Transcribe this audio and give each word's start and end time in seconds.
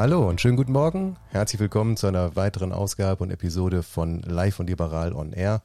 Hallo 0.00 0.26
und 0.26 0.40
schönen 0.40 0.56
guten 0.56 0.72
Morgen. 0.72 1.18
Herzlich 1.28 1.60
willkommen 1.60 1.94
zu 1.94 2.06
einer 2.06 2.34
weiteren 2.34 2.72
Ausgabe 2.72 3.22
und 3.22 3.30
Episode 3.30 3.82
von 3.82 4.22
Live 4.22 4.58
und 4.58 4.66
Liberal 4.66 5.12
on 5.12 5.34
Air, 5.34 5.60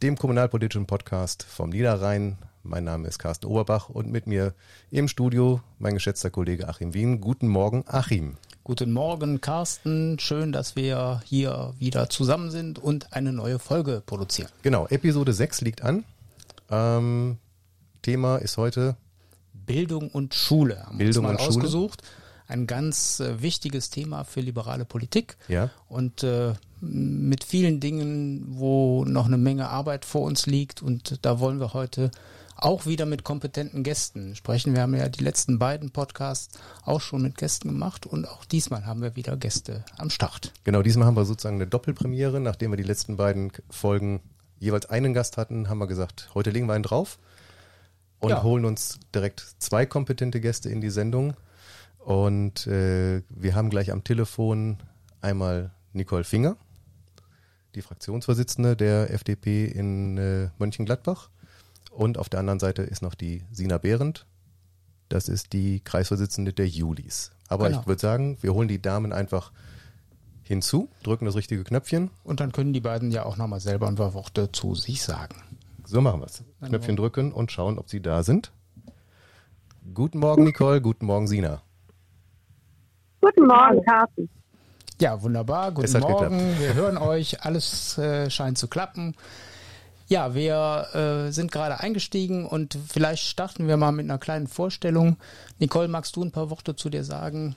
dem 0.00 0.16
kommunalpolitischen 0.16 0.86
Podcast 0.86 1.42
vom 1.42 1.70
Niederrhein. 1.70 2.38
Mein 2.62 2.84
Name 2.84 3.08
ist 3.08 3.18
Carsten 3.18 3.46
Oberbach 3.46 3.88
und 3.88 4.12
mit 4.12 4.28
mir 4.28 4.54
im 4.92 5.08
Studio 5.08 5.60
mein 5.80 5.94
geschätzter 5.94 6.30
Kollege 6.30 6.68
Achim 6.68 6.94
Wien. 6.94 7.20
Guten 7.20 7.48
Morgen, 7.48 7.82
Achim. 7.88 8.36
Guten 8.62 8.92
Morgen, 8.92 9.40
Carsten. 9.40 10.20
Schön, 10.20 10.52
dass 10.52 10.76
wir 10.76 11.20
hier 11.24 11.74
wieder 11.80 12.08
zusammen 12.08 12.52
sind 12.52 12.78
und 12.78 13.12
eine 13.12 13.32
neue 13.32 13.58
Folge 13.58 14.04
produzieren. 14.06 14.50
Genau, 14.62 14.86
Episode 14.86 15.32
6 15.32 15.62
liegt 15.62 15.82
an. 15.82 16.04
Ähm, 16.70 17.38
Thema 18.02 18.36
ist 18.36 18.56
heute 18.56 18.94
Bildung 19.52 20.10
und 20.10 20.32
Schule. 20.32 20.86
Haben 20.86 20.98
Bildung 20.98 21.24
wir 21.24 21.30
uns 21.30 21.40
mal 21.40 21.44
und 21.44 21.48
ausgesucht. 21.48 22.02
Schule 22.02 22.23
ein 22.54 22.66
ganz 22.66 23.20
äh, 23.20 23.42
wichtiges 23.42 23.90
Thema 23.90 24.24
für 24.24 24.40
liberale 24.40 24.84
Politik. 24.84 25.36
Ja. 25.48 25.70
Und 25.88 26.22
äh, 26.22 26.54
mit 26.80 27.44
vielen 27.44 27.80
Dingen, 27.80 28.44
wo 28.48 29.04
noch 29.04 29.26
eine 29.26 29.38
Menge 29.38 29.68
Arbeit 29.68 30.04
vor 30.04 30.22
uns 30.22 30.46
liegt. 30.46 30.82
Und 30.82 31.18
da 31.22 31.40
wollen 31.40 31.60
wir 31.60 31.74
heute 31.74 32.10
auch 32.56 32.86
wieder 32.86 33.04
mit 33.04 33.24
kompetenten 33.24 33.82
Gästen 33.82 34.36
sprechen. 34.36 34.74
Wir 34.74 34.82
haben 34.82 34.94
ja 34.94 35.08
die 35.08 35.24
letzten 35.24 35.58
beiden 35.58 35.90
Podcasts 35.90 36.56
auch 36.84 37.00
schon 37.00 37.22
mit 37.22 37.36
Gästen 37.36 37.68
gemacht 37.68 38.06
und 38.06 38.28
auch 38.28 38.44
diesmal 38.44 38.86
haben 38.86 39.02
wir 39.02 39.16
wieder 39.16 39.36
Gäste 39.36 39.84
am 39.98 40.08
Start. 40.08 40.52
Genau, 40.62 40.82
diesmal 40.82 41.06
haben 41.06 41.16
wir 41.16 41.24
sozusagen 41.24 41.56
eine 41.56 41.66
Doppelpremiere. 41.66 42.40
Nachdem 42.40 42.70
wir 42.70 42.76
die 42.76 42.84
letzten 42.84 43.16
beiden 43.16 43.50
Folgen 43.70 44.20
jeweils 44.60 44.86
einen 44.86 45.14
Gast 45.14 45.36
hatten, 45.36 45.68
haben 45.68 45.78
wir 45.78 45.88
gesagt, 45.88 46.30
heute 46.34 46.50
legen 46.50 46.66
wir 46.66 46.74
einen 46.74 46.84
drauf 46.84 47.18
und 48.20 48.30
ja. 48.30 48.42
holen 48.42 48.64
uns 48.64 49.00
direkt 49.14 49.44
zwei 49.58 49.84
kompetente 49.84 50.40
Gäste 50.40 50.70
in 50.70 50.80
die 50.80 50.90
Sendung. 50.90 51.34
Und 52.04 52.66
äh, 52.66 53.22
wir 53.30 53.54
haben 53.54 53.70
gleich 53.70 53.90
am 53.90 54.04
Telefon 54.04 54.76
einmal 55.22 55.72
Nicole 55.94 56.24
Finger, 56.24 56.58
die 57.74 57.80
Fraktionsvorsitzende 57.80 58.76
der 58.76 59.10
FDP 59.10 59.64
in 59.64 60.18
äh, 60.18 60.50
Mönchengladbach. 60.58 61.30
Und 61.90 62.18
auf 62.18 62.28
der 62.28 62.40
anderen 62.40 62.60
Seite 62.60 62.82
ist 62.82 63.00
noch 63.00 63.14
die 63.14 63.44
Sina 63.50 63.78
Behrendt. 63.78 64.26
Das 65.08 65.30
ist 65.30 65.54
die 65.54 65.80
Kreisvorsitzende 65.80 66.52
der 66.52 66.68
Julis. 66.68 67.30
Aber 67.48 67.68
genau. 67.68 67.80
ich 67.80 67.86
würde 67.86 68.00
sagen, 68.00 68.36
wir 68.42 68.52
holen 68.52 68.68
die 68.68 68.82
Damen 68.82 69.14
einfach 69.14 69.52
hinzu, 70.42 70.90
drücken 71.04 71.24
das 71.24 71.36
richtige 71.36 71.64
Knöpfchen. 71.64 72.10
Und 72.22 72.40
dann 72.40 72.52
können 72.52 72.74
die 72.74 72.80
beiden 72.80 73.12
ja 73.12 73.24
auch 73.24 73.38
nochmal 73.38 73.60
selber 73.60 73.88
ein 73.88 73.94
paar 73.94 74.12
Worte 74.12 74.52
zu 74.52 74.74
sich 74.74 75.02
sagen. 75.02 75.36
So 75.86 76.02
machen 76.02 76.20
wir 76.20 76.26
es. 76.26 76.44
Knöpfchen 76.60 76.96
drücken 76.96 77.32
und 77.32 77.50
schauen, 77.50 77.78
ob 77.78 77.88
sie 77.88 78.02
da 78.02 78.22
sind. 78.22 78.52
Guten 79.94 80.18
Morgen, 80.18 80.44
Nicole. 80.44 80.82
Guten 80.82 81.06
Morgen, 81.06 81.28
Sina. 81.28 81.62
Guten 83.24 83.46
Morgen, 83.46 83.82
Carsten. 83.84 84.28
Ja, 85.00 85.22
wunderbar. 85.22 85.72
Guten 85.72 85.98
Morgen. 86.00 86.38
Geklappt. 86.38 86.60
Wir 86.60 86.74
hören 86.74 86.98
euch. 86.98 87.42
Alles 87.42 87.96
äh, 87.96 88.28
scheint 88.28 88.58
zu 88.58 88.68
klappen. 88.68 89.14
Ja, 90.08 90.34
wir 90.34 90.88
äh, 90.92 91.32
sind 91.32 91.50
gerade 91.50 91.80
eingestiegen 91.80 92.44
und 92.44 92.76
vielleicht 92.86 93.24
starten 93.24 93.66
wir 93.66 93.78
mal 93.78 93.92
mit 93.92 94.04
einer 94.04 94.18
kleinen 94.18 94.46
Vorstellung. 94.46 95.16
Nicole, 95.58 95.88
magst 95.88 96.16
du 96.16 96.22
ein 96.22 96.32
paar 96.32 96.50
Worte 96.50 96.76
zu 96.76 96.90
dir 96.90 97.02
sagen? 97.02 97.56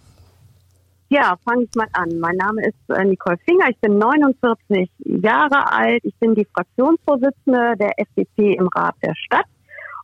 Ja, 1.09 1.35
fange 1.43 1.63
ich 1.63 1.75
mal 1.75 1.87
an. 1.91 2.17
Mein 2.17 2.37
Name 2.37 2.65
ist 2.65 2.95
äh, 2.97 3.03
Nicole 3.03 3.37
Finger. 3.43 3.67
Ich 3.69 3.77
bin 3.81 3.97
49 3.97 4.89
Jahre 5.21 5.69
alt. 5.69 5.99
Ich 6.05 6.15
bin 6.15 6.33
die 6.33 6.47
Fraktionsvorsitzende 6.53 7.75
der 7.77 7.91
FDP 7.99 8.53
im 8.53 8.69
Rat 8.73 8.95
der 9.03 9.15
Stadt 9.15 9.47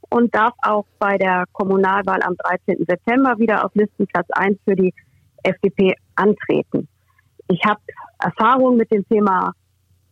und 0.09 0.35
darf 0.35 0.53
auch 0.62 0.85
bei 1.00 1.18
der 1.18 1.46
Kommunalwahl 1.53 2.22
am 2.22 2.35
13. 2.35 2.85
September 2.85 3.40
wieder 3.40 3.63
auf 3.63 3.73
Listenplatz 3.75 4.28
1 4.31 4.59
für 4.66 4.75
die 4.75 4.94
FDP 5.44 5.94
antreten. 6.16 6.88
Ich 7.48 7.62
habe 7.66 7.80
Erfahrung 8.20 8.78
mit 8.78 8.92
dem 8.92 9.08
Thema 9.08 9.54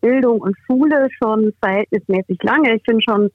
Bildung 0.02 0.42
und 0.42 0.56
Schule 0.66 1.08
schon 1.22 1.54
verhältnismäßig 1.62 2.42
lange. 2.44 2.76
Ich 2.76 2.84
bin 2.84 3.02
schon 3.02 3.30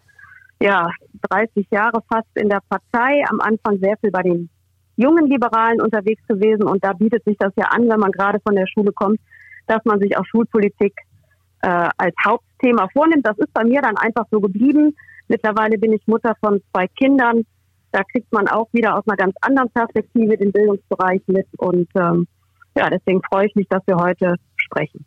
ja 0.61 0.89
30 1.31 1.67
Jahre 1.71 2.03
fast 2.09 2.29
in 2.35 2.49
der 2.49 2.61
Partei, 2.69 3.23
am 3.29 3.41
Anfang 3.41 3.79
sehr 3.79 3.97
viel 3.99 4.11
bei 4.11 4.23
den 4.23 4.49
jungen 4.97 5.27
Liberalen 5.27 5.81
unterwegs 5.81 6.23
gewesen 6.27 6.65
und 6.65 6.83
da 6.85 6.93
bietet 6.93 7.25
sich 7.25 7.37
das 7.39 7.53
ja 7.57 7.67
an, 7.67 7.89
wenn 7.89 8.01
man 8.01 8.13
gerade 8.13 8.41
von 8.41 8.57
der 8.57 8.67
Schule 8.67 8.93
kommt, 8.93 9.21
dass 9.67 9.85
man 9.85 10.01
sich 10.01 10.17
auch 10.17 10.25
Schulpolitik 10.25 10.95
äh, 11.63 11.89
als 11.97 12.15
Hauptthema 12.25 12.89
vornimmt. 12.93 13.27
Das 13.27 13.39
ist 13.39 13.53
bei 13.53 13.65
mir 13.65 13.83
dann 13.83 13.97
einfach 13.97 14.25
so 14.31 14.41
geblieben. 14.41 14.95
Mittlerweile 15.29 15.79
bin 15.79 15.93
ich 15.93 16.07
Mutter 16.07 16.35
von 16.41 16.61
zwei 16.73 16.87
Kindern 16.89 17.43
da 17.97 18.03
kriegt 18.05 18.31
man 18.31 18.47
auch 18.47 18.69
wieder 18.73 18.95
aus 18.95 19.05
einer 19.09 19.17
ganz 19.17 19.35
anderen 19.41 19.71
Perspektive 19.71 20.37
den 20.37 20.53
Bildungsbereich 20.53 21.23
mit. 21.29 21.47
Und 21.57 21.89
ähm, 21.97 22.29
ja, 22.77 22.91
deswegen 22.91 23.23
freue 23.23 23.47
ich 23.47 23.55
mich, 23.55 23.67
dass 23.71 23.83
wir 23.87 23.97
heute 23.97 24.35
sprechen. 24.57 25.07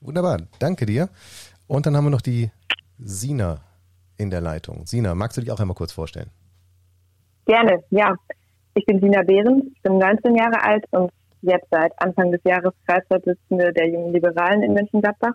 Wunderbar, 0.00 0.38
danke 0.58 0.86
dir. 0.86 1.10
Und 1.66 1.84
dann 1.84 1.94
haben 1.94 2.04
wir 2.04 2.10
noch 2.10 2.22
die 2.22 2.50
Sina 2.98 3.60
in 4.16 4.30
der 4.30 4.40
Leitung. 4.40 4.86
Sina, 4.86 5.14
magst 5.14 5.36
du 5.36 5.42
dich 5.42 5.52
auch 5.52 5.60
einmal 5.60 5.74
kurz 5.74 5.92
vorstellen? 5.92 6.30
Gerne, 7.44 7.84
ja. 7.90 8.14
Ich 8.74 8.86
bin 8.86 8.98
Sina 9.00 9.22
Behrens, 9.22 9.64
ich 9.74 9.82
bin 9.82 9.98
19 9.98 10.36
Jahre 10.36 10.62
alt 10.62 10.84
und 10.92 11.10
jetzt 11.42 11.66
seit 11.70 11.92
Anfang 12.00 12.32
des 12.32 12.40
Jahres 12.44 12.72
Kreisvorsitzende 12.86 13.74
der 13.74 13.90
Jungen 13.90 14.14
Liberalen 14.14 14.62
in 14.62 14.72
Mönchengladbach 14.72 15.34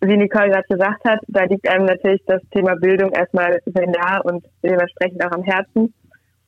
wie 0.00 0.16
Nicole 0.16 0.50
gerade 0.50 0.66
gesagt 0.68 1.04
hat, 1.04 1.20
da 1.28 1.44
liegt 1.44 1.68
einem 1.68 1.84
natürlich 1.84 2.22
das 2.26 2.40
Thema 2.52 2.74
Bildung 2.76 3.12
erstmal 3.12 3.60
sehr 3.66 3.86
nah 3.86 4.20
und 4.20 4.44
dementsprechend 4.62 5.24
auch 5.24 5.32
am 5.32 5.42
Herzen. 5.42 5.92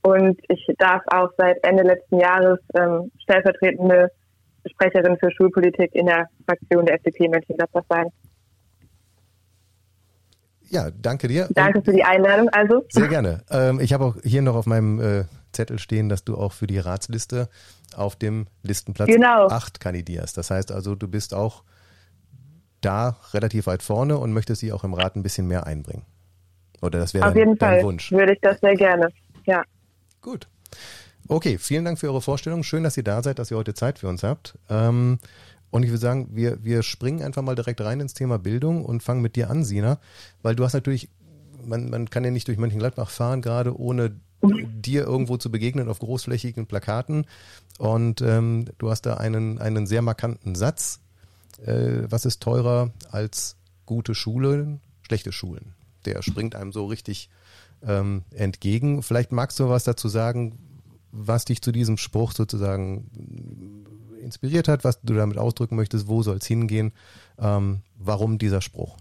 Und 0.03 0.41
ich 0.49 0.67
darf 0.79 1.03
auch 1.09 1.31
seit 1.37 1.63
Ende 1.65 1.83
letzten 1.85 2.19
Jahres 2.19 2.59
ähm, 2.75 3.13
stellvertretende 3.23 4.11
Sprecherin 4.67 5.17
für 5.19 5.31
Schulpolitik 5.31 5.95
in 5.95 6.07
der 6.07 6.29
Fraktion 6.47 6.87
der 6.87 6.97
FDP 6.97 7.29
Mönchengladbach 7.29 7.85
sein. 7.89 8.07
Ja, 10.71 10.91
danke 10.91 11.29
dir. 11.29 11.49
Danke 11.51 11.79
und 11.79 11.85
für 11.85 11.93
die 11.93 12.03
Einladung. 12.03 12.49
Also 12.49 12.85
sehr 12.89 13.09
gerne. 13.09 13.43
Ähm, 13.51 13.79
ich 13.81 13.93
habe 13.93 14.05
auch 14.07 14.17
hier 14.25 14.41
noch 14.41 14.55
auf 14.55 14.65
meinem 14.65 15.01
äh, 15.01 15.25
Zettel 15.53 15.79
stehen, 15.79 16.09
dass 16.09 16.25
du 16.25 16.37
auch 16.37 16.53
für 16.53 16.67
die 16.67 16.79
Ratsliste 16.79 17.51
auf 17.95 18.17
dem 18.17 18.47
Listenplatz 18.63 19.09
genau. 19.09 19.49
8 19.49 19.81
kandidierst. 19.81 20.39
Das 20.39 20.51
heißt 20.51 20.73
also, 20.73 20.95
du 20.95 21.09
bist 21.09 21.35
auch 21.35 21.63
da 22.85 23.17
relativ 23.33 23.67
weit 23.67 23.83
vorne 23.83 24.19
und 24.19 24.33
möchtest 24.33 24.61
sie 24.61 24.73
auch 24.73 24.85
im 24.85 24.95
Rat 24.95 25.17
ein 25.17 25.23
bisschen 25.23 25.47
mehr 25.49 25.67
einbringen. 25.67 26.05
Oder 26.83 26.99
das 26.99 27.15
wäre 27.15 27.29
Auf 27.29 27.37
jeden 27.37 27.57
dein, 27.57 27.77
Fall 27.77 27.83
Wunsch. 27.85 28.11
Würde 28.13 28.35
ich 28.35 28.41
das 28.41 28.61
sehr 28.61 28.75
gerne. 28.75 29.09
Ja. 29.45 29.63
Gut. 30.21 30.49
Okay, 31.29 31.57
vielen 31.59 31.85
Dank 31.85 31.99
für 31.99 32.09
eure 32.09 32.21
Vorstellung. 32.21 32.63
Schön, 32.63 32.83
dass 32.83 32.97
ihr 32.97 33.05
da 33.05 33.23
seid, 33.23 33.39
dass 33.39 33.51
ihr 33.51 33.57
heute 33.57 33.75
Zeit 33.75 34.01
für 34.01 34.09
uns 34.09 34.23
habt. 34.23 34.59
Ähm, 34.69 35.19
und 35.71 35.85
ich 35.85 35.89
würde 35.89 36.01
sagen, 36.01 36.29
wir, 36.33 36.63
wir 36.65 36.83
springen 36.83 37.23
einfach 37.23 37.43
mal 37.43 37.55
direkt 37.55 37.81
rein 37.81 38.01
ins 38.01 38.15
Thema 38.15 38.39
Bildung 38.39 38.85
und 38.85 39.03
fangen 39.03 39.23
mit 39.23 39.37
dir 39.37 39.49
an, 39.49 39.65
Sina, 39.65 39.99
weil 40.43 40.55
du 40.55 40.65
hast 40.65 40.75
natürlich, 40.75 41.09
man, 41.65 41.89
man 41.89 42.11
kann 42.11 42.25
ja 42.25 42.31
nicht 42.31 42.49
durch 42.49 42.59
Mönchengladbach 42.59 43.09
fahren, 43.09 43.41
gerade 43.41 43.79
ohne 43.79 44.21
dir 44.43 45.05
irgendwo 45.05 45.37
zu 45.37 45.51
begegnen 45.51 45.89
auf 45.89 46.01
großflächigen 46.01 46.67
Plakaten. 46.67 47.27
Und 47.79 48.21
ähm, 48.21 48.67
du 48.79 48.91
hast 48.91 49.03
da 49.03 49.15
einen, 49.15 49.59
einen 49.59 49.87
sehr 49.87 50.03
markanten 50.03 50.55
Satz, 50.55 51.01
äh, 51.61 52.11
was 52.11 52.25
ist 52.25 52.43
teurer 52.43 52.91
als 53.11 53.57
gute 53.87 54.15
Schulen, 54.15 54.81
schlechte 55.03 55.33
Schulen? 55.33 55.75
Der 56.05 56.23
springt 56.23 56.55
einem 56.55 56.73
so 56.73 56.87
richtig 56.87 57.31
ähm, 57.87 58.23
entgegen. 58.35 59.03
Vielleicht 59.03 59.33
magst 59.33 59.59
du 59.61 59.69
was 59.69 59.85
dazu 59.85 60.09
sagen, 60.09 60.59
was 61.13 61.45
dich 61.45 61.63
zu 61.63 61.73
diesem 61.73 61.97
Spruch 61.97 62.33
sozusagen 62.33 63.85
inspiriert 64.23 64.69
hat, 64.69 64.85
was 64.85 65.01
du 65.03 65.15
damit 65.15 65.39
ausdrücken 65.39 65.77
möchtest, 65.77 66.09
wo 66.09 66.23
soll 66.23 66.37
es 66.37 66.47
hingehen, 66.47 66.93
ähm, 67.39 67.81
warum 67.99 68.39
dieser 68.39 68.61
Spruch? 68.61 68.97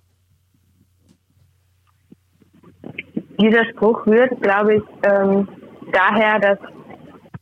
Dieser 3.39 3.65
Spruch 3.71 4.05
rührt, 4.05 4.39
glaube 4.41 4.75
ich, 4.75 4.83
ähm, 5.03 5.47
daher, 5.91 6.39
dass 6.39 6.59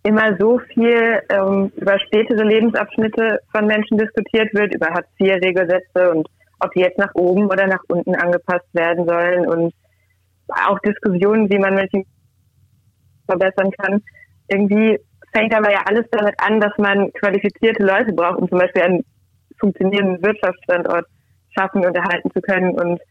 immer 0.04 0.38
so 0.38 0.60
viel 0.74 1.22
ähm, 1.30 1.72
über 1.76 2.00
spätere 2.00 2.44
Lebensabschnitte 2.44 3.40
von 3.52 3.66
Menschen 3.66 3.98
diskutiert 3.98 4.54
wird, 4.54 4.74
über 4.74 4.88
Hartz-IV-Regelsätze 4.88 6.12
und 6.12 6.28
ob 6.62 6.72
die 6.74 6.82
jetzt 6.82 6.98
nach 6.98 7.14
oben 7.16 7.46
oder 7.46 7.68
nach 7.68 7.84
unten 7.88 8.16
angepasst 8.16 8.68
werden 8.74 9.06
sollen 9.08 9.48
und 9.48 9.74
auch 10.48 10.80
Diskussionen, 10.80 11.50
wie 11.50 11.60
man 11.60 11.76
Menschen 11.76 12.06
verbessern 13.28 13.72
kann. 13.78 14.02
Irgendwie 14.48 15.00
fängt 15.34 15.54
aber 15.54 15.72
ja 15.72 15.84
alles 15.86 16.06
damit 16.12 16.36
an, 16.40 16.60
dass 16.60 16.76
man 16.78 17.12
qualifizierte 17.14 17.84
Leute 17.84 18.14
braucht, 18.14 18.40
um 18.40 18.50
zum 18.50 18.60
Beispiel 18.60 18.82
einen 18.82 19.06
funktionierenden 19.60 20.24
Wirtschaftsstandort 20.24 21.06
schaffen 21.58 21.86
und 21.86 21.96
erhalten 21.96 22.32
zu 22.32 22.42
können 22.42 22.80
und 22.80 23.02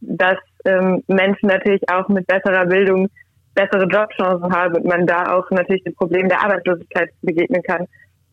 dass 0.00 0.38
ähm, 0.64 1.02
Menschen 1.06 1.48
natürlich 1.48 1.82
auch 1.88 2.08
mit 2.08 2.26
besserer 2.26 2.66
Bildung 2.66 3.08
bessere 3.54 3.86
Jobchancen 3.86 4.52
haben 4.52 4.76
und 4.76 4.84
man 4.84 5.06
da 5.06 5.34
auch 5.34 5.48
natürlich 5.50 5.84
dem 5.84 5.94
Problem 5.94 6.28
der 6.28 6.42
Arbeitslosigkeit 6.42 7.10
begegnen 7.22 7.62
kann. 7.62 7.86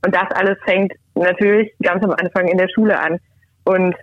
Und 0.03 0.15
das 0.15 0.27
alles 0.31 0.57
fängt 0.65 0.94
natürlich 1.15 1.71
ganz 1.81 2.03
am 2.03 2.12
Anfang 2.12 2.47
in 2.47 2.57
der 2.57 2.69
Schule 2.69 3.00
an. 3.00 3.19
Und 3.63 3.95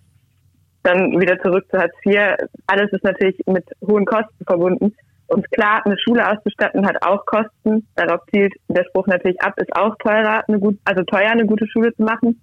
dann 0.82 1.20
wieder 1.20 1.38
zurück 1.40 1.64
zu 1.70 1.78
Hartz 1.78 1.94
IV. 2.06 2.36
Alles 2.66 2.92
ist 2.92 3.04
natürlich 3.04 3.38
mit 3.46 3.64
hohen 3.86 4.04
Kosten 4.04 4.44
verbunden. 4.46 4.94
uns 5.26 5.44
klar, 5.50 5.82
eine 5.84 5.98
Schule 5.98 6.26
auszustatten 6.30 6.86
hat 6.86 7.04
auch 7.04 7.26
Kosten. 7.26 7.86
Darauf 7.96 8.20
zielt 8.30 8.54
der 8.68 8.84
Spruch 8.84 9.06
natürlich 9.06 9.40
ab, 9.42 9.54
ist 9.56 9.74
auch 9.76 9.94
teurer, 9.98 10.42
eine 10.48 10.58
gut, 10.58 10.78
also 10.84 11.02
teuer, 11.02 11.30
eine 11.30 11.46
gute 11.46 11.66
Schule 11.66 11.94
zu 11.94 12.02
machen. 12.02 12.40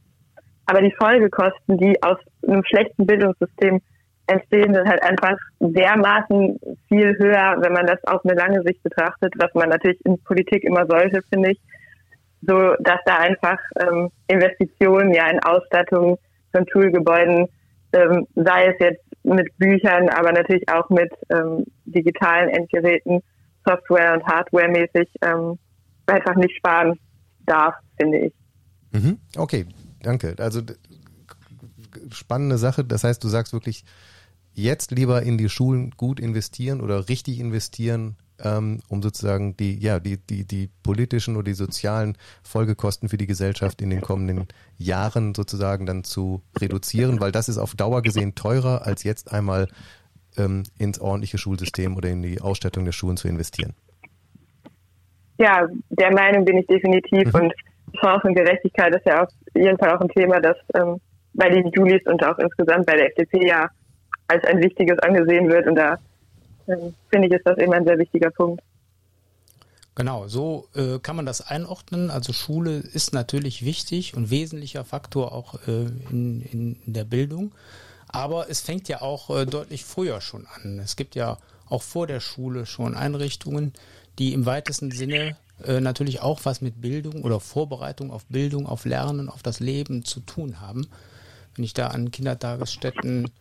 Aber 0.68 0.81
die 0.81 0.94
Folgekosten, 0.98 1.78
die 1.78 2.01
aus 2.04 2.18
einem 2.48 2.63
schlechten 2.66 3.06
Bildungssystem 3.06 3.81
entstehen, 4.27 4.74
sind 4.74 4.88
halt 4.88 5.04
einfach 5.04 5.38
dermaßen 5.60 6.60
viel 6.88 7.18
höher, 7.18 7.57
wenn 7.60 7.74
man 7.74 7.86
das 7.86 8.04
auf 8.06 8.24
eine 8.25 8.33
lange 8.33 8.62
Sicht 8.63 8.81
betrachtet, 8.83 9.33
was 9.38 9.54
man 9.54 9.69
natürlich 9.69 10.04
in 10.06 10.22
Politik 10.24 10.63
immer 10.63 10.86
sollte, 10.88 11.22
finde 11.30 11.51
ich, 11.51 11.60
so 12.42 12.75
dass 12.80 13.00
da 13.06 13.18
einfach 13.18 13.60
ähm, 13.80 14.10
Investitionen 14.27 15.13
ja 15.13 15.30
in 15.30 15.39
Ausstattung 15.44 16.18
von 16.51 16.66
Schulgebäuden, 16.72 17.48
ähm, 17.94 18.27
sei 18.36 18.68
es 18.68 18.75
jetzt 18.80 19.04
mit 19.24 19.56
Büchern, 19.57 20.10
aber 20.10 20.31
natürlich 20.31 20.68
auch 20.69 20.89
mit 20.89 21.12
ähm, 21.30 21.66
digitalen 21.86 22.50
Endgeräten, 22.50 23.21
Software 23.66 24.13
und 24.13 24.25
Hardware 24.25 24.68
mäßig 24.68 25.10
ähm, 25.21 25.57
einfach 26.06 26.36
nicht 26.36 26.56
sparen 26.57 27.00
darf, 27.45 27.75
finde 28.00 28.19
ich. 28.19 28.33
Mhm. 28.92 29.18
Okay, 29.38 29.66
danke. 30.04 30.36
Also 30.39 30.62
spannende 32.12 32.57
Sache. 32.57 32.83
Das 32.83 33.04
heißt, 33.04 33.24
du 33.24 33.28
sagst 33.28 33.54
wirklich, 33.54 33.83
jetzt 34.56 34.92
lieber 34.92 35.22
in 35.22 35.38
die 35.38 35.50
Schulen 35.50 35.92
gut 35.92 36.19
investieren 36.19 36.81
oder 36.81 37.07
richtig 37.10 37.40
investieren, 37.40 38.16
ähm, 38.44 38.80
um 38.90 39.02
sozusagen 39.02 39.56
die, 39.57 39.80
ja, 39.81 40.00
die, 40.00 40.18
die, 40.18 40.46
die 40.46 40.69
politischen 40.84 41.36
oder 41.36 41.46
die 41.46 41.54
sozialen 41.54 42.18
Folgekosten 42.44 43.10
für 43.10 43.18
die 43.18 43.28
Gesellschaft 43.28 43.81
in 43.81 43.90
den 43.90 44.02
kommenden 44.02 44.48
Jahren 44.78 45.34
sozusagen 45.36 45.86
dann 45.86 46.04
zu 46.04 46.42
reduzieren, 46.60 47.19
weil 47.19 47.31
das 47.31 47.50
ist 47.50 47.57
auf 47.57 47.75
Dauer 47.75 48.02
gesehen 48.02 48.36
teurer, 48.36 48.86
als 48.86 49.04
jetzt 49.04 49.31
einmal 49.31 49.68
ähm, 50.38 50.63
ins 50.78 51.00
ordentliche 51.00 51.38
Schulsystem 51.38 51.96
oder 51.96 52.10
in 52.10 52.22
die 52.22 52.42
Ausstattung 52.42 52.86
der 52.86 52.92
Schulen 52.92 53.18
zu 53.18 53.28
investieren. 53.28 53.74
Ja, 55.38 55.68
der 55.90 56.13
Meinung 56.13 56.46
bin 56.46 56.57
ich 56.57 56.68
definitiv 56.68 57.34
mhm. 57.34 57.42
und 57.42 57.54
Chancengerechtigkeit 58.02 58.96
ist 58.96 59.06
ja 59.06 59.24
auf 59.24 59.30
jeden 59.54 59.78
Fall 59.78 59.96
auch 59.96 60.02
ein 60.02 60.10
Thema, 60.10 60.40
das 60.40 60.57
ähm, 60.75 61.00
bei 61.34 61.50
den 61.50 61.69
Julis 61.72 62.02
und 62.06 62.24
auch 62.24 62.38
insgesamt 62.40 62.86
bei 62.86 62.96
der 62.96 63.07
FDP 63.07 63.48
ja 63.48 63.69
als 64.27 64.44
ein 64.45 64.60
wichtiges 64.62 65.00
angesehen 65.00 65.50
wird. 65.50 65.68
Und 65.68 65.75
da 65.75 66.00
äh, 66.68 66.77
finde 67.10 67.27
ich, 67.27 67.33
ist 67.33 67.45
das 67.45 67.57
eben 67.57 67.74
ein 67.74 67.86
sehr 67.86 67.98
wichtiger 67.98 68.31
Punkt. 68.31 68.62
Genau, 69.95 70.27
so 70.27 70.68
äh, 70.75 71.00
kann 71.00 71.16
man 71.16 71.25
das 71.25 71.42
einordnen. 71.48 72.12
Also 72.12 72.33
Schule 72.33 72.77
ist 72.80 73.13
natürlich 73.13 73.63
wichtig 73.63 74.16
und 74.16 74.30
wesentlicher 74.30 74.83
Faktor 74.83 75.31
auch 75.31 75.56
äh, 75.68 75.86
in, 76.10 76.42
in 76.42 76.94
der 76.94 77.06
Bildung. 77.06 77.54
Aber 78.07 78.50
es 78.50 78.62
fängt 78.62 78.89
ja 78.89 79.01
auch 79.01 79.30
äh, 79.30 79.45
deutlich 79.45 79.86
früher 79.86 80.19
schon 80.19 80.48
an. 80.48 80.80
Es 80.80 80.98
gibt 80.98 81.16
ja 81.16 81.38
auch 81.69 81.81
vor 81.81 82.07
der 82.07 82.19
Schule 82.19 82.66
schon 82.66 82.95
Einrichtungen, 82.95 83.74
die 84.19 84.33
im 84.33 84.45
weitesten 84.45 84.92
Sinne 84.92 85.38
äh, 85.63 85.80
natürlich 85.80 86.21
auch 86.21 86.42
was 86.44 86.62
mit 86.62 86.81
Bildung 86.81 87.24
oder 87.24 87.39
Vorbereitung 87.39 88.12
auf 88.12 88.25
Bildung, 88.25 88.68
auf 88.68 88.83
Lernen, 88.86 89.30
auf 89.30 89.44
das 89.44 89.62
Leben 89.62 90.04
zu 90.04 90.19
tun 90.19 90.60
haben. 90.60 90.88
Wenn 91.56 91.63
ich 91.63 91.74
da 91.74 91.88
an 91.88 92.12
Kindertagesstätten 92.12 93.31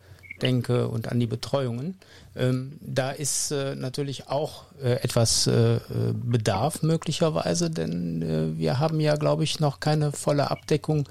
denke 0.41 0.87
und 0.87 1.11
an 1.11 1.19
die 1.19 1.27
Betreuungen. 1.27 1.97
Ähm, 2.35 2.77
da 2.81 3.11
ist 3.11 3.51
äh, 3.51 3.75
natürlich 3.75 4.27
auch 4.27 4.65
äh, 4.83 5.01
etwas 5.03 5.47
äh, 5.47 5.79
Bedarf 6.13 6.83
möglicherweise, 6.83 7.69
denn 7.69 8.21
äh, 8.21 8.57
wir 8.57 8.79
haben 8.79 8.99
ja, 8.99 9.15
glaube 9.15 9.43
ich, 9.43 9.59
noch 9.59 9.79
keine 9.79 10.11
volle 10.11 10.51
Abdeckung 10.51 11.07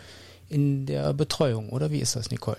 in 0.49 0.87
der 0.87 1.15
Betreuung, 1.15 1.71
oder 1.71 1.91
wie 1.91 2.01
ist 2.01 2.17
das, 2.17 2.31
Nicole? 2.31 2.59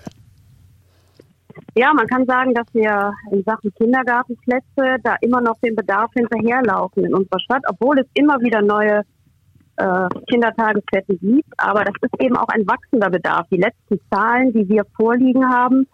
Ja, 1.76 1.94
man 1.94 2.08
kann 2.08 2.26
sagen, 2.26 2.54
dass 2.54 2.68
wir 2.74 3.14
in 3.32 3.44
Sachen 3.44 3.74
Kindergartenplätze 3.76 4.98
da 5.04 5.16
immer 5.22 5.42
noch 5.42 5.58
den 5.60 5.76
Bedarf 5.76 6.12
hinterherlaufen 6.14 7.06
in 7.06 7.14
unserer 7.14 7.40
Stadt, 7.40 7.64
obwohl 7.68 8.00
es 8.00 8.08
immer 8.14 8.40
wieder 8.42 8.62
neue 8.62 9.04
äh, 9.78 10.08
Kindertagesstätten 10.30 11.20
gibt. 11.20 11.54
Aber 11.58 11.84
das 11.84 11.94
ist 12.02 12.22
eben 12.22 12.38
auch 12.38 12.48
ein 12.50 12.68
wachsender 12.68 13.10
Bedarf. 13.10 13.48
Die 13.52 13.58
letzten 13.58 14.00
Zahlen, 14.10 14.54
die 14.54 14.68
wir 14.68 14.86
vorliegen 14.96 15.48
haben, 15.50 15.88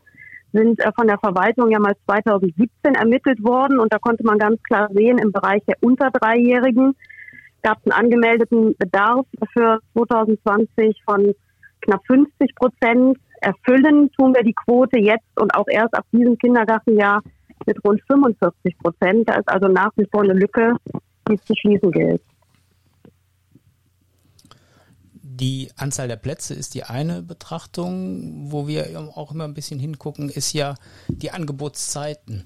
sind 0.54 0.80
äh, 0.80 0.92
von 0.96 1.08
der 1.08 1.20
Verwaltung 1.20 1.72
ja 1.72 1.80
mal 1.80 1.96
2017 2.06 2.96
ermittelt 2.96 3.44
worden 3.44 3.80
und 3.80 3.94
da 3.94 3.98
konnte 4.00 4.24
man 4.26 4.38
ganz 4.38 4.62
klar 4.64 4.90
sehen, 4.94 5.18
im 5.18 5.32
Bereich 5.32 5.64
der 5.68 5.76
unter 5.82 6.10
Dreijährigen 6.12 6.96
gab 7.64 7.78
es 7.80 7.92
einen 7.92 8.06
angemeldeten 8.06 8.76
Bedarf 8.78 9.26
für 9.54 9.80
2020 9.94 11.02
von 11.06 11.34
knapp 11.82 12.02
50 12.08 12.56
Prozent. 12.56 13.18
Erfüllen 13.42 14.12
tun 14.12 14.34
wir 14.36 14.44
die 14.44 14.54
Quote 14.66 15.00
jetzt 15.00 15.40
und 15.40 15.54
auch 15.56 15.68
erst 15.68 15.96
ab 15.96 16.06
diesem 16.12 16.38
Kindergartenjahr 16.38 17.22
mit 17.66 17.84
rund 17.86 18.02
45 18.08 18.78
Prozent. 18.80 19.30
Da 19.30 19.36
ist 19.36 19.50
also 19.50 19.68
nach 19.68 19.92
wie 19.96 20.08
vor 20.12 20.24
eine 20.24 20.34
Lücke, 20.34 20.76
die 21.28 21.36
es 21.36 21.44
zu 21.44 21.54
schließen 21.56 21.92
gilt. 21.92 22.22
Die 25.34 25.72
Anzahl 25.78 26.10
der 26.10 26.18
Plätze 26.18 26.54
ist 26.54 26.74
die 26.74 26.84
eine 26.84 27.22
Betrachtung, 27.22 28.52
wo 28.52 28.68
wir 28.68 29.00
auch 29.16 29.32
immer 29.32 29.46
ein 29.46 29.54
bisschen 29.54 29.80
hingucken, 29.80 30.30
ist 30.30 30.52
ja 30.52 30.76
die 31.08 31.32
Angebotszeiten. 31.32 32.44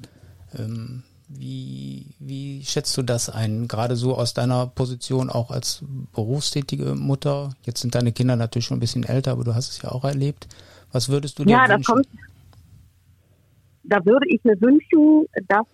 Ähm, 0.57 1.03
wie, 1.27 2.13
wie 2.19 2.63
schätzt 2.63 2.95
du 2.95 3.01
das 3.01 3.29
ein? 3.29 3.67
Gerade 3.67 3.95
so 3.95 4.15
aus 4.15 4.35
deiner 4.35 4.67
Position 4.67 5.31
auch 5.31 5.49
als 5.49 5.83
berufstätige 6.13 6.93
Mutter. 6.93 7.55
Jetzt 7.63 7.81
sind 7.81 7.95
deine 7.95 8.11
Kinder 8.11 8.35
natürlich 8.35 8.65
schon 8.65 8.77
ein 8.77 8.81
bisschen 8.81 9.03
älter, 9.03 9.31
aber 9.31 9.43
du 9.43 9.55
hast 9.55 9.69
es 9.69 9.81
ja 9.81 9.89
auch 9.89 10.03
erlebt. 10.03 10.47
Was 10.91 11.09
würdest 11.09 11.39
du 11.39 11.43
dir 11.43 11.53
ja, 11.53 11.67
wünschen? 11.67 11.83
Kommt, 11.85 12.07
da 13.83 14.05
würde 14.05 14.27
ich 14.29 14.43
mir 14.43 14.59
wünschen, 14.61 15.25
dass 15.47 15.65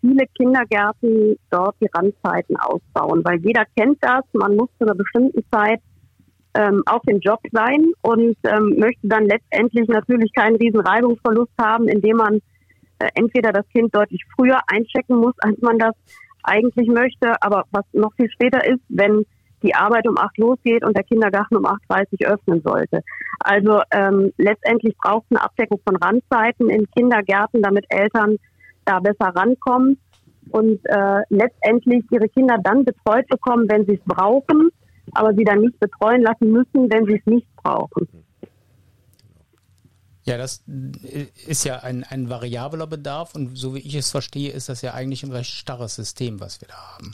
viele 0.00 0.24
Kindergärten 0.36 1.36
dort 1.50 1.74
die 1.80 1.88
Randzeiten 1.92 2.56
ausbauen, 2.56 3.24
weil 3.24 3.40
jeder 3.44 3.64
kennt 3.76 3.98
das. 4.00 4.22
Man 4.32 4.54
muss 4.54 4.68
zu 4.78 4.84
einer 4.84 4.94
bestimmten 4.94 5.42
Zeit 5.50 5.80
ähm, 6.54 6.82
auf 6.86 7.02
dem 7.02 7.20
Job 7.20 7.40
sein 7.52 7.92
und 8.02 8.36
ähm, 8.44 8.76
möchte 8.78 9.06
dann 9.06 9.26
letztendlich 9.26 9.88
natürlich 9.88 10.32
keinen 10.34 10.56
riesen 10.56 10.80
Reibungsverlust 10.80 11.52
haben, 11.60 11.88
indem 11.88 12.16
man 12.16 12.40
äh, 12.98 13.08
entweder 13.14 13.52
das 13.52 13.68
Kind 13.68 13.94
deutlich 13.94 14.22
früher 14.36 14.58
einchecken 14.66 15.16
muss, 15.16 15.34
als 15.38 15.60
man 15.60 15.78
das 15.78 15.94
eigentlich 16.42 16.88
möchte, 16.88 17.40
aber 17.42 17.64
was 17.70 17.84
noch 17.92 18.12
viel 18.14 18.30
später 18.30 18.64
ist, 18.66 18.80
wenn 18.88 19.24
die 19.62 19.74
Arbeit 19.74 20.08
um 20.08 20.16
acht 20.16 20.38
losgeht 20.38 20.84
und 20.84 20.96
der 20.96 21.04
Kindergarten 21.04 21.56
um 21.56 21.66
8.30 21.66 22.26
öffnen 22.26 22.62
sollte. 22.62 23.02
Also 23.40 23.82
ähm, 23.90 24.32
letztendlich 24.38 24.96
braucht 24.96 25.26
es 25.26 25.36
eine 25.36 25.44
Abdeckung 25.44 25.80
von 25.84 25.96
Randzeiten 25.96 26.70
in 26.70 26.90
Kindergärten, 26.90 27.62
damit 27.62 27.84
Eltern 27.90 28.36
da 28.86 29.00
besser 29.00 29.32
rankommen 29.34 29.98
und 30.50 30.80
äh, 30.84 31.22
letztendlich 31.28 32.04
ihre 32.10 32.28
Kinder 32.28 32.56
dann 32.62 32.84
betreut 32.84 33.28
bekommen, 33.28 33.66
wenn 33.68 33.84
sie 33.84 33.94
es 33.94 34.04
brauchen 34.04 34.70
aber 35.14 35.34
sie 35.34 35.44
dann 35.44 35.60
nicht 35.60 35.78
betreuen 35.80 36.22
lassen 36.22 36.52
müssen, 36.52 36.90
wenn 36.90 37.06
sie 37.06 37.16
es 37.16 37.26
nicht 37.26 37.46
brauchen. 37.56 38.08
Ja, 40.24 40.36
das 40.36 40.62
ist 41.46 41.64
ja 41.64 41.78
ein, 41.80 42.04
ein 42.04 42.28
variabler 42.28 42.86
Bedarf 42.86 43.34
und 43.34 43.56
so 43.56 43.74
wie 43.74 43.80
ich 43.80 43.94
es 43.94 44.10
verstehe, 44.10 44.52
ist 44.52 44.68
das 44.68 44.82
ja 44.82 44.94
eigentlich 44.94 45.22
ein 45.22 45.32
recht 45.32 45.50
starres 45.50 45.96
System, 45.96 46.40
was 46.40 46.60
wir 46.60 46.68
da 46.68 46.76
haben. 46.76 47.12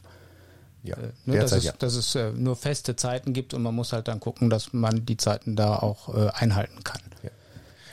Ja, 0.83 0.97
äh, 0.97 1.13
ne, 1.25 1.39
dass, 1.39 1.53
es, 1.53 1.65
ja. 1.65 1.73
dass 1.79 1.95
es 1.95 2.15
äh, 2.15 2.33
nur 2.33 2.57
feste 2.57 2.97
Zeiten 2.97 3.33
gibt 3.33 3.55
und 3.55 3.63
man 3.63 3.75
muss 3.75 3.93
halt 3.93 4.09
dann 4.09 4.21
gucken, 4.21 4.51
dass 4.51 4.73
man 4.73 5.07
die 5.07 5.17
Zeiten 5.17 5.57
da 5.57 5.77
auch 5.77 6.15
äh, 6.15 6.31
einhalten 6.35 6.85
kann. 6.85 7.01
Ja. 7.23 7.31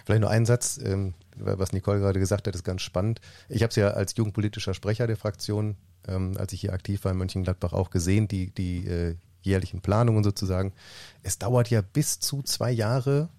Vielleicht 0.05 0.21
nur 0.21 0.29
ein 0.29 0.45
Satz, 0.45 0.79
ähm, 0.83 1.13
was 1.37 1.71
Nicole 1.71 1.99
gerade 1.99 2.19
gesagt 2.19 2.47
hat, 2.47 2.55
ist 2.55 2.63
ganz 2.63 2.81
spannend. 2.81 3.21
Ich 3.49 3.63
habe 3.63 3.69
es 3.69 3.75
ja 3.75 3.91
als 3.91 4.15
jugendpolitischer 4.15 4.73
Sprecher 4.73 5.07
der 5.07 5.17
Fraktion, 5.17 5.75
ähm, 6.07 6.33
als 6.37 6.53
ich 6.53 6.61
hier 6.61 6.73
aktiv 6.73 7.03
war 7.05 7.11
in 7.11 7.17
Mönchengladbach, 7.17 7.73
auch 7.73 7.89
gesehen, 7.89 8.27
die, 8.27 8.51
die 8.51 8.85
äh, 8.87 9.15
jährlichen 9.43 9.81
Planungen 9.81 10.23
sozusagen. 10.23 10.73
Es 11.21 11.37
dauert 11.37 11.69
ja 11.69 11.81
bis 11.81 12.19
zu 12.19 12.41
zwei 12.41 12.71
Jahre, 12.71 13.29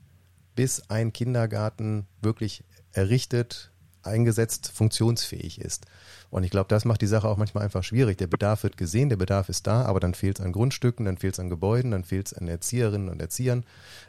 bis 0.55 0.89
ein 0.89 1.13
Kindergarten 1.13 2.07
wirklich 2.23 2.65
errichtet, 2.93 3.73
eingesetzt, 4.03 4.71
funktionsfähig 4.73 5.61
ist. 5.61 5.87
Und 6.31 6.45
ich 6.45 6.51
glaube, 6.51 6.69
das 6.69 6.85
macht 6.85 7.01
die 7.01 7.07
Sache 7.07 7.29
auch 7.29 7.37
manchmal 7.37 7.65
einfach 7.65 7.83
schwierig. 7.83 8.19
Der 8.19 8.27
Bedarf 8.27 8.63
wird 8.63 8.77
gesehen, 8.77 9.09
der 9.09 9.17
Bedarf 9.17 9.49
ist 9.49 9.67
da, 9.67 9.85
aber 9.85 10.01
dann 10.01 10.15
fehlt 10.15 10.39
es 10.39 10.45
an 10.45 10.53
Grundstücken, 10.53 11.07
dann 11.07 11.17
fehlt 11.17 11.35
es 11.35 11.41
an 11.41 11.49
Gebäuden, 11.49 11.93
dann 11.93 12.05
fehlt 12.05 12.27
es 12.27 12.35
an 12.35 12.49
Erzieherinnen 12.49 13.09
und 13.09 13.21
Erziehern. 13.21 13.65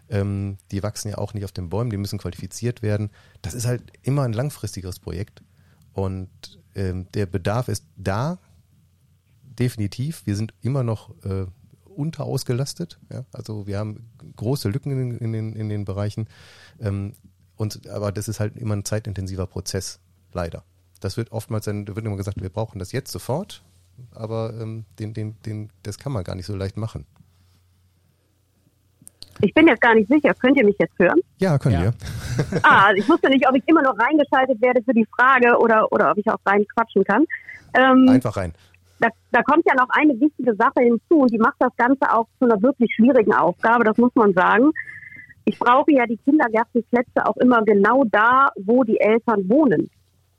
Ähm, 0.09 0.57
die 0.71 0.83
wachsen 0.83 1.09
ja 1.09 1.17
auch 1.17 1.33
nicht 1.33 1.45
auf 1.45 1.51
den 1.51 1.69
Bäumen, 1.69 1.89
die 1.89 1.97
müssen 1.97 2.19
qualifiziert 2.19 2.81
werden. 2.81 3.09
Das 3.41 3.53
ist 3.53 3.65
halt 3.65 3.83
immer 4.01 4.23
ein 4.23 4.33
langfristigeres 4.33 4.99
Projekt. 4.99 5.43
Und 5.93 6.29
ähm, 6.75 7.07
der 7.13 7.25
Bedarf 7.25 7.69
ist 7.69 7.85
da, 7.95 8.39
definitiv. 9.59 10.25
Wir 10.25 10.35
sind 10.35 10.53
immer 10.61 10.83
noch 10.83 11.11
äh, 11.23 11.45
unterausgelastet. 11.97 12.99
Ja? 13.11 13.25
Also 13.33 13.67
wir 13.67 13.77
haben 13.77 14.09
große 14.35 14.69
Lücken 14.69 14.91
in, 14.91 15.17
in, 15.17 15.33
den, 15.33 15.55
in 15.55 15.69
den 15.69 15.85
Bereichen. 15.85 16.27
Ähm, 16.79 17.13
und, 17.55 17.87
aber 17.87 18.11
das 18.11 18.27
ist 18.27 18.39
halt 18.39 18.57
immer 18.57 18.75
ein 18.75 18.85
zeitintensiver 18.85 19.47
Prozess, 19.47 19.99
leider. 20.33 20.63
Das 20.99 21.17
wird 21.17 21.31
oftmals 21.31 21.65
dann, 21.65 21.87
wird 21.87 22.05
immer 22.05 22.17
gesagt, 22.17 22.41
wir 22.41 22.49
brauchen 22.49 22.79
das 22.79 22.91
jetzt 22.91 23.11
sofort, 23.11 23.63
aber 24.11 24.53
ähm, 24.59 24.85
den, 24.99 25.13
den, 25.13 25.35
den, 25.45 25.69
das 25.83 25.97
kann 25.97 26.11
man 26.11 26.23
gar 26.23 26.35
nicht 26.35 26.45
so 26.45 26.55
leicht 26.55 26.77
machen. 26.77 27.05
Ich 29.41 29.53
bin 29.53 29.67
jetzt 29.67 29.81
gar 29.81 29.93
nicht 29.93 30.09
sicher. 30.09 30.33
Könnt 30.33 30.57
ihr 30.57 30.65
mich 30.65 30.77
jetzt 30.79 30.97
hören? 30.97 31.19
Ja, 31.39 31.57
können 31.57 31.75
ja. 31.75 31.81
wir. 31.83 31.93
ah, 32.63 32.87
also 32.87 33.01
ich 33.01 33.09
wusste 33.09 33.29
nicht, 33.29 33.47
ob 33.47 33.55
ich 33.55 33.63
immer 33.67 33.81
noch 33.81 33.97
reingeschaltet 33.99 34.61
werde 34.61 34.81
für 34.83 34.93
die 34.93 35.05
Frage 35.15 35.57
oder, 35.59 35.91
oder 35.91 36.11
ob 36.11 36.17
ich 36.17 36.27
auch 36.29 36.39
rein 36.45 36.65
quatschen 36.73 37.03
kann. 37.03 37.25
Ähm, 37.73 38.07
Einfach 38.09 38.37
rein. 38.37 38.53
Da, 38.99 39.09
da 39.31 39.41
kommt 39.43 39.65
ja 39.65 39.75
noch 39.75 39.89
eine 39.89 40.19
wichtige 40.19 40.55
Sache 40.55 40.81
hinzu 40.81 41.19
und 41.19 41.31
die 41.31 41.37
macht 41.37 41.55
das 41.59 41.75
Ganze 41.75 42.11
auch 42.11 42.27
zu 42.39 42.45
einer 42.45 42.61
wirklich 42.61 42.93
schwierigen 42.95 43.33
Aufgabe, 43.33 43.83
das 43.83 43.97
muss 43.97 44.13
man 44.15 44.33
sagen. 44.33 44.71
Ich 45.45 45.59
brauche 45.59 45.91
ja 45.91 46.05
die 46.05 46.17
Kindergärtenplätze 46.17 47.25
auch 47.25 47.37
immer 47.37 47.61
genau 47.63 48.03
da, 48.05 48.49
wo 48.55 48.83
die 48.83 48.99
Eltern 48.99 49.47
wohnen. 49.49 49.89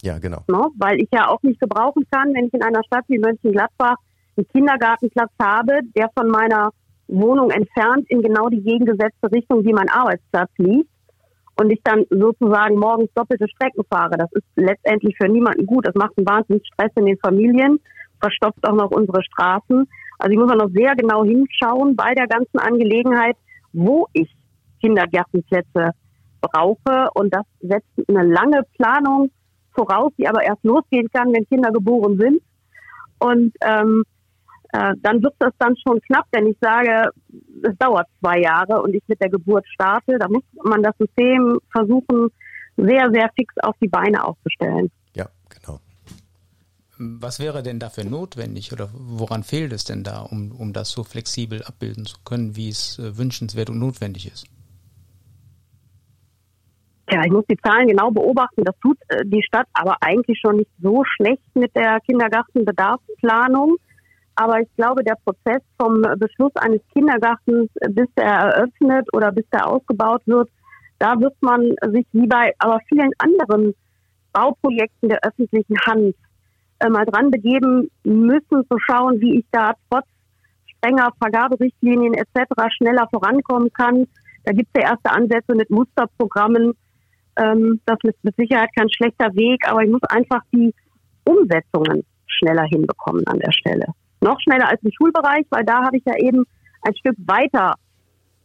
Ja, 0.02 0.18
genau. 0.18 0.42
Ne? 0.48 0.66
Weil 0.76 1.00
ich 1.00 1.08
ja 1.12 1.28
auch 1.28 1.42
nicht 1.42 1.60
gebrauchen 1.60 2.04
kann, 2.10 2.34
wenn 2.34 2.46
ich 2.46 2.54
in 2.54 2.62
einer 2.62 2.82
Stadt 2.84 3.04
wie 3.08 3.18
Mönchengladbach 3.18 3.96
einen 4.36 4.48
Kindergartenplatz 4.48 5.30
habe, 5.40 5.80
der 5.96 6.10
von 6.16 6.28
meiner 6.28 6.70
Wohnung 7.08 7.50
entfernt 7.50 8.06
in 8.08 8.20
genau 8.22 8.48
die 8.48 8.62
gegengesetzte 8.62 9.30
Richtung, 9.32 9.64
wie 9.64 9.72
mein 9.72 9.88
Arbeitsplatz 9.88 10.50
liegt. 10.58 10.90
Und 11.58 11.70
ich 11.70 11.80
dann 11.84 12.04
sozusagen 12.10 12.78
morgens 12.78 13.10
doppelte 13.14 13.48
Strecken 13.48 13.82
fahre. 13.90 14.18
Das 14.18 14.30
ist 14.32 14.44
letztendlich 14.56 15.16
für 15.16 15.26
niemanden 15.26 15.64
gut. 15.64 15.86
Das 15.86 15.94
macht 15.94 16.12
einen 16.18 16.26
wahnsinnigen 16.26 16.66
Stress 16.66 16.92
in 16.96 17.06
den 17.06 17.18
Familien, 17.18 17.80
verstopft 18.20 18.66
auch 18.66 18.74
noch 18.74 18.90
unsere 18.90 19.22
Straßen. 19.22 19.88
Also 20.18 20.32
ich 20.32 20.38
muss 20.38 20.54
noch 20.54 20.70
sehr 20.70 20.94
genau 20.96 21.24
hinschauen 21.24 21.96
bei 21.96 22.14
der 22.14 22.26
ganzen 22.26 22.58
Angelegenheit, 22.58 23.36
wo 23.72 24.08
ich 24.12 24.30
Kindergärtenplätze 24.80 25.90
brauche. 26.40 27.08
Und 27.14 27.34
das 27.34 27.44
setzt 27.60 28.08
eine 28.08 28.24
lange 28.24 28.62
Planung 28.76 29.30
voraus, 29.74 30.12
die 30.18 30.28
aber 30.28 30.42
erst 30.42 30.64
losgehen 30.64 31.08
kann, 31.12 31.32
wenn 31.32 31.46
Kinder 31.46 31.70
geboren 31.70 32.18
sind. 32.18 32.40
Und 33.18 33.54
ähm, 33.62 34.04
äh, 34.72 34.94
dann 35.02 35.22
wird 35.22 35.34
das 35.38 35.52
dann 35.58 35.74
schon 35.76 36.00
knapp, 36.02 36.26
wenn 36.32 36.46
ich 36.46 36.56
sage, 36.60 37.10
es 37.62 37.76
dauert 37.78 38.06
zwei 38.20 38.40
Jahre 38.40 38.82
und 38.82 38.94
ich 38.94 39.02
mit 39.06 39.20
der 39.20 39.30
Geburt 39.30 39.66
starte. 39.68 40.18
Da 40.18 40.28
muss 40.28 40.42
man 40.62 40.82
das 40.82 40.96
System 40.98 41.58
versuchen, 41.70 42.28
sehr, 42.76 43.10
sehr 43.12 43.30
fix 43.34 43.54
auf 43.62 43.74
die 43.80 43.88
Beine 43.88 44.24
aufzustellen. 44.24 44.90
Was 46.98 47.40
wäre 47.40 47.62
denn 47.62 47.78
dafür 47.78 48.04
notwendig 48.04 48.72
oder 48.72 48.88
woran 48.92 49.42
fehlt 49.42 49.72
es 49.72 49.84
denn 49.84 50.02
da, 50.02 50.20
um, 50.20 50.52
um 50.52 50.72
das 50.72 50.90
so 50.90 51.04
flexibel 51.04 51.62
abbilden 51.62 52.06
zu 52.06 52.16
können, 52.24 52.56
wie 52.56 52.70
es 52.70 52.98
äh, 52.98 53.18
wünschenswert 53.18 53.68
und 53.68 53.78
notwendig 53.78 54.26
ist? 54.32 54.46
Ja, 57.10 57.22
ich 57.24 57.30
muss 57.30 57.44
die 57.48 57.56
Zahlen 57.58 57.86
genau 57.86 58.10
beobachten. 58.10 58.64
Das 58.64 58.74
tut 58.80 58.98
äh, 59.08 59.24
die 59.24 59.42
Stadt 59.42 59.68
aber 59.74 59.96
eigentlich 60.00 60.38
schon 60.40 60.56
nicht 60.56 60.70
so 60.80 61.04
schlecht 61.04 61.54
mit 61.54 61.74
der 61.76 62.00
Kindergartenbedarfsplanung. 62.00 63.76
Aber 64.34 64.60
ich 64.60 64.68
glaube, 64.76 65.02
der 65.04 65.16
Prozess 65.24 65.62
vom 65.80 66.02
Beschluss 66.18 66.52
eines 66.56 66.80
Kindergartens, 66.92 67.70
bis 67.90 68.08
der 68.16 68.26
eröffnet 68.26 69.08
oder 69.14 69.32
bis 69.32 69.48
der 69.50 69.66
ausgebaut 69.66 70.22
wird, 70.26 70.50
da 70.98 71.18
wird 71.20 71.34
man 71.40 71.74
sich 71.92 72.06
wie 72.12 72.26
bei 72.26 72.52
aber 72.58 72.80
vielen 72.88 73.12
anderen 73.18 73.74
Bauprojekten 74.32 75.08
der 75.08 75.20
öffentlichen 75.24 75.78
Hand 75.86 76.14
äh, 76.80 76.88
mal 76.88 77.04
dran 77.04 77.30
begeben 77.30 77.90
müssen, 78.04 78.66
zu 78.68 78.78
schauen, 78.78 79.20
wie 79.20 79.38
ich 79.38 79.46
da 79.50 79.74
trotz 79.90 80.06
strenger 80.66 81.10
Vergaberichtlinien 81.18 82.14
etc. 82.14 82.50
schneller 82.76 83.08
vorankommen 83.10 83.72
kann. 83.72 84.06
Da 84.44 84.52
gibt 84.52 84.68
es 84.72 84.82
ja 84.82 84.90
erste 84.90 85.10
Ansätze 85.10 85.54
mit 85.54 85.70
Musterprogrammen. 85.70 86.74
Ähm, 87.36 87.80
das 87.86 87.98
ist 88.02 88.22
mit 88.22 88.36
Sicherheit 88.36 88.70
kein 88.76 88.90
schlechter 88.90 89.34
Weg, 89.34 89.68
aber 89.68 89.82
ich 89.82 89.90
muss 89.90 90.02
einfach 90.08 90.40
die 90.52 90.74
Umsetzungen 91.24 92.04
schneller 92.26 92.64
hinbekommen 92.64 93.26
an 93.26 93.38
der 93.38 93.52
Stelle 93.52 93.86
noch 94.20 94.40
schneller 94.40 94.68
als 94.68 94.82
im 94.82 94.90
Schulbereich, 94.92 95.46
weil 95.50 95.64
da 95.64 95.84
habe 95.84 95.96
ich 95.96 96.04
ja 96.04 96.14
eben 96.18 96.44
ein 96.82 96.96
Stück 96.96 97.16
weiter 97.18 97.74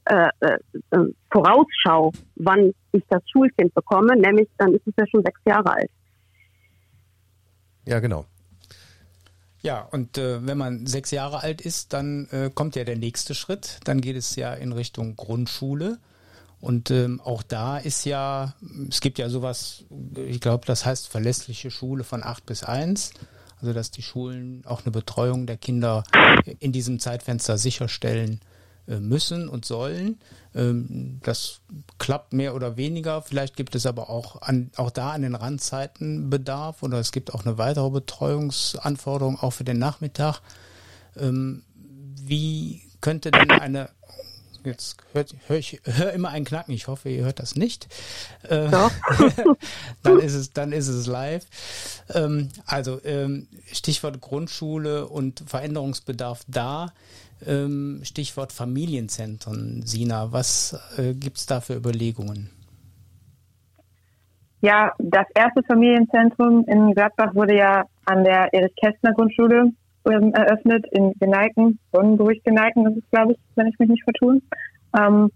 äh, 0.05 0.29
äh, 0.39 0.57
äh, 0.91 1.13
Vorausschau, 1.31 2.11
wann 2.35 2.73
ich 2.91 3.03
das 3.09 3.21
Schulkind 3.31 3.73
bekomme, 3.73 4.15
nämlich 4.15 4.47
dann 4.57 4.73
ist 4.73 4.87
es 4.87 4.93
ja 4.97 5.05
schon 5.07 5.23
sechs 5.23 5.39
Jahre 5.45 5.73
alt. 5.73 5.91
Ja, 7.85 7.99
genau. 7.99 8.25
Ja, 9.61 9.81
und 9.81 10.17
äh, 10.17 10.45
wenn 10.45 10.57
man 10.57 10.87
sechs 10.87 11.11
Jahre 11.11 11.41
alt 11.41 11.61
ist, 11.61 11.93
dann 11.93 12.27
äh, 12.31 12.49
kommt 12.53 12.75
ja 12.75 12.83
der 12.83 12.97
nächste 12.97 13.35
Schritt. 13.35 13.79
Dann 13.83 14.01
geht 14.01 14.15
es 14.15 14.35
ja 14.35 14.53
in 14.53 14.71
Richtung 14.71 15.15
Grundschule. 15.15 15.99
Und 16.59 16.91
ähm, 16.91 17.21
auch 17.21 17.43
da 17.43 17.77
ist 17.77 18.05
ja, 18.05 18.53
es 18.89 19.01
gibt 19.01 19.17
ja 19.17 19.29
sowas, 19.29 19.83
ich 20.15 20.39
glaube, 20.41 20.65
das 20.65 20.85
heißt 20.85 21.07
verlässliche 21.07 21.71
Schule 21.71 22.03
von 22.03 22.23
acht 22.23 22.45
bis 22.45 22.63
eins. 22.63 23.11
Also 23.59 23.73
dass 23.73 23.91
die 23.91 24.01
Schulen 24.01 24.63
auch 24.65 24.83
eine 24.83 24.91
Betreuung 24.91 25.45
der 25.45 25.57
Kinder 25.57 26.03
in 26.59 26.71
diesem 26.71 26.99
Zeitfenster 26.99 27.59
sicherstellen 27.59 28.41
müssen 28.87 29.47
und 29.47 29.65
sollen. 29.65 30.19
Ähm, 30.53 31.19
das 31.23 31.61
klappt 31.97 32.33
mehr 32.33 32.55
oder 32.55 32.77
weniger. 32.77 33.21
Vielleicht 33.21 33.55
gibt 33.55 33.75
es 33.75 33.85
aber 33.85 34.09
auch 34.09 34.41
an, 34.41 34.71
auch 34.75 34.91
da 34.91 35.11
an 35.11 35.21
den 35.21 35.35
Randzeiten 35.35 36.29
Bedarf 36.29 36.83
oder 36.83 36.99
es 36.99 37.11
gibt 37.11 37.33
auch 37.33 37.45
eine 37.45 37.57
weitere 37.57 37.89
Betreuungsanforderung 37.89 39.39
auch 39.39 39.51
für 39.51 39.63
den 39.63 39.79
Nachmittag. 39.79 40.41
Ähm, 41.17 41.63
wie 42.23 42.81
könnte 43.01 43.31
denn 43.31 43.51
eine 43.51 43.89
Jetzt 44.63 44.97
hört, 45.13 45.33
hör 45.47 45.57
ich 45.57 45.81
höre 45.85 46.13
immer 46.13 46.29
ein 46.29 46.45
Knacken. 46.45 46.73
Ich 46.73 46.87
hoffe, 46.87 47.09
ihr 47.09 47.23
hört 47.23 47.39
das 47.39 47.55
nicht. 47.55 47.87
Äh, 48.47 48.69
dann 50.03 50.19
ist 50.19 50.35
es, 50.35 50.53
dann 50.53 50.71
ist 50.71 50.87
es 50.87 51.07
live. 51.07 51.45
Ähm, 52.13 52.49
also 52.65 53.03
ähm, 53.03 53.47
Stichwort 53.71 54.21
Grundschule 54.21 55.07
und 55.07 55.43
Veränderungsbedarf 55.47 56.43
da. 56.47 56.93
Ähm, 57.45 58.01
Stichwort 58.03 58.51
Familienzentren. 58.51 59.83
Sina, 59.83 60.31
was 60.31 60.79
äh, 60.97 61.13
gibt 61.13 61.37
es 61.37 61.47
da 61.47 61.59
für 61.59 61.75
Überlegungen? 61.75 62.51
Ja, 64.61 64.93
das 64.99 65.25
erste 65.33 65.63
Familienzentrum 65.63 66.65
in 66.67 66.93
Gladbach 66.93 67.33
wurde 67.33 67.57
ja 67.57 67.85
an 68.05 68.23
der 68.23 68.53
Erich-Kästner-Grundschule 68.53 69.71
ähm, 70.09 70.33
eröffnet 70.33 70.85
in 70.91 71.13
Geneiken, 71.19 71.79
Sonnenburg-Geneiken 71.91 72.87
ist 72.87 72.97
es, 72.97 73.11
glaube 73.11 73.33
ich, 73.33 73.39
wenn 73.55 73.67
ich 73.67 73.79
mich 73.79 73.89
nicht 73.89 74.03
vertue. 74.03 74.41
Ähm, 74.97 75.31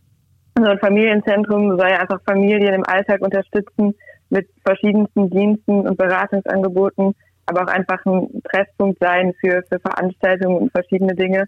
so 0.57 0.63
ein 0.63 0.79
Familienzentrum 0.79 1.77
soll 1.77 1.89
ja 1.89 1.99
einfach 1.99 2.21
Familien 2.25 2.73
im 2.73 2.85
Alltag 2.85 3.21
unterstützen 3.21 3.93
mit 4.29 4.47
verschiedensten 4.65 5.29
Diensten 5.29 5.87
und 5.87 5.97
Beratungsangeboten, 5.97 7.13
aber 7.45 7.63
auch 7.63 7.67
einfach 7.67 8.03
ein 8.05 8.41
Treffpunkt 8.49 8.99
sein 8.99 9.33
für, 9.39 9.63
für 9.69 9.79
Veranstaltungen 9.79 10.57
und 10.57 10.71
verschiedene 10.71 11.13
Dinge. 11.13 11.45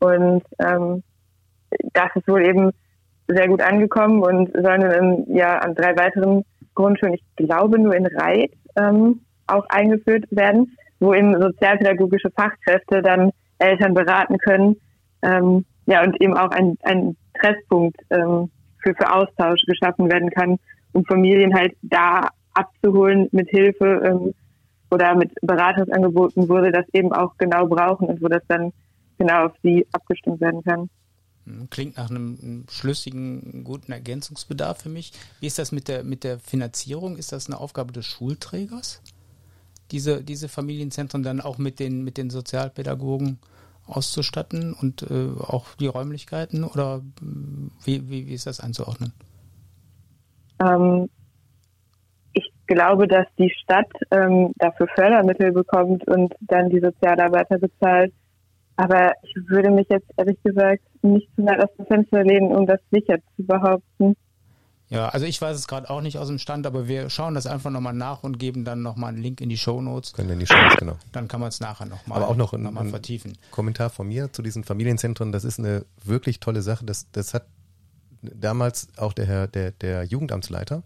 Und 0.00 0.42
ähm, 0.58 1.02
das 1.92 2.10
ist 2.14 2.28
wohl 2.28 2.46
eben 2.46 2.72
sehr 3.28 3.48
gut 3.48 3.62
angekommen 3.62 4.22
und 4.22 4.52
sollen 4.52 4.80
dann 4.80 5.24
ja 5.28 5.58
an 5.58 5.74
drei 5.74 5.96
weiteren 5.96 6.44
Grundschulen, 6.74 7.14
ich 7.14 7.24
glaube 7.36 7.78
nur 7.78 7.94
in 7.94 8.06
Reit, 8.06 8.52
ähm, 8.76 9.20
auch 9.46 9.64
eingeführt 9.68 10.24
werden 10.30 10.76
wo 11.00 11.14
eben 11.14 11.40
sozialpädagogische 11.40 12.30
Fachkräfte 12.30 13.02
dann 13.02 13.32
Eltern 13.58 13.94
beraten 13.94 14.38
können. 14.38 14.76
Ähm, 15.22 15.64
ja, 15.86 16.02
und 16.02 16.20
eben 16.20 16.36
auch 16.36 16.50
ein, 16.50 16.78
ein 16.82 17.16
Treffpunkt 17.40 18.00
ähm, 18.10 18.50
für, 18.82 18.94
für 18.94 19.12
Austausch 19.12 19.62
geschaffen 19.66 20.10
werden 20.10 20.30
kann, 20.30 20.58
um 20.92 21.04
Familien 21.04 21.54
halt 21.54 21.74
da 21.82 22.28
abzuholen 22.54 23.28
mit 23.32 23.48
Hilfe 23.48 24.02
ähm, 24.04 24.34
oder 24.90 25.14
mit 25.14 25.32
Beratungsangeboten, 25.42 26.48
wo 26.48 26.62
sie 26.62 26.72
das 26.72 26.86
eben 26.92 27.12
auch 27.12 27.36
genau 27.38 27.66
brauchen 27.66 28.08
und 28.08 28.22
wo 28.22 28.28
das 28.28 28.42
dann 28.48 28.72
genau 29.18 29.46
auf 29.46 29.52
sie 29.62 29.86
abgestimmt 29.92 30.40
werden 30.40 30.62
kann. 30.62 30.90
Hm, 31.46 31.68
klingt 31.70 31.96
nach 31.96 32.10
einem 32.10 32.64
schlüssigen, 32.70 33.64
guten 33.64 33.92
Ergänzungsbedarf 33.92 34.82
für 34.82 34.88
mich. 34.88 35.12
Wie 35.40 35.46
ist 35.46 35.58
das 35.58 35.72
mit 35.72 35.88
der, 35.88 36.02
mit 36.04 36.24
der 36.24 36.38
Finanzierung? 36.38 37.16
Ist 37.16 37.32
das 37.32 37.46
eine 37.46 37.58
Aufgabe 37.58 37.92
des 37.92 38.06
Schulträgers? 38.06 39.00
Diese, 39.92 40.22
diese 40.22 40.48
Familienzentren 40.48 41.22
dann 41.22 41.40
auch 41.40 41.58
mit 41.58 41.80
den, 41.80 42.04
mit 42.04 42.16
den 42.16 42.30
Sozialpädagogen 42.30 43.38
auszustatten 43.86 44.72
und 44.72 45.02
äh, 45.02 45.30
auch 45.40 45.74
die 45.78 45.86
Räumlichkeiten 45.86 46.64
oder 46.64 47.02
wie, 47.84 48.08
wie, 48.08 48.26
wie 48.26 48.34
ist 48.34 48.46
das 48.46 48.60
einzuordnen? 48.60 49.12
Ähm, 50.60 51.08
ich 52.32 52.50
glaube, 52.66 53.08
dass 53.08 53.26
die 53.38 53.52
Stadt 53.62 53.90
ähm, 54.10 54.52
dafür 54.58 54.86
Fördermittel 54.94 55.52
bekommt 55.52 56.06
und 56.06 56.34
dann 56.40 56.70
die 56.70 56.80
Sozialarbeiter 56.80 57.58
bezahlt. 57.58 58.12
Aber 58.76 59.12
ich 59.22 59.34
würde 59.48 59.70
mich 59.70 59.88
jetzt 59.90 60.10
ehrlich 60.16 60.40
gesagt 60.42 60.82
nicht 61.02 61.28
zu 61.34 61.42
nah 61.42 61.58
aus 61.58 61.74
dem 61.76 61.86
Fenster 61.86 62.24
lehnen, 62.24 62.54
um 62.54 62.66
das 62.66 62.80
sicher 62.90 63.18
zu 63.36 63.44
behaupten. 63.44 64.16
Ja, 64.90 65.08
also 65.08 65.24
ich 65.24 65.40
weiß 65.40 65.56
es 65.56 65.68
gerade 65.68 65.88
auch 65.88 66.00
nicht 66.00 66.18
aus 66.18 66.26
dem 66.26 66.40
Stand, 66.40 66.66
aber 66.66 66.88
wir 66.88 67.10
schauen 67.10 67.34
das 67.34 67.46
einfach 67.46 67.70
nochmal 67.70 67.94
nach 67.94 68.24
und 68.24 68.40
geben 68.40 68.64
dann 68.64 68.82
nochmal 68.82 69.10
einen 69.10 69.22
Link 69.22 69.40
in 69.40 69.48
die 69.48 69.56
Show 69.56 69.80
Notes. 69.80 70.12
Können 70.12 70.30
in 70.30 70.40
die 70.40 70.46
Show 70.48 70.60
Notes, 70.60 70.78
genau. 70.78 70.96
Dann 71.12 71.28
kann 71.28 71.40
man 71.40 71.48
es 71.48 71.60
nachher 71.60 71.86
nochmal 71.86 72.18
Aber 72.18 72.28
auch 72.28 72.36
noch 72.36 72.52
noch 72.52 72.86
vertiefen. 72.86 73.38
Kommentar 73.52 73.90
von 73.90 74.08
mir 74.08 74.32
zu 74.32 74.42
diesen 74.42 74.64
Familienzentren. 74.64 75.30
Das 75.30 75.44
ist 75.44 75.60
eine 75.60 75.86
wirklich 76.02 76.40
tolle 76.40 76.60
Sache. 76.62 76.84
Das, 76.84 77.06
das 77.12 77.34
hat 77.34 77.46
damals 78.20 78.88
auch 78.96 79.12
der 79.12 79.26
Herr, 79.26 79.46
der, 79.46 79.70
der 79.70 80.02
Jugendamtsleiter, 80.02 80.82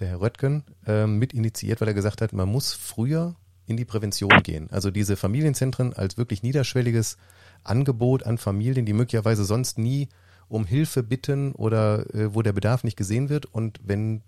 der 0.00 0.08
Herr 0.08 0.20
Röttgen, 0.20 0.64
äh, 0.86 1.06
mit 1.06 1.32
initiiert, 1.32 1.80
weil 1.80 1.88
er 1.88 1.94
gesagt 1.94 2.20
hat, 2.20 2.34
man 2.34 2.48
muss 2.48 2.74
früher 2.74 3.34
in 3.64 3.78
die 3.78 3.86
Prävention 3.86 4.42
gehen. 4.42 4.68
Also 4.70 4.90
diese 4.90 5.16
Familienzentren 5.16 5.94
als 5.94 6.18
wirklich 6.18 6.42
niederschwelliges 6.42 7.16
Angebot 7.64 8.24
an 8.24 8.36
Familien, 8.36 8.84
die 8.84 8.92
möglicherweise 8.92 9.46
sonst 9.46 9.78
nie 9.78 10.08
um 10.48 10.64
Hilfe 10.64 11.02
bitten 11.02 11.52
oder 11.52 12.14
äh, 12.14 12.34
wo 12.34 12.42
der 12.42 12.52
Bedarf 12.52 12.84
nicht 12.84 12.96
gesehen 12.96 13.28
wird. 13.28 13.46
Und 13.46 13.80
wenn 13.84 14.22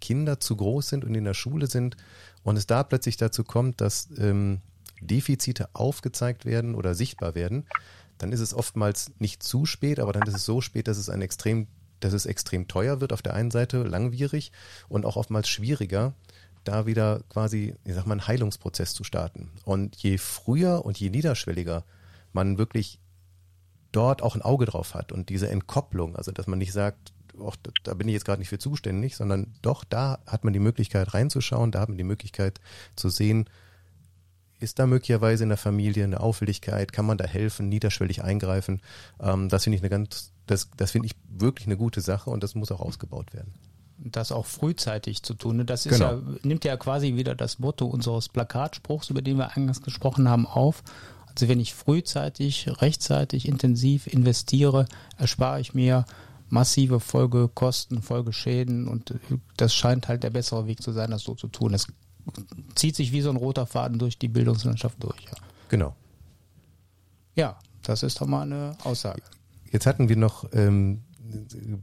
Kinder 0.00 0.40
zu 0.40 0.56
groß 0.56 0.88
sind 0.88 1.04
und 1.04 1.14
in 1.14 1.24
der 1.24 1.34
Schule 1.34 1.66
sind 1.66 1.96
und 2.42 2.56
es 2.56 2.66
da 2.66 2.82
plötzlich 2.82 3.16
dazu 3.16 3.44
kommt, 3.44 3.80
dass 3.80 4.08
ähm, 4.18 4.60
Defizite 5.00 5.68
aufgezeigt 5.74 6.44
werden 6.44 6.74
oder 6.74 6.94
sichtbar 6.94 7.34
werden, 7.34 7.66
dann 8.18 8.32
ist 8.32 8.40
es 8.40 8.54
oftmals 8.54 9.12
nicht 9.18 9.42
zu 9.42 9.64
spät, 9.64 10.00
aber 10.00 10.12
dann 10.12 10.26
ist 10.26 10.34
es 10.34 10.44
so 10.44 10.60
spät, 10.60 10.88
dass 10.88 10.98
es 10.98 11.08
ein 11.08 11.22
extrem, 11.22 11.68
dass 12.00 12.12
es 12.12 12.26
extrem 12.26 12.66
teuer 12.66 13.00
wird 13.00 13.12
auf 13.12 13.22
der 13.22 13.34
einen 13.34 13.50
Seite, 13.50 13.82
langwierig 13.82 14.52
und 14.88 15.04
auch 15.04 15.16
oftmals 15.16 15.48
schwieriger, 15.48 16.14
da 16.64 16.86
wieder 16.86 17.22
quasi, 17.28 17.74
ich 17.84 17.94
sag 17.94 18.06
mal, 18.06 18.14
einen 18.14 18.26
Heilungsprozess 18.26 18.92
zu 18.92 19.04
starten. 19.04 19.50
Und 19.64 19.96
je 19.96 20.18
früher 20.18 20.84
und 20.84 20.98
je 20.98 21.10
niederschwelliger 21.10 21.84
man 22.32 22.58
wirklich 22.58 22.98
dort 23.92 24.22
auch 24.22 24.34
ein 24.34 24.42
Auge 24.42 24.66
drauf 24.66 24.94
hat 24.94 25.12
und 25.12 25.28
diese 25.28 25.48
Entkopplung, 25.48 26.16
also 26.16 26.32
dass 26.32 26.46
man 26.46 26.58
nicht 26.58 26.72
sagt, 26.72 27.12
och, 27.38 27.56
da 27.82 27.94
bin 27.94 28.08
ich 28.08 28.14
jetzt 28.14 28.24
gerade 28.24 28.40
nicht 28.40 28.48
für 28.48 28.58
zuständig, 28.58 29.16
sondern 29.16 29.54
doch 29.62 29.84
da 29.84 30.18
hat 30.26 30.44
man 30.44 30.52
die 30.52 30.58
Möglichkeit 30.58 31.14
reinzuschauen, 31.14 31.70
da 31.70 31.80
hat 31.80 31.88
man 31.88 31.98
die 31.98 32.04
Möglichkeit 32.04 32.60
zu 32.96 33.08
sehen, 33.08 33.48
ist 34.60 34.78
da 34.78 34.86
möglicherweise 34.86 35.44
in 35.44 35.50
der 35.50 35.58
Familie 35.58 36.04
eine 36.04 36.20
Auffälligkeit? 36.20 36.92
Kann 36.92 37.06
man 37.06 37.16
da 37.16 37.24
helfen, 37.24 37.68
niederschwellig 37.68 38.24
eingreifen? 38.24 38.80
Ähm, 39.20 39.48
das 39.48 39.64
finde 39.64 39.76
ich 39.76 39.82
eine 39.82 39.90
ganz, 39.90 40.32
das, 40.46 40.68
das 40.76 40.90
finde 40.90 41.06
ich 41.06 41.14
wirklich 41.28 41.66
eine 41.66 41.76
gute 41.76 42.00
Sache 42.00 42.30
und 42.30 42.42
das 42.42 42.54
muss 42.54 42.72
auch 42.72 42.80
ausgebaut 42.80 43.34
werden. 43.34 43.54
Das 43.98 44.30
auch 44.32 44.46
frühzeitig 44.46 45.22
zu 45.22 45.34
tun. 45.34 45.58
Ne? 45.58 45.64
Das 45.64 45.86
ist 45.86 45.92
genau. 45.92 46.12
ja, 46.12 46.22
nimmt 46.42 46.64
ja 46.64 46.76
quasi 46.76 47.16
wieder 47.16 47.34
das 47.34 47.58
Motto 47.58 47.86
unseres 47.86 48.28
Plakatspruchs, 48.28 49.10
über 49.10 49.22
den 49.22 49.38
wir 49.38 49.56
eingangs 49.56 49.82
gesprochen 49.82 50.28
haben, 50.28 50.46
auf. 50.46 50.82
Also 51.38 51.48
wenn 51.48 51.60
ich 51.60 51.72
frühzeitig, 51.72 52.68
rechtzeitig, 52.82 53.46
intensiv 53.46 54.08
investiere, 54.08 54.86
erspare 55.18 55.60
ich 55.60 55.72
mir 55.72 56.04
massive 56.48 56.98
Folgekosten, 56.98 58.02
Folgeschäden 58.02 58.88
und 58.88 59.14
das 59.56 59.72
scheint 59.72 60.08
halt 60.08 60.24
der 60.24 60.30
bessere 60.30 60.66
Weg 60.66 60.82
zu 60.82 60.90
sein, 60.90 61.12
das 61.12 61.22
so 61.22 61.36
zu 61.36 61.46
tun. 61.46 61.70
Das 61.70 61.86
zieht 62.74 62.96
sich 62.96 63.12
wie 63.12 63.20
so 63.20 63.30
ein 63.30 63.36
roter 63.36 63.66
Faden 63.66 64.00
durch 64.00 64.18
die 64.18 64.26
Bildungslandschaft 64.26 65.00
durch. 65.00 65.26
Ja. 65.26 65.36
Genau. 65.68 65.94
Ja, 67.36 67.56
das 67.84 68.02
ist 68.02 68.20
doch 68.20 68.26
mal 68.26 68.42
eine 68.42 68.76
Aussage. 68.82 69.22
Jetzt 69.70 69.86
hatten 69.86 70.08
wir 70.08 70.16
noch 70.16 70.44
ähm, 70.52 71.02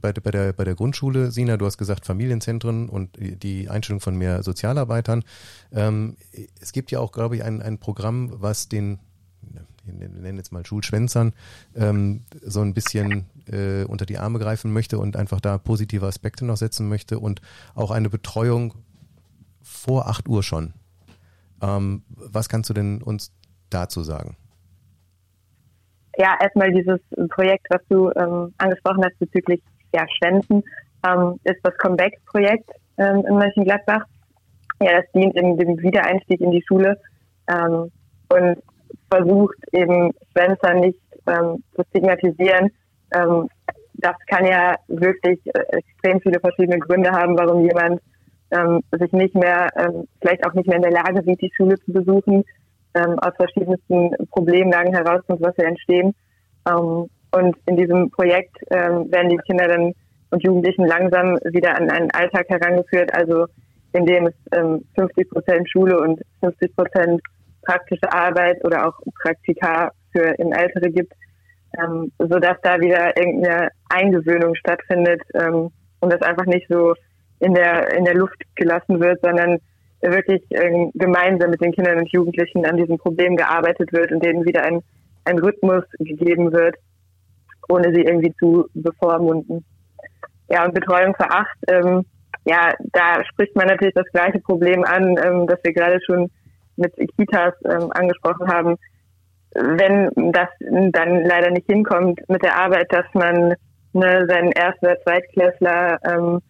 bei, 0.02 0.12
bei, 0.12 0.32
der, 0.32 0.52
bei 0.52 0.64
der 0.64 0.74
Grundschule, 0.74 1.30
Sina, 1.30 1.56
du 1.56 1.64
hast 1.64 1.78
gesagt 1.78 2.04
Familienzentren 2.04 2.90
und 2.90 3.16
die 3.18 3.70
Einstellung 3.70 4.00
von 4.00 4.16
mehr 4.16 4.42
Sozialarbeitern. 4.42 5.24
Ähm, 5.72 6.18
es 6.60 6.72
gibt 6.72 6.90
ja 6.90 7.00
auch, 7.00 7.10
glaube 7.10 7.36
ich, 7.36 7.42
ein, 7.42 7.62
ein 7.62 7.78
Programm, 7.78 8.30
was 8.34 8.68
den 8.68 8.98
wir 9.86 10.08
nennen 10.08 10.36
jetzt 10.36 10.52
mal 10.52 10.64
Schulschwänzern, 10.64 11.32
ähm, 11.74 12.24
so 12.42 12.60
ein 12.60 12.74
bisschen 12.74 13.26
äh, 13.50 13.84
unter 13.84 14.06
die 14.06 14.18
Arme 14.18 14.38
greifen 14.38 14.72
möchte 14.72 14.98
und 14.98 15.16
einfach 15.16 15.40
da 15.40 15.58
positive 15.58 16.06
Aspekte 16.06 16.44
noch 16.44 16.56
setzen 16.56 16.88
möchte 16.88 17.18
und 17.18 17.40
auch 17.74 17.90
eine 17.90 18.10
Betreuung 18.10 18.74
vor 19.62 20.08
8 20.08 20.28
Uhr 20.28 20.42
schon. 20.42 20.74
Ähm, 21.62 22.02
was 22.08 22.48
kannst 22.48 22.70
du 22.70 22.74
denn 22.74 23.02
uns 23.02 23.32
dazu 23.70 24.02
sagen? 24.02 24.36
Ja, 26.18 26.36
erstmal 26.40 26.72
dieses 26.72 27.00
Projekt, 27.28 27.66
was 27.70 27.82
du 27.88 28.10
ähm, 28.12 28.54
angesprochen 28.58 29.04
hast 29.04 29.18
bezüglich 29.18 29.62
ja, 29.94 30.06
Schwänzen, 30.16 30.62
ähm, 31.06 31.38
ist 31.44 31.60
das 31.62 31.76
Comeback-Projekt 31.78 32.70
ähm, 32.96 33.24
in 33.28 33.36
Mönchengladbach. 33.36 34.04
Ja, 34.80 35.00
das 35.00 35.10
dient 35.12 35.36
eben 35.36 35.56
dem 35.58 35.78
Wiedereinstieg 35.78 36.40
in 36.40 36.50
die 36.50 36.64
Schule. 36.66 36.98
Ähm, 37.48 37.90
und 38.28 38.62
versucht, 39.10 39.56
eben 39.72 40.12
Schwänzer 40.32 40.74
nicht 40.74 41.00
ähm, 41.26 41.62
zu 41.74 41.82
stigmatisieren. 41.90 42.70
Ähm, 43.14 43.48
das 43.94 44.14
kann 44.26 44.44
ja 44.44 44.76
wirklich 44.88 45.40
äh, 45.46 45.78
extrem 45.78 46.20
viele 46.20 46.40
verschiedene 46.40 46.78
Gründe 46.78 47.10
haben, 47.10 47.38
warum 47.38 47.62
jemand 47.62 48.00
ähm, 48.50 48.82
sich 48.92 49.12
nicht 49.12 49.34
mehr, 49.34 49.68
ähm, 49.76 50.06
vielleicht 50.20 50.46
auch 50.46 50.54
nicht 50.54 50.66
mehr 50.66 50.76
in 50.76 50.82
der 50.82 50.92
Lage 50.92 51.22
sieht, 51.24 51.40
die 51.40 51.52
Schule 51.56 51.76
zu 51.80 51.92
besuchen, 51.92 52.44
ähm, 52.94 53.18
aus 53.18 53.34
verschiedensten 53.36 54.10
Problemlagen 54.30 54.94
heraus 54.94 55.22
muss 55.28 55.40
was 55.40 55.56
entstehen. 55.58 56.14
Ähm, 56.68 57.08
und 57.32 57.56
in 57.66 57.76
diesem 57.76 58.10
Projekt 58.10 58.56
ähm, 58.70 59.10
werden 59.10 59.30
die 59.30 59.38
Kinder 59.38 59.68
dann 59.68 59.92
und 60.30 60.42
Jugendlichen 60.42 60.86
langsam 60.86 61.36
wieder 61.50 61.76
an 61.76 61.90
einen 61.90 62.10
Alltag 62.10 62.48
herangeführt, 62.48 63.14
also 63.14 63.46
in 63.92 64.06
dem 64.06 64.26
es 64.26 64.34
ähm, 64.52 64.84
50 64.96 65.30
Prozent 65.30 65.70
Schule 65.70 65.98
und 66.00 66.20
50 66.40 66.74
Prozent 66.76 67.20
praktische 67.66 68.12
Arbeit 68.12 68.64
oder 68.64 68.86
auch 68.86 68.94
Praktika 69.22 69.90
für 70.12 70.34
in 70.38 70.52
Ältere 70.52 70.90
gibt, 70.90 71.12
ähm, 71.78 72.12
so 72.18 72.38
dass 72.38 72.56
da 72.62 72.80
wieder 72.80 73.16
irgendeine 73.16 73.68
Eingewöhnung 73.88 74.54
stattfindet 74.54 75.22
ähm, 75.34 75.70
und 76.00 76.12
das 76.12 76.22
einfach 76.22 76.46
nicht 76.46 76.66
so 76.68 76.94
in 77.40 77.54
der 77.54 77.94
in 77.94 78.04
der 78.04 78.14
Luft 78.14 78.40
gelassen 78.54 79.00
wird, 79.00 79.20
sondern 79.22 79.58
wirklich 80.00 80.42
ähm, 80.50 80.90
gemeinsam 80.94 81.50
mit 81.50 81.60
den 81.60 81.72
Kindern 81.72 81.98
und 81.98 82.12
Jugendlichen 82.12 82.64
an 82.66 82.76
diesem 82.76 82.98
Problem 82.98 83.36
gearbeitet 83.36 83.92
wird 83.92 84.12
und 84.12 84.24
denen 84.24 84.44
wieder 84.44 84.62
ein, 84.62 84.80
ein 85.24 85.38
Rhythmus 85.38 85.84
gegeben 85.98 86.52
wird, 86.52 86.76
ohne 87.68 87.92
sie 87.94 88.02
irgendwie 88.02 88.34
zu 88.38 88.68
bevormunden. 88.74 89.64
Ja, 90.48 90.64
und 90.64 90.74
Betreuung 90.74 91.14
für 91.16 91.30
acht, 91.30 91.56
ähm, 91.68 92.04
ja, 92.44 92.72
da 92.92 93.24
spricht 93.24 93.56
man 93.56 93.66
natürlich 93.66 93.94
das 93.94 94.06
gleiche 94.12 94.38
Problem 94.38 94.84
an, 94.84 95.16
ähm, 95.22 95.46
das 95.46 95.58
wir 95.64 95.72
gerade 95.72 95.98
schon 96.04 96.30
mit 96.76 96.94
Kitas 97.16 97.54
ähm, 97.64 97.90
angesprochen 97.92 98.48
haben, 98.48 98.76
wenn 99.54 100.10
das 100.32 100.48
dann 100.60 101.24
leider 101.24 101.50
nicht 101.50 101.66
hinkommt 101.66 102.20
mit 102.28 102.42
der 102.42 102.56
Arbeit, 102.56 102.92
dass 102.92 103.06
man 103.14 103.54
ne, 103.92 104.26
seinen 104.28 104.52
Erst- 104.52 104.82
oder 104.82 105.00
Zweitklässler 105.02 105.98
ähm, 106.04 106.40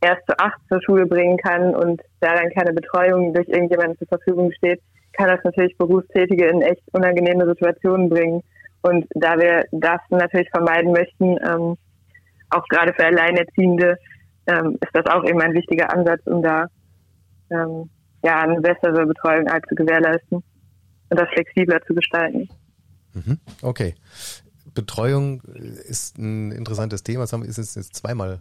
erst 0.00 0.26
zu 0.26 0.38
acht 0.38 0.60
zur 0.68 0.82
Schule 0.82 1.06
bringen 1.06 1.38
kann 1.38 1.74
und 1.74 2.02
da 2.20 2.34
dann 2.34 2.50
keine 2.50 2.72
Betreuung 2.72 3.32
durch 3.32 3.48
irgendjemanden 3.48 3.98
zur 3.98 4.08
Verfügung 4.08 4.52
steht, 4.52 4.80
kann 5.14 5.28
das 5.28 5.42
natürlich 5.44 5.76
Berufstätige 5.78 6.48
in 6.48 6.60
echt 6.60 6.82
unangenehme 6.92 7.46
Situationen 7.46 8.08
bringen. 8.10 8.42
Und 8.82 9.06
da 9.14 9.38
wir 9.38 9.64
das 9.72 10.00
natürlich 10.10 10.50
vermeiden 10.50 10.92
möchten, 10.92 11.38
ähm, 11.42 11.76
auch 12.50 12.66
gerade 12.68 12.92
für 12.92 13.06
Alleinerziehende, 13.06 13.96
ähm, 14.46 14.78
ist 14.80 14.94
das 14.94 15.06
auch 15.06 15.24
eben 15.24 15.40
ein 15.40 15.54
wichtiger 15.54 15.92
Ansatz, 15.92 16.20
um 16.26 16.42
da 16.42 16.66
ähm, 17.50 17.88
ja, 18.22 18.42
eine 18.42 18.60
bessere 18.60 19.06
Betreuung 19.06 19.46
zu 19.68 19.74
gewährleisten 19.74 20.42
und 21.08 21.20
das 21.20 21.28
flexibler 21.30 21.80
zu 21.86 21.94
gestalten. 21.94 22.48
Mhm. 23.14 23.38
Okay. 23.62 23.94
Betreuung 24.74 25.40
ist 25.40 26.18
ein 26.18 26.52
interessantes 26.52 27.02
Thema. 27.02 27.22
Das 27.22 27.32
ist 27.32 27.58
uns 27.58 27.74
jetzt 27.74 27.94
zweimal 27.94 28.40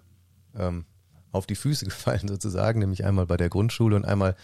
ähm, 0.57 0.85
auf 1.31 1.45
die 1.45 1.55
Füße 1.55 1.85
gefallen 1.85 2.27
sozusagen, 2.27 2.79
nämlich 2.79 3.05
einmal 3.05 3.25
bei 3.25 3.37
der 3.37 3.49
Grundschule 3.49 3.95
und 3.95 4.05
einmal 4.05 4.35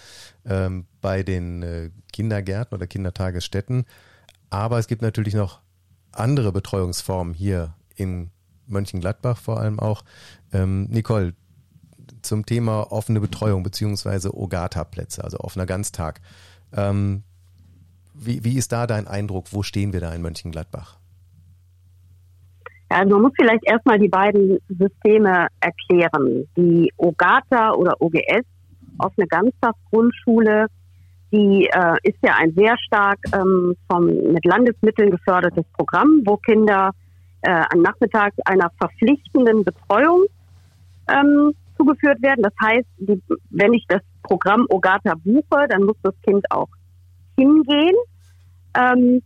ähm, 0.45 0.85
bei 1.01 1.23
den 1.23 1.63
äh, 1.63 1.89
Kindergärten 2.13 2.75
oder 2.75 2.87
Kindertagesstätten. 2.87 3.85
Aber 4.49 4.79
es 4.79 4.87
gibt 4.87 5.01
natürlich 5.01 5.33
noch 5.33 5.61
andere 6.11 6.51
Betreuungsformen 6.51 7.33
hier 7.33 7.75
in 7.95 8.31
Mönchengladbach 8.67 9.37
vor 9.37 9.59
allem 9.59 9.79
auch. 9.79 10.03
Ähm, 10.53 10.87
Nicole, 10.89 11.33
zum 12.21 12.45
Thema 12.45 12.91
offene 12.91 13.19
Betreuung 13.19 13.63
beziehungsweise 13.63 14.35
Ogata-Plätze, 14.35 15.23
also 15.23 15.39
offener 15.39 15.65
Ganztag. 15.65 16.21
Ähm, 16.75 17.23
wie, 18.13 18.43
wie 18.43 18.57
ist 18.57 18.71
da 18.71 18.87
dein 18.87 19.07
Eindruck? 19.07 19.47
Wo 19.51 19.63
stehen 19.63 19.93
wir 19.93 19.99
da 19.99 20.13
in 20.13 20.21
Mönchengladbach? 20.21 20.97
Also 22.89 23.15
man 23.15 23.23
muss 23.23 23.33
vielleicht 23.39 23.65
erstmal 23.65 23.99
die 23.99 24.09
beiden 24.09 24.59
Systeme 24.67 25.47
erklären. 25.61 26.47
Die 26.57 26.91
OGATA 26.97 27.73
oder 27.73 27.95
OGS, 28.01 28.45
offene 28.97 29.27
Ganztagsgrundschule, 29.27 30.67
die 31.31 31.69
äh, 31.71 31.95
ist 32.03 32.17
ja 32.21 32.35
ein 32.37 32.53
sehr 32.53 32.77
stark 32.85 33.19
ähm, 33.33 33.75
vom, 33.89 34.05
mit 34.05 34.43
Landesmitteln 34.45 35.11
gefördertes 35.11 35.63
Programm, 35.77 36.21
wo 36.25 36.35
Kinder 36.37 36.91
äh, 37.41 37.63
am 37.69 37.81
Nachmittag 37.81 38.33
einer 38.45 38.69
verpflichtenden 38.77 39.63
Betreuung 39.63 40.25
ähm, 41.09 41.53
zugeführt 41.81 42.21
werden. 42.21 42.43
Das 42.43 42.53
heißt, 42.61 42.87
die, 42.97 43.21
wenn 43.49 43.73
ich 43.73 43.85
das 43.87 44.01
Programm 44.23 44.65
Ogata 44.69 45.15
buche, 45.23 45.67
dann 45.69 45.83
muss 45.83 45.97
das 46.03 46.13
Kind 46.23 46.45
auch 46.51 46.69
hingehen. 47.37 47.95
Ähm, 48.77 49.21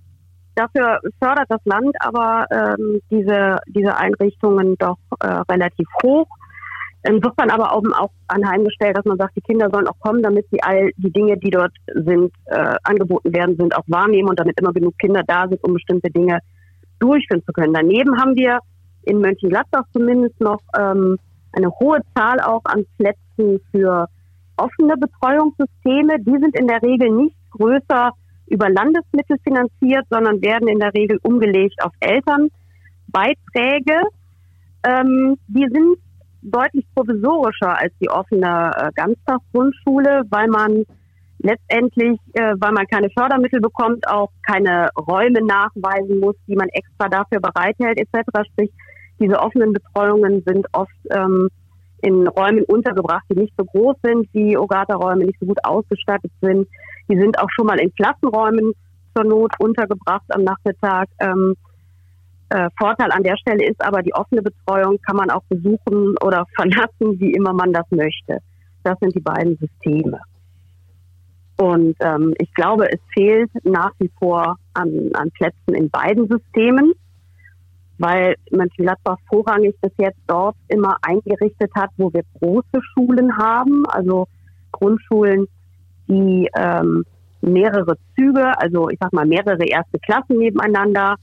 dafür 0.55 0.99
fördert 1.21 1.47
das 1.49 1.61
Land 1.65 1.95
aber 1.99 2.45
ähm, 2.51 3.01
diese, 3.11 3.57
diese 3.67 3.95
Einrichtungen 3.97 4.75
doch 4.77 4.97
äh, 5.19 5.27
relativ 5.49 5.87
hoch. 6.01 6.27
Insofern 7.07 7.51
aber 7.51 7.71
auch, 7.71 7.83
auch 7.99 8.09
anheimgestellt, 8.27 8.97
dass 8.97 9.05
man 9.05 9.17
sagt, 9.17 9.35
die 9.35 9.41
Kinder 9.41 9.69
sollen 9.71 9.87
auch 9.87 9.99
kommen, 9.99 10.23
damit 10.23 10.47
sie 10.49 10.63
all 10.63 10.89
die 10.97 11.11
Dinge, 11.11 11.37
die 11.37 11.51
dort 11.51 11.73
sind, 11.93 12.33
äh, 12.45 12.75
angeboten 12.83 13.31
werden, 13.31 13.55
sind, 13.57 13.75
auch 13.75 13.83
wahrnehmen 13.85 14.29
und 14.29 14.39
damit 14.39 14.59
immer 14.59 14.73
genug 14.73 14.97
Kinder 14.97 15.21
da 15.27 15.47
sind, 15.47 15.63
um 15.63 15.73
bestimmte 15.73 16.09
Dinge 16.09 16.39
durchführen 16.97 17.43
zu 17.45 17.53
können. 17.53 17.75
Daneben 17.75 18.19
haben 18.19 18.35
wir 18.35 18.59
in 19.03 19.19
Mönchengladbach 19.19 19.83
zumindest 19.93 20.39
noch 20.41 20.61
ähm, 20.79 21.19
eine 21.55 21.71
hohe 21.79 21.99
Zahl 22.15 22.39
auch 22.39 22.61
an 22.65 22.85
Plätzen 22.97 23.59
für 23.71 24.07
offene 24.57 24.95
Betreuungssysteme. 24.97 26.19
Die 26.19 26.37
sind 26.39 26.57
in 26.57 26.67
der 26.67 26.81
Regel 26.81 27.11
nicht 27.11 27.35
größer 27.51 28.11
über 28.47 28.69
Landesmittel 28.69 29.37
finanziert, 29.43 30.05
sondern 30.09 30.41
werden 30.41 30.67
in 30.67 30.79
der 30.79 30.93
Regel 30.93 31.19
umgelegt 31.23 31.75
auf 31.83 31.91
Elternbeiträge. 31.99 34.01
Ähm, 34.83 35.37
die 35.47 35.67
sind 35.71 35.97
deutlich 36.41 36.85
provisorischer 36.93 37.77
als 37.77 37.93
die 37.99 38.09
offene 38.09 38.71
äh, 38.77 38.91
Ganztagsgrundschule, 38.93 40.23
weil 40.29 40.47
man 40.47 40.85
letztendlich, 41.39 42.19
äh, 42.33 42.53
weil 42.59 42.71
man 42.71 42.85
keine 42.87 43.09
Fördermittel 43.09 43.61
bekommt, 43.61 44.07
auch 44.07 44.29
keine 44.47 44.89
Räume 44.95 45.43
nachweisen 45.43 46.19
muss, 46.19 46.35
die 46.47 46.55
man 46.55 46.69
extra 46.69 47.09
dafür 47.09 47.39
bereithält 47.39 47.99
etc. 47.99 48.47
Sprich, 48.51 48.71
diese 49.19 49.39
offenen 49.39 49.73
Betreuungen 49.73 50.43
sind 50.45 50.67
oft 50.73 50.91
ähm, 51.11 51.49
in 52.01 52.27
Räumen 52.27 52.63
untergebracht, 52.65 53.23
die 53.31 53.39
nicht 53.39 53.53
so 53.57 53.65
groß 53.65 53.95
sind, 54.03 54.27
wie 54.33 54.57
Ogata-Räume 54.57 55.25
nicht 55.25 55.39
so 55.39 55.45
gut 55.45 55.59
ausgestattet 55.63 56.31
sind. 56.41 56.67
Die 57.09 57.17
sind 57.17 57.39
auch 57.39 57.49
schon 57.55 57.65
mal 57.65 57.79
in 57.79 57.93
Klassenräumen 57.95 58.73
zur 59.15 59.25
Not 59.25 59.53
untergebracht 59.59 60.25
am 60.29 60.43
Nachmittag. 60.43 61.07
Ähm, 61.19 61.55
äh, 62.49 62.69
Vorteil 62.77 63.11
an 63.11 63.23
der 63.23 63.37
Stelle 63.37 63.65
ist 63.65 63.83
aber, 63.83 64.03
die 64.03 64.13
offene 64.13 64.41
Betreuung 64.41 64.99
kann 65.01 65.15
man 65.15 65.31
auch 65.31 65.43
besuchen 65.49 66.15
oder 66.21 66.45
verlassen, 66.55 67.19
wie 67.19 67.31
immer 67.31 67.53
man 67.53 67.73
das 67.73 67.85
möchte. 67.89 68.39
Das 68.83 68.99
sind 68.99 69.15
die 69.15 69.21
beiden 69.21 69.57
Systeme. 69.57 70.19
Und 71.57 71.95
ähm, 72.01 72.33
ich 72.37 72.53
glaube, 72.53 72.91
es 72.91 72.99
fehlt 73.13 73.49
nach 73.63 73.93
wie 73.99 74.11
vor 74.19 74.57
an, 74.73 75.09
an 75.13 75.31
Plätzen 75.31 75.73
in 75.73 75.89
beiden 75.89 76.27
Systemen, 76.27 76.93
weil 77.97 78.35
Mönchengladbach 78.51 79.17
vorrangig 79.29 79.75
bis 79.81 79.91
jetzt 79.97 80.19
dort 80.27 80.55
immer 80.67 80.97
eingerichtet 81.01 81.71
hat, 81.75 81.91
wo 81.97 82.11
wir 82.13 82.23
große 82.39 82.81
Schulen 82.93 83.37
haben, 83.37 83.85
also 83.87 84.27
Grundschulen, 84.71 85.47
die 86.07 86.49
ähm, 86.57 87.03
mehrere 87.41 87.97
Züge, 88.15 88.57
also 88.59 88.89
ich 88.89 88.97
sag 88.99 89.13
mal 89.13 89.25
mehrere 89.25 89.63
erste 89.65 89.99
Klassen 89.99 90.37
nebeneinander 90.37 91.15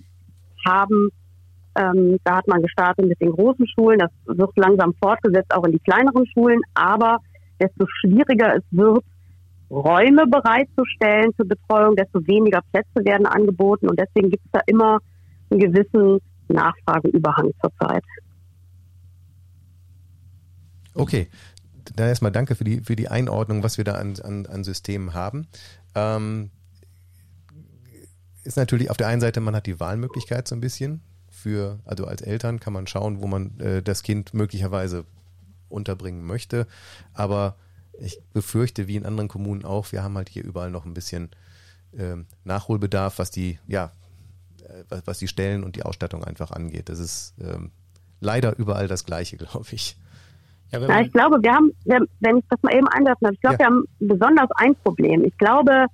haben. 0.67 1.11
Ähm, 1.75 2.19
da 2.25 2.37
hat 2.37 2.49
man 2.49 2.63
gestartet 2.63 3.07
mit 3.07 3.21
den 3.21 3.33
großen 3.33 3.67
Schulen. 3.69 3.99
Das 3.99 4.11
wird 4.27 4.51
langsam 4.57 4.95
fortgesetzt 5.03 5.55
auch 5.55 5.65
in 5.65 5.73
die 5.73 5.79
kleineren 5.79 6.27
Schulen. 6.27 6.61
Aber 6.75 7.19
desto 7.61 7.87
schwieriger 8.01 8.57
es 8.57 8.65
wird, 8.71 9.05
Räume 9.71 10.27
bereitzustellen 10.27 11.33
zur 11.37 11.49
Betreuung, 11.49 11.97
desto 11.97 12.27
weniger 12.27 12.61
Plätze 12.73 13.05
werden 13.05 13.27
angeboten. 13.27 13.89
Und 13.89 13.99
deswegen 13.99 14.31
gibt 14.31 14.45
es 14.45 14.51
da 14.53 14.61
immer 14.67 14.99
einen 15.51 15.61
gewissen 15.61 16.21
Nachfrageüberhang 16.53 17.53
zurzeit. 17.61 18.05
Okay, 20.95 21.29
dann 21.97 22.09
erstmal 22.09 22.33
danke 22.33 22.55
für 22.55 22.65
die, 22.65 22.81
für 22.81 22.97
die 22.97 23.09
Einordnung, 23.09 23.63
was 23.63 23.79
wir 23.79 23.85
da 23.85 23.95
an, 23.95 24.15
an, 24.23 24.47
an 24.47 24.65
Systemen 24.65 25.15
haben. 25.15 25.47
Ähm, 25.95 26.51
ist 28.45 28.57
natürlich 28.57 28.91
auf 28.91 28.97
der 28.97 29.09
einen 29.09 29.21
Seite, 29.21 29.41
man 29.41 29.55
hat 29.55 29.67
die 29.67 29.81
Wahlmöglichkeit 29.81 30.49
so 30.49 30.55
ein 30.55 30.61
bisschen. 30.61 31.01
Für, 31.31 31.79
also 31.85 32.07
als 32.07 32.23
Eltern 32.23 32.61
kann 32.61 32.73
man 32.73 32.87
schauen, 32.87 33.21
wo 33.21 33.27
man 33.27 33.59
äh, 33.61 33.83
das 33.83 34.03
Kind 34.03 34.35
möglicherweise 34.35 35.05
unterbringen 35.69 36.25
möchte. 36.25 36.67
Aber 37.15 37.57
ich 37.99 38.21
befürchte, 38.33 38.87
wie 38.87 38.97
in 38.97 39.07
anderen 39.07 39.29
Kommunen 39.29 39.65
auch, 39.65 39.93
wir 39.93 40.03
haben 40.03 40.17
halt 40.17 40.29
hier 40.29 40.45
überall 40.45 40.71
noch 40.71 40.85
ein 40.85 40.95
bisschen 40.95 41.31
äh, 41.97 42.17
Nachholbedarf, 42.45 43.19
was 43.19 43.31
die, 43.31 43.59
ja, 43.67 43.93
was, 44.89 45.07
was, 45.07 45.19
die 45.19 45.29
Stellen 45.29 45.65
und 45.65 45.77
die 45.77 45.83
Ausstattung 45.83 46.25
einfach 46.25 46.51
angeht. 46.51 46.89
Das 46.89 46.99
ist 46.99 47.35
ähm, 47.41 47.71
leider 48.21 48.59
überall 48.59 48.89
das 48.89 49.05
Gleiche, 49.05 49.37
glaube 49.39 49.67
ich. 49.73 49.97
Ja, 50.73 50.81
ja, 50.81 51.01
ich 51.03 51.13
glaube, 51.13 51.43
wir 51.43 51.53
haben, 51.53 51.73
wenn 51.85 52.39
ich 52.39 52.45
das 52.49 52.63
mal 52.63 52.75
eben 52.75 52.89
einwerfen 52.89 53.19
darf, 53.21 53.33
ich 53.33 53.41
glaube, 53.41 53.57
ja. 53.57 53.59
wir 53.59 53.67
haben 53.67 53.85
besonders 53.99 54.49
ein 54.57 54.75
Problem. 54.77 55.25
Ich 55.25 55.37
glaube, 55.37 55.87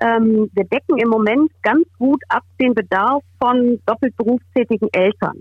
ähm, 0.00 0.50
wir 0.54 0.64
decken 0.64 0.98
im 0.98 1.08
Moment 1.08 1.50
ganz 1.62 1.86
gut 1.98 2.22
ab 2.28 2.42
den 2.60 2.74
Bedarf 2.74 3.22
von 3.40 3.80
doppelt 3.86 4.16
berufstätigen 4.16 4.88
Eltern, 4.92 5.38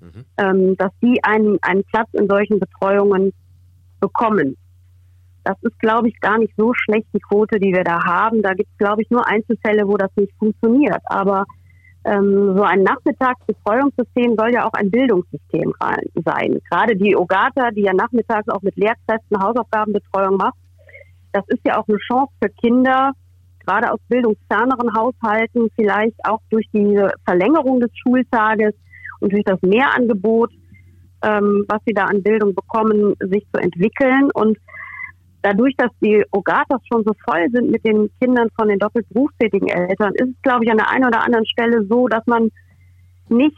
mhm. 0.00 0.24
ähm, 0.36 0.76
dass 0.76 0.92
die 1.00 1.22
einen, 1.22 1.58
einen 1.62 1.84
Platz 1.84 2.08
in 2.12 2.28
solchen 2.28 2.58
Betreuungen 2.58 3.32
bekommen. 4.00 4.56
Das 5.44 5.56
ist, 5.62 5.78
glaube 5.78 6.08
ich, 6.08 6.20
gar 6.20 6.38
nicht 6.38 6.52
so 6.56 6.72
schlecht, 6.74 7.06
die 7.14 7.20
Quote, 7.20 7.58
die 7.58 7.72
wir 7.72 7.84
da 7.84 8.04
haben. 8.04 8.42
Da 8.42 8.52
gibt 8.54 8.70
es, 8.70 8.78
glaube 8.78 9.02
ich, 9.02 9.10
nur 9.10 9.26
Einzelfälle, 9.26 9.86
wo 9.86 9.96
das 9.96 10.10
nicht 10.16 10.32
funktioniert. 10.38 11.00
Aber 11.06 11.46
ähm, 12.04 12.56
so 12.56 12.62
ein 12.62 12.82
Nachmittagsbetreuungssystem 12.82 14.36
soll 14.36 14.52
ja 14.52 14.66
auch 14.66 14.72
ein 14.72 14.90
Bildungssystem 14.90 15.74
sein. 16.24 16.60
Gerade 16.70 16.96
die 16.96 17.16
OGATA, 17.16 17.70
die 17.72 17.82
ja 17.82 17.92
nachmittags 17.92 18.48
auch 18.48 18.62
mit 18.62 18.76
Lehrkräften 18.76 19.42
Hausaufgabenbetreuung 19.42 20.36
macht, 20.36 20.56
das 21.32 21.44
ist 21.48 21.60
ja 21.66 21.78
auch 21.78 21.86
eine 21.88 21.98
Chance 21.98 22.32
für 22.42 22.50
Kinder, 22.50 23.12
gerade 23.66 23.92
aus 23.92 24.00
bildungsferneren 24.08 24.94
Haushalten, 24.94 25.68
vielleicht 25.76 26.16
auch 26.24 26.40
durch 26.50 26.66
die 26.72 26.98
Verlängerung 27.24 27.80
des 27.80 27.90
Schultages 27.98 28.74
und 29.20 29.32
durch 29.32 29.44
das 29.44 29.60
Mehrangebot, 29.62 30.50
ähm, 31.22 31.64
was 31.68 31.80
sie 31.86 31.92
da 31.92 32.04
an 32.04 32.22
Bildung 32.22 32.54
bekommen, 32.54 33.14
sich 33.20 33.44
zu 33.52 33.60
entwickeln. 33.60 34.30
Und 34.32 34.56
dadurch, 35.42 35.74
dass 35.76 35.90
die 36.00 36.24
Ogatas 36.32 36.80
schon 36.90 37.04
so 37.04 37.12
voll 37.28 37.46
sind 37.52 37.70
mit 37.70 37.84
den 37.84 38.10
Kindern 38.20 38.48
von 38.58 38.68
den 38.68 38.78
doppelt 38.78 39.06
berufstätigen 39.10 39.68
Eltern, 39.68 40.12
ist 40.14 40.30
es, 40.30 40.42
glaube 40.42 40.64
ich, 40.64 40.70
an 40.70 40.78
der 40.78 40.90
einen 40.90 41.06
oder 41.06 41.22
anderen 41.22 41.46
Stelle 41.46 41.86
so, 41.88 42.08
dass 42.08 42.26
man 42.26 42.50
nicht 43.28 43.56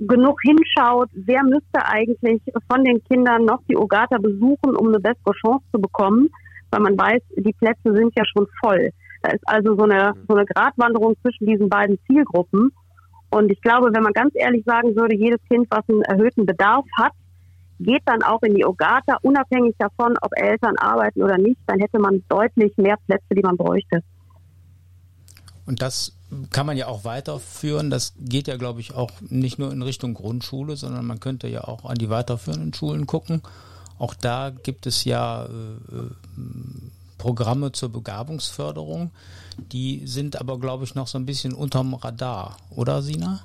genug 0.00 0.40
hinschaut, 0.42 1.10
wer 1.12 1.42
müsste 1.44 1.84
eigentlich 1.84 2.40
von 2.70 2.84
den 2.84 3.02
Kindern 3.04 3.44
noch 3.44 3.60
die 3.68 3.76
Ogata 3.76 4.16
besuchen, 4.18 4.74
um 4.76 4.88
eine 4.88 4.98
bessere 4.98 5.34
Chance 5.42 5.64
zu 5.72 5.80
bekommen, 5.80 6.28
weil 6.70 6.80
man 6.80 6.98
weiß, 6.98 7.20
die 7.36 7.52
Plätze 7.52 7.94
sind 7.94 8.12
ja 8.16 8.24
schon 8.24 8.46
voll. 8.60 8.90
Da 9.22 9.32
ist 9.32 9.46
also 9.46 9.76
so 9.76 9.84
eine, 9.84 10.14
so 10.26 10.34
eine 10.34 10.46
Gratwanderung 10.46 11.14
zwischen 11.20 11.46
diesen 11.46 11.68
beiden 11.68 11.98
Zielgruppen. 12.06 12.72
Und 13.30 13.52
ich 13.52 13.60
glaube, 13.60 13.90
wenn 13.92 14.02
man 14.02 14.14
ganz 14.14 14.32
ehrlich 14.34 14.64
sagen 14.64 14.96
würde, 14.96 15.14
jedes 15.14 15.40
Kind, 15.50 15.66
was 15.70 15.86
einen 15.88 16.02
erhöhten 16.02 16.46
Bedarf 16.46 16.84
hat, 16.98 17.12
geht 17.80 18.02
dann 18.04 18.22
auch 18.22 18.42
in 18.42 18.54
die 18.54 18.64
Ogata, 18.64 19.16
unabhängig 19.22 19.74
davon, 19.78 20.14
ob 20.20 20.30
Eltern 20.36 20.76
arbeiten 20.78 21.22
oder 21.22 21.38
nicht, 21.38 21.58
dann 21.66 21.80
hätte 21.80 21.98
man 21.98 22.22
deutlich 22.28 22.76
mehr 22.76 22.96
Plätze, 23.06 23.34
die 23.34 23.42
man 23.42 23.56
bräuchte. 23.56 24.02
Und 25.66 25.82
das 25.82 26.16
kann 26.50 26.66
man 26.66 26.76
ja 26.76 26.86
auch 26.86 27.04
weiterführen. 27.04 27.90
Das 27.90 28.14
geht 28.18 28.48
ja, 28.48 28.56
glaube 28.56 28.80
ich, 28.80 28.94
auch 28.94 29.10
nicht 29.20 29.58
nur 29.58 29.72
in 29.72 29.82
Richtung 29.82 30.14
Grundschule, 30.14 30.76
sondern 30.76 31.06
man 31.06 31.20
könnte 31.20 31.48
ja 31.48 31.64
auch 31.64 31.84
an 31.84 31.96
die 31.96 32.10
weiterführenden 32.10 32.74
Schulen 32.74 33.06
gucken. 33.06 33.42
Auch 33.98 34.14
da 34.14 34.50
gibt 34.50 34.86
es 34.86 35.04
ja 35.04 35.44
äh, 35.44 35.48
äh 35.48 36.10
Programme 37.18 37.70
zur 37.70 37.92
Begabungsförderung. 37.92 39.10
Die 39.58 40.06
sind 40.06 40.40
aber, 40.40 40.58
glaube 40.58 40.84
ich, 40.84 40.94
noch 40.94 41.06
so 41.06 41.18
ein 41.18 41.26
bisschen 41.26 41.52
unterm 41.52 41.92
Radar, 41.92 42.56
oder 42.74 43.02
Sina? 43.02 43.40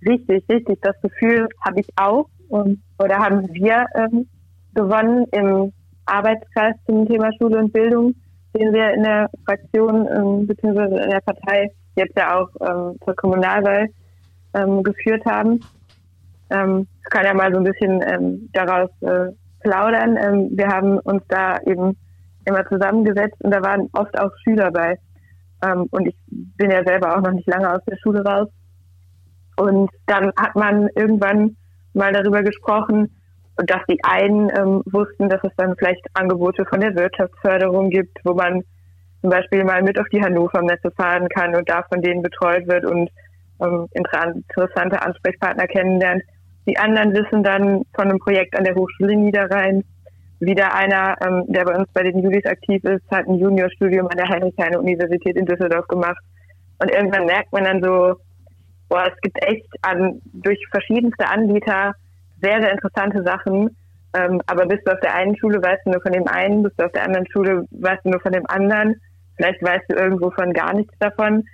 Richtig, 0.00 0.42
richtig. 0.48 0.80
Das 0.80 0.96
Gefühl 1.02 1.48
habe 1.60 1.80
ich 1.80 1.88
auch 1.96 2.30
und, 2.48 2.82
oder 2.98 3.18
haben 3.18 3.48
wir 3.52 3.86
ähm, 3.94 4.26
gewonnen 4.74 5.26
im 5.32 5.72
Arbeitskreis 6.06 6.74
zum 6.86 7.06
Thema 7.06 7.30
Schule 7.38 7.58
und 7.58 7.72
Bildung, 7.72 8.14
den 8.56 8.72
wir 8.72 8.94
in 8.94 9.02
der 9.02 9.30
Fraktion 9.44 10.08
ähm, 10.08 10.46
bzw. 10.46 11.02
in 11.02 11.10
der 11.10 11.20
Partei 11.20 11.70
jetzt 11.96 12.16
ja 12.16 12.36
auch 12.36 12.48
ähm, 12.60 12.96
zur 13.04 13.14
Kommunalwahl 13.16 13.88
ähm, 14.54 14.82
geführt 14.82 15.24
haben. 15.26 15.60
Ähm, 16.50 16.86
ich 17.02 17.10
kann 17.10 17.24
ja 17.24 17.34
mal 17.34 17.52
so 17.52 17.58
ein 17.58 17.64
bisschen 17.64 18.02
ähm, 18.06 18.48
daraus 18.52 18.90
äh, 19.02 19.32
plaudern. 19.60 20.16
Ähm, 20.16 20.50
wir 20.52 20.68
haben 20.68 20.98
uns 21.00 21.22
da 21.28 21.58
eben 21.66 21.96
immer 22.44 22.66
zusammengesetzt 22.66 23.36
und 23.42 23.50
da 23.50 23.62
waren 23.62 23.88
oft 23.92 24.18
auch 24.18 24.30
Schüler 24.42 24.70
bei. 24.70 24.98
Ähm, 25.62 25.86
und 25.90 26.06
ich 26.06 26.16
bin 26.28 26.70
ja 26.70 26.82
selber 26.84 27.16
auch 27.16 27.20
noch 27.20 27.32
nicht 27.32 27.48
lange 27.48 27.70
aus 27.72 27.84
der 27.86 27.96
Schule 28.02 28.24
raus. 28.24 28.48
Und 29.56 29.90
dann 30.06 30.32
hat 30.36 30.54
man 30.54 30.88
irgendwann 30.94 31.56
mal 31.98 32.12
darüber 32.12 32.42
gesprochen, 32.42 33.10
dass 33.56 33.80
die 33.90 33.98
einen 34.04 34.50
ähm, 34.56 34.82
wussten, 34.86 35.28
dass 35.28 35.42
es 35.42 35.52
dann 35.56 35.76
vielleicht 35.76 36.06
Angebote 36.14 36.64
von 36.64 36.80
der 36.80 36.94
Wirtschaftsförderung 36.94 37.90
gibt, 37.90 38.18
wo 38.24 38.34
man 38.34 38.62
zum 39.20 39.30
Beispiel 39.30 39.64
mal 39.64 39.82
mit 39.82 39.98
auf 39.98 40.06
die 40.12 40.22
Hannover-Messe 40.22 40.92
fahren 40.92 41.28
kann 41.28 41.54
und 41.54 41.68
da 41.68 41.82
von 41.82 42.00
denen 42.00 42.22
betreut 42.22 42.68
wird 42.68 42.84
und 42.84 43.10
ähm, 43.60 43.88
interessante 43.92 45.02
Ansprechpartner 45.02 45.66
kennenlernt. 45.66 46.22
Die 46.68 46.78
anderen 46.78 47.12
wissen 47.14 47.42
dann 47.42 47.82
von 47.94 48.08
einem 48.08 48.18
Projekt 48.20 48.56
an 48.56 48.64
der 48.64 48.74
Hochschule 48.74 49.16
Niederrhein. 49.16 49.82
Wieder 50.38 50.72
einer, 50.72 51.16
ähm, 51.26 51.44
der 51.48 51.64
bei 51.64 51.76
uns 51.76 51.88
bei 51.92 52.04
den 52.04 52.20
Julis 52.20 52.46
aktiv 52.46 52.84
ist, 52.84 53.02
hat 53.10 53.26
ein 53.26 53.38
Juniorstudium 53.38 54.06
an 54.06 54.16
der 54.16 54.28
Heinrich-Heine-Universität 54.28 55.36
in 55.36 55.46
Düsseldorf 55.46 55.88
gemacht. 55.88 56.22
Und 56.80 56.90
irgendwann 56.92 57.26
merkt 57.26 57.52
man 57.52 57.64
dann 57.64 57.82
so, 57.82 58.14
boah, 58.88 59.06
es 59.12 59.20
gibt 59.20 59.42
echt 59.42 59.66
an, 59.82 60.20
durch 60.32 60.58
verschiedenste 60.70 61.28
Anbieter 61.28 61.94
sehr, 62.40 62.60
sehr 62.60 62.72
interessante 62.72 63.22
Sachen. 63.22 63.76
Ähm, 64.14 64.40
aber 64.46 64.66
bist 64.66 64.86
du 64.86 64.92
auf 64.92 65.00
der 65.00 65.14
einen 65.14 65.36
Schule, 65.36 65.62
weißt 65.62 65.82
du 65.84 65.90
nur 65.90 66.00
von 66.00 66.12
dem 66.12 66.26
einen, 66.28 66.62
bist 66.62 66.78
du 66.78 66.86
auf 66.86 66.92
der 66.92 67.04
anderen 67.04 67.26
Schule, 67.30 67.64
weißt 67.70 68.04
du 68.04 68.10
nur 68.10 68.20
von 68.20 68.32
dem 68.32 68.46
anderen. 68.48 68.94
Vielleicht 69.36 69.62
weißt 69.62 69.84
du 69.88 69.96
irgendwo 69.96 70.30
von 70.30 70.52
gar 70.52 70.74
nichts 70.74 70.94
davon 70.98 71.44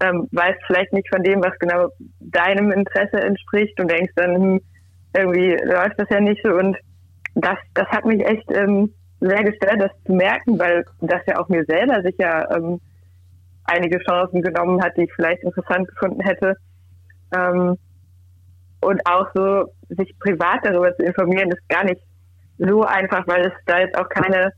ähm, 0.00 0.28
weißt 0.32 0.58
vielleicht 0.66 0.92
nicht 0.92 1.08
von 1.08 1.22
dem, 1.22 1.42
was 1.42 1.58
genau 1.58 1.88
deinem 2.20 2.72
Interesse 2.72 3.20
entspricht 3.20 3.78
und 3.80 3.90
denkst 3.90 4.12
dann, 4.16 4.34
hm, 4.34 4.60
irgendwie 5.16 5.56
läuft 5.64 5.98
das 5.98 6.08
ja 6.10 6.20
nicht 6.20 6.40
so. 6.44 6.52
Und 6.52 6.76
das, 7.34 7.58
das 7.74 7.88
hat 7.88 8.04
mich 8.04 8.24
echt 8.24 8.50
ähm, 8.52 8.92
sehr 9.20 9.42
gestört, 9.42 9.80
das 9.80 9.90
zu 10.06 10.12
merken, 10.12 10.58
weil 10.58 10.84
das 11.00 11.20
ja 11.26 11.38
auch 11.38 11.48
mir 11.48 11.64
selber 11.64 12.02
sicher 12.02 12.48
ähm, 12.54 12.80
einige 13.64 13.98
Chancen 13.98 14.42
genommen 14.42 14.82
hat, 14.82 14.96
die 14.96 15.04
ich 15.04 15.12
vielleicht 15.14 15.42
interessant 15.42 15.88
gefunden 15.88 16.20
hätte. 16.20 16.54
Ähm, 17.34 17.76
und 18.80 19.00
auch 19.06 19.26
so, 19.34 19.72
sich 19.88 20.16
privat 20.18 20.64
darüber 20.64 20.94
zu 20.96 21.02
informieren, 21.04 21.50
ist 21.50 21.68
gar 21.68 21.84
nicht 21.84 22.00
so 22.58 22.84
einfach, 22.84 23.26
weil 23.26 23.46
es 23.46 23.52
da 23.66 23.80
jetzt 23.80 23.98
auch 23.98 24.08
keine 24.08 24.52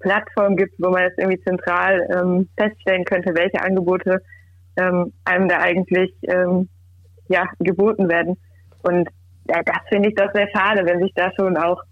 Plattform 0.00 0.56
gibt, 0.56 0.74
wo 0.78 0.90
man 0.90 1.04
es 1.04 1.12
irgendwie 1.18 1.42
zentral 1.42 2.06
ähm, 2.14 2.48
feststellen 2.56 3.04
könnte, 3.04 3.34
welche 3.34 3.60
Angebote 3.60 4.22
ähm, 4.76 5.12
einem 5.24 5.48
da 5.48 5.58
eigentlich 5.58 6.14
ähm, 6.22 6.68
ja, 7.28 7.44
geboten 7.58 8.08
werden. 8.08 8.36
Und 8.82 9.08
ja, 9.48 9.62
das 9.62 9.78
finde 9.88 10.08
ich 10.08 10.14
doch 10.14 10.32
sehr 10.32 10.48
schade, 10.54 10.84
wenn 10.84 11.00
sich 11.00 11.12
da 11.14 11.30
schon 11.32 11.56
auch 11.56 11.82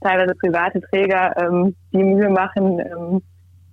teilweise 0.00 0.34
private 0.34 0.80
Träger 0.82 1.34
ähm, 1.36 1.74
die 1.92 2.02
Mühe 2.02 2.30
machen, 2.30 2.78
ähm, 2.80 3.22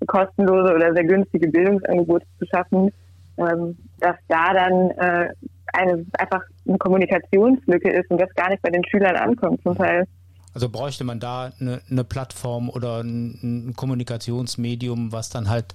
kostenlose 0.08 0.74
oder 0.74 0.94
sehr 0.94 1.06
günstige 1.06 1.50
Bildungsangebote 1.50 2.26
zu 2.40 2.46
schaffen, 2.48 2.92
ähm, 3.38 3.78
dass 4.00 4.16
da 4.28 4.54
dann 4.54 4.90
äh, 4.92 5.30
eine 5.74 6.06
einfach 6.14 6.42
eine 6.68 6.78
Kommunikationslücke 6.78 7.92
ist 7.92 8.10
und 8.10 8.20
das 8.20 8.34
gar 8.36 8.50
nicht 8.50 8.62
bei 8.62 8.70
den 8.70 8.84
Schülern 8.86 9.16
ankommt 9.16 9.62
zum 9.64 9.76
Teil. 9.76 10.08
Also 10.54 10.70
bräuchte 10.70 11.04
man 11.04 11.20
da 11.20 11.52
eine, 11.60 11.82
eine 11.90 12.04
Plattform 12.04 12.70
oder 12.70 13.04
ein, 13.04 13.40
ein, 13.42 13.74
Kommunikationsmedium, 13.76 15.12
was 15.12 15.30
dann 15.30 15.50
halt 15.50 15.74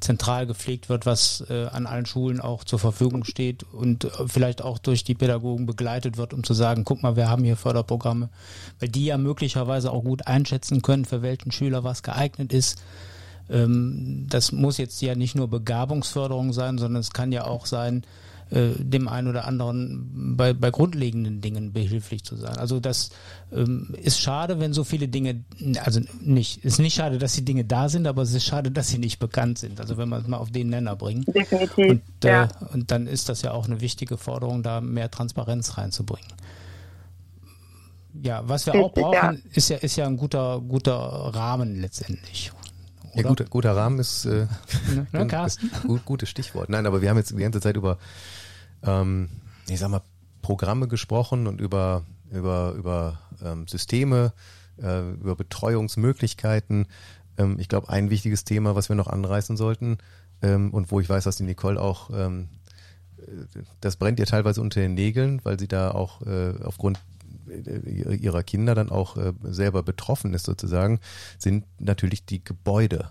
zentral 0.00 0.46
gepflegt 0.46 0.88
wird, 0.88 1.06
was 1.06 1.44
äh, 1.48 1.66
an 1.66 1.86
allen 1.86 2.06
Schulen 2.06 2.40
auch 2.40 2.62
zur 2.62 2.78
Verfügung 2.78 3.24
steht 3.24 3.64
und 3.64 4.04
äh, 4.04 4.10
vielleicht 4.26 4.62
auch 4.62 4.78
durch 4.78 5.02
die 5.02 5.14
Pädagogen 5.14 5.66
begleitet 5.66 6.18
wird, 6.18 6.34
um 6.34 6.44
zu 6.44 6.54
sagen, 6.54 6.84
guck 6.84 7.02
mal, 7.02 7.16
wir 7.16 7.28
haben 7.28 7.42
hier 7.42 7.56
Förderprogramme, 7.56 8.28
weil 8.78 8.88
die 8.90 9.06
ja 9.06 9.18
möglicherweise 9.18 9.90
auch 9.90 10.04
gut 10.04 10.26
einschätzen 10.26 10.82
können, 10.82 11.04
für 11.04 11.22
welchen 11.22 11.50
Schüler 11.50 11.82
was 11.82 12.02
geeignet 12.02 12.52
ist. 12.52 12.80
Ähm, 13.50 14.26
das 14.28 14.52
muss 14.52 14.78
jetzt 14.78 15.00
ja 15.00 15.14
nicht 15.14 15.34
nur 15.34 15.48
Begabungsförderung 15.48 16.52
sein, 16.52 16.78
sondern 16.78 17.00
es 17.00 17.12
kann 17.12 17.32
ja 17.32 17.44
auch 17.44 17.66
sein, 17.66 18.04
äh, 18.50 18.70
dem 18.78 19.08
einen 19.08 19.28
oder 19.28 19.46
anderen 19.46 20.36
bei, 20.36 20.52
bei 20.52 20.70
grundlegenden 20.70 21.40
Dingen 21.40 21.72
behilflich 21.72 22.24
zu 22.24 22.36
sein. 22.36 22.56
Also 22.56 22.80
das 22.80 23.10
ähm, 23.52 23.94
ist 24.00 24.20
schade, 24.20 24.58
wenn 24.60 24.72
so 24.72 24.84
viele 24.84 25.08
Dinge, 25.08 25.44
also 25.84 26.00
nicht, 26.20 26.64
ist 26.64 26.78
nicht 26.78 26.94
schade, 26.94 27.18
dass 27.18 27.34
die 27.34 27.44
Dinge 27.44 27.64
da 27.64 27.88
sind, 27.88 28.06
aber 28.06 28.22
es 28.22 28.32
ist 28.32 28.44
schade, 28.44 28.70
dass 28.70 28.88
sie 28.88 28.98
nicht 28.98 29.18
bekannt 29.18 29.58
sind. 29.58 29.80
Also 29.80 29.98
wenn 29.98 30.08
man 30.08 30.22
es 30.22 30.28
mal 30.28 30.38
auf 30.38 30.50
den 30.50 30.70
Nenner 30.70 30.96
bringt. 30.96 31.28
Definitiv. 31.34 31.90
Und, 31.90 32.02
äh, 32.24 32.28
ja. 32.28 32.48
und 32.72 32.90
dann 32.90 33.06
ist 33.06 33.28
das 33.28 33.42
ja 33.42 33.52
auch 33.52 33.66
eine 33.66 33.80
wichtige 33.80 34.16
Forderung, 34.16 34.62
da 34.62 34.80
mehr 34.80 35.10
Transparenz 35.10 35.76
reinzubringen. 35.76 36.28
Ja, 38.22 38.42
was 38.48 38.66
wir 38.66 38.74
auch 38.74 38.92
brauchen, 38.92 39.12
ja. 39.14 39.34
ist 39.52 39.68
ja, 39.68 39.76
ist 39.76 39.96
ja 39.96 40.06
ein 40.06 40.16
guter, 40.16 40.60
guter 40.60 40.94
Rahmen 40.94 41.80
letztendlich. 41.80 42.50
Ja, 43.14 43.22
guter, 43.22 43.44
guter 43.44 43.76
Rahmen 43.76 43.98
ist 43.98 44.24
äh, 44.24 44.46
ne, 45.12 45.26
Carsten? 45.28 45.70
gut, 45.86 46.04
gutes 46.04 46.28
Stichwort. 46.28 46.68
Nein, 46.68 46.86
aber 46.86 47.02
wir 47.02 47.10
haben 47.10 47.16
jetzt 47.16 47.30
die 47.30 47.36
ganze 47.36 47.60
Zeit 47.60 47.76
über 47.76 47.98
ähm, 48.82 49.28
ich 49.68 49.78
sag 49.78 49.90
mal, 49.90 50.02
Programme 50.42 50.88
gesprochen 50.88 51.46
und 51.46 51.60
über, 51.60 52.04
über, 52.30 52.72
über 52.72 53.18
ähm, 53.44 53.66
Systeme, 53.68 54.32
äh, 54.80 55.10
über 55.12 55.36
Betreuungsmöglichkeiten. 55.36 56.86
Ähm, 57.36 57.58
ich 57.58 57.68
glaube, 57.68 57.88
ein 57.88 58.10
wichtiges 58.10 58.44
Thema, 58.44 58.74
was 58.74 58.88
wir 58.88 58.96
noch 58.96 59.08
anreißen 59.08 59.56
sollten 59.56 59.98
ähm, 60.42 60.72
und 60.72 60.90
wo 60.90 61.00
ich 61.00 61.08
weiß, 61.08 61.24
dass 61.24 61.36
die 61.36 61.44
Nicole 61.44 61.80
auch, 61.80 62.10
ähm, 62.10 62.48
das 63.80 63.96
brennt 63.96 64.20
ihr 64.20 64.26
teilweise 64.26 64.60
unter 64.60 64.80
den 64.80 64.94
Nägeln, 64.94 65.40
weil 65.44 65.58
sie 65.58 65.68
da 65.68 65.90
auch 65.90 66.22
äh, 66.22 66.54
aufgrund 66.62 67.00
äh, 67.48 68.16
ihrer 68.16 68.42
Kinder 68.42 68.74
dann 68.74 68.90
auch 68.90 69.16
äh, 69.16 69.32
selber 69.42 69.82
betroffen 69.82 70.34
ist 70.34 70.46
sozusagen, 70.46 71.00
sind 71.38 71.64
natürlich 71.78 72.24
die 72.24 72.42
Gebäude. 72.42 73.10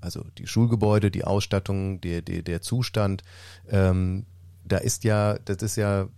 Also 0.00 0.24
die 0.38 0.46
Schulgebäude, 0.46 1.10
die 1.10 1.24
Ausstattung, 1.24 2.00
der, 2.00 2.22
der, 2.22 2.42
der 2.42 2.62
Zustand, 2.62 3.22
ähm, 3.68 4.24
da 4.70 4.78
ist 4.78 5.04
ja, 5.04 5.38
das 5.44 5.58
ist 5.62 5.76
ja, 5.76 6.08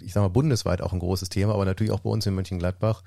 ich 0.00 0.12
sag 0.12 0.22
mal, 0.22 0.28
bundesweit 0.28 0.82
auch 0.82 0.92
ein 0.92 0.98
großes 0.98 1.28
Thema, 1.28 1.54
aber 1.54 1.64
natürlich 1.64 1.92
auch 1.92 2.00
bei 2.00 2.10
uns 2.10 2.26
in 2.26 2.34
Mönchengladbach. 2.34 3.02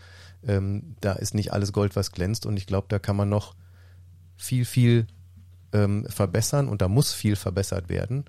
Ähm, 0.46 0.96
da 1.02 1.14
ist 1.14 1.34
nicht 1.34 1.54
alles 1.54 1.74
Gold, 1.74 1.96
was 1.96 2.12
glänzt 2.12 2.46
und 2.46 2.58
ich 2.58 2.66
glaube, 2.66 2.88
da 2.90 3.00
kann 3.00 3.16
man 3.16 3.30
noch 3.30 3.56
viel, 4.38 4.66
viel 4.66 5.08
ähm, 5.74 6.06
verbessern 6.10 6.68
und 6.68 6.82
da 6.82 6.88
muss 6.88 7.14
viel 7.14 7.36
verbessert 7.36 7.90
werden, 7.90 8.26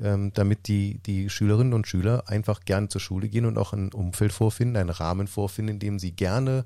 ähm, 0.00 0.32
damit 0.34 0.68
die, 0.68 0.98
die 0.98 1.30
Schülerinnen 1.30 1.72
und 1.72 1.86
Schüler 1.86 2.28
einfach 2.28 2.60
gerne 2.64 2.88
zur 2.88 3.00
Schule 3.00 3.28
gehen 3.28 3.46
und 3.46 3.58
auch 3.58 3.72
ein 3.72 3.92
Umfeld 3.92 4.32
vorfinden, 4.32 4.76
einen 4.76 4.90
Rahmen 4.90 5.26
vorfinden, 5.26 5.74
in 5.74 5.80
dem 5.80 5.98
sie 5.98 6.12
gerne 6.12 6.64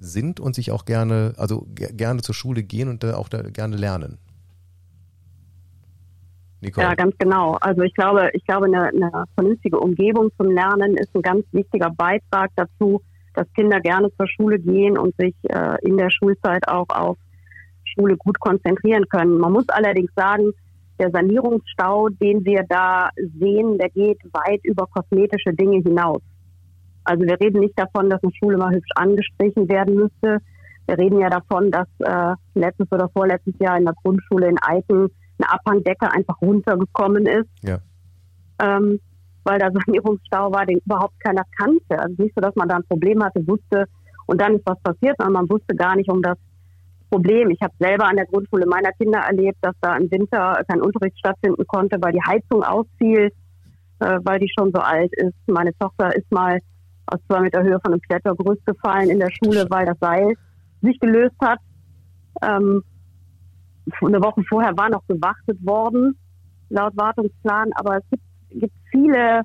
sind 0.00 0.40
und 0.40 0.54
sich 0.54 0.72
auch 0.72 0.84
gerne, 0.84 1.34
also 1.36 1.66
gerne 1.74 2.22
zur 2.22 2.34
Schule 2.34 2.64
gehen 2.64 2.88
und 2.88 3.04
da 3.04 3.14
auch 3.14 3.28
da 3.28 3.42
gerne 3.42 3.76
lernen. 3.76 4.18
Nicole. 6.62 6.86
Ja, 6.86 6.94
ganz 6.94 7.16
genau. 7.18 7.56
Also 7.60 7.82
ich 7.82 7.94
glaube, 7.94 8.30
ich 8.32 8.44
glaube, 8.46 8.66
eine, 8.66 8.88
eine 8.88 9.24
vernünftige 9.34 9.78
Umgebung 9.78 10.30
zum 10.38 10.50
Lernen 10.50 10.96
ist 10.96 11.14
ein 11.14 11.22
ganz 11.22 11.44
wichtiger 11.52 11.90
Beitrag 11.90 12.50
dazu, 12.56 13.02
dass 13.34 13.52
Kinder 13.54 13.80
gerne 13.80 14.10
zur 14.16 14.28
Schule 14.28 14.58
gehen 14.58 14.96
und 14.96 15.14
sich 15.18 15.34
äh, 15.48 15.76
in 15.82 15.96
der 15.96 16.10
Schulzeit 16.10 16.66
auch 16.68 16.88
auf 16.88 17.16
Schule 17.84 18.16
gut 18.16 18.38
konzentrieren 18.38 19.08
können. 19.08 19.38
Man 19.38 19.52
muss 19.52 19.68
allerdings 19.68 20.10
sagen, 20.14 20.52
der 20.98 21.10
Sanierungsstau, 21.10 22.08
den 22.10 22.44
wir 22.44 22.64
da 22.68 23.10
sehen, 23.38 23.78
der 23.78 23.90
geht 23.90 24.18
weit 24.32 24.60
über 24.62 24.86
kosmetische 24.86 25.52
Dinge 25.52 25.82
hinaus. 25.82 26.22
Also 27.04 27.24
wir 27.24 27.40
reden 27.40 27.60
nicht 27.60 27.76
davon, 27.76 28.08
dass 28.08 28.22
eine 28.22 28.32
Schule 28.34 28.56
mal 28.56 28.72
hübsch 28.72 28.90
angestrichen 28.94 29.68
werden 29.68 29.96
müsste. 29.96 30.38
Wir 30.86 30.98
reden 30.98 31.18
ja 31.18 31.28
davon, 31.28 31.72
dass 31.72 31.88
äh, 31.98 32.34
letztes 32.54 32.90
oder 32.92 33.08
vorletztes 33.08 33.54
Jahr 33.58 33.78
in 33.78 33.84
der 33.84 33.94
Grundschule 34.02 34.48
in 34.48 34.58
Eichen 34.62 35.08
eine 35.42 35.52
Abhangdecke 35.52 36.10
einfach 36.10 36.40
runtergekommen 36.40 37.26
ist. 37.26 37.48
Ja. 37.62 37.78
Ähm, 38.62 39.00
weil 39.44 39.58
da 39.58 39.70
Sanierungsstau 39.72 40.52
war, 40.52 40.66
den 40.66 40.78
überhaupt 40.84 41.18
keiner 41.20 41.42
kannte. 41.58 41.98
Also 41.98 42.22
nicht 42.22 42.34
so, 42.34 42.40
dass 42.40 42.54
man 42.54 42.68
da 42.68 42.76
ein 42.76 42.86
Problem 42.88 43.22
hatte, 43.22 43.46
wusste 43.46 43.86
und 44.26 44.40
dann 44.40 44.54
ist 44.54 44.66
was 44.66 44.80
passiert, 44.82 45.16
sondern 45.18 45.42
man 45.42 45.50
wusste 45.50 45.74
gar 45.74 45.96
nicht 45.96 46.10
um 46.10 46.22
das 46.22 46.38
Problem. 47.10 47.50
Ich 47.50 47.60
habe 47.60 47.74
selber 47.78 48.06
an 48.06 48.16
der 48.16 48.26
Grundschule 48.26 48.66
meiner 48.66 48.92
Kinder 48.92 49.18
erlebt, 49.18 49.58
dass 49.60 49.74
da 49.80 49.96
im 49.96 50.10
Winter 50.10 50.62
kein 50.68 50.80
Unterricht 50.80 51.18
stattfinden 51.18 51.66
konnte, 51.66 51.98
weil 52.00 52.12
die 52.12 52.22
Heizung 52.22 52.62
ausfiel, 52.62 53.30
äh, 54.00 54.18
weil 54.22 54.38
die 54.38 54.50
schon 54.56 54.72
so 54.72 54.80
alt 54.80 55.12
ist. 55.16 55.34
Meine 55.46 55.76
Tochter 55.78 56.14
ist 56.16 56.30
mal 56.30 56.58
aus 57.06 57.20
zwei 57.28 57.40
Meter 57.40 57.62
Höhe 57.62 57.78
von 57.82 57.92
einem 57.92 58.00
Klettergerüst 58.00 58.64
gefallen 58.64 59.10
in 59.10 59.18
der 59.18 59.30
Schule, 59.30 59.66
weil 59.68 59.86
das 59.86 59.98
Seil 60.00 60.34
sich 60.80 60.98
gelöst 61.00 61.36
hat. 61.42 61.58
Ähm, 62.42 62.82
eine 64.00 64.22
Woche 64.22 64.42
vorher 64.48 64.76
war 64.76 64.90
noch 64.90 65.06
gewartet 65.06 65.58
worden, 65.64 66.16
laut 66.68 66.96
Wartungsplan, 66.96 67.70
aber 67.74 67.98
es 67.98 68.04
gibt, 68.10 68.22
gibt 68.50 68.74
viele 68.90 69.42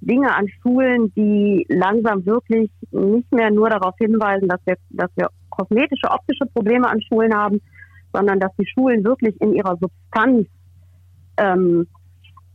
Dinge 0.00 0.34
an 0.34 0.46
Schulen, 0.60 1.12
die 1.14 1.66
langsam 1.68 2.24
wirklich 2.26 2.70
nicht 2.90 3.32
mehr 3.32 3.50
nur 3.50 3.70
darauf 3.70 3.94
hinweisen, 3.98 4.48
dass 4.48 4.60
wir, 4.66 4.76
dass 4.90 5.10
wir 5.16 5.28
kosmetische, 5.50 6.10
optische 6.10 6.46
Probleme 6.52 6.88
an 6.88 7.00
Schulen 7.02 7.34
haben, 7.34 7.60
sondern 8.12 8.38
dass 8.40 8.52
die 8.56 8.66
Schulen 8.66 9.04
wirklich 9.04 9.40
in 9.40 9.54
ihrer 9.54 9.76
Substanz 9.76 10.46
ähm, 11.36 11.86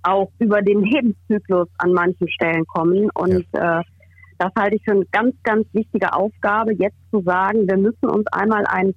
auch 0.03 0.31
über 0.39 0.61
den 0.61 0.83
Lebenszyklus 0.83 1.67
an 1.77 1.93
manchen 1.93 2.29
Stellen 2.29 2.65
kommen. 2.67 3.09
Und 3.13 3.45
ja. 3.53 3.79
äh, 3.79 3.83
das 4.37 4.51
halte 4.57 4.77
ich 4.77 4.83
für 4.83 4.91
eine 4.91 5.05
ganz, 5.11 5.35
ganz 5.43 5.67
wichtige 5.73 6.13
Aufgabe, 6.13 6.73
jetzt 6.73 6.97
zu 7.11 7.21
sagen, 7.21 7.67
wir 7.67 7.77
müssen 7.77 8.09
uns 8.09 8.25
einmal 8.31 8.65
ein 8.67 8.93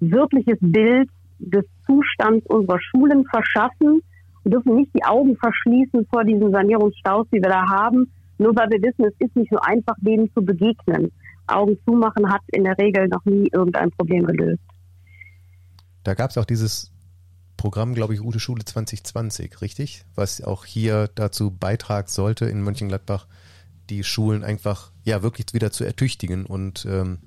wirkliches 0.00 0.58
Bild 0.60 1.08
des 1.42 1.64
Zustands 1.86 2.46
unserer 2.46 2.78
Schulen 2.80 3.24
verschaffen. 3.26 4.02
Wir 4.44 4.52
dürfen 4.52 4.76
nicht 4.76 4.90
die 4.94 5.04
Augen 5.04 5.36
verschließen 5.36 6.06
vor 6.10 6.24
diesen 6.24 6.50
Sanierungsstaus, 6.50 7.26
die 7.32 7.40
wir 7.42 7.50
da 7.50 7.68
haben, 7.68 8.10
nur 8.38 8.54
weil 8.56 8.70
wir 8.70 8.82
wissen, 8.82 9.04
es 9.04 9.14
ist 9.18 9.36
nicht 9.36 9.50
so 9.50 9.58
einfach, 9.58 9.94
denen 10.00 10.30
zu 10.34 10.42
begegnen. 10.42 11.12
Augen 11.46 11.76
zumachen 11.84 12.32
hat 12.32 12.42
in 12.48 12.64
der 12.64 12.76
Regel 12.78 13.08
noch 13.08 13.24
nie 13.24 13.48
irgendein 13.52 13.90
Problem 13.90 14.26
gelöst. 14.26 14.62
Da 16.04 16.14
gab 16.14 16.30
es 16.30 16.38
auch 16.38 16.44
dieses 16.44 16.92
Programm, 17.56 17.94
glaube 17.94 18.14
ich, 18.14 18.20
Gute 18.20 18.40
Schule 18.40 18.64
2020, 18.64 19.60
richtig? 19.60 20.04
Was 20.14 20.42
auch 20.42 20.64
hier 20.64 21.08
dazu 21.14 21.50
beitragen 21.50 22.08
sollte, 22.08 22.46
in 22.46 22.62
Mönchengladbach 22.62 23.28
die 23.90 24.02
Schulen 24.02 24.42
einfach 24.42 24.90
ja 25.04 25.22
wirklich 25.22 25.46
wieder 25.52 25.70
zu 25.70 25.84
ertüchtigen 25.84 26.46
und 26.46 26.86
ähm, 26.88 27.18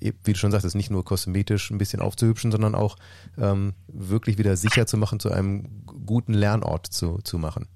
wie 0.00 0.32
du 0.32 0.38
schon 0.38 0.50
sagst, 0.50 0.66
ist 0.66 0.74
nicht 0.74 0.90
nur 0.90 1.04
kosmetisch 1.04 1.70
ein 1.70 1.78
bisschen 1.78 2.00
aufzuhübschen, 2.00 2.50
sondern 2.50 2.74
auch 2.74 2.96
ähm, 3.38 3.74
wirklich 3.88 4.38
wieder 4.38 4.56
sicher 4.56 4.86
zu 4.86 4.96
machen, 4.96 5.20
zu 5.20 5.30
einem 5.30 5.84
guten 6.04 6.34
Lernort 6.34 6.86
zu, 6.86 7.18
zu 7.22 7.38
machen. 7.38 7.66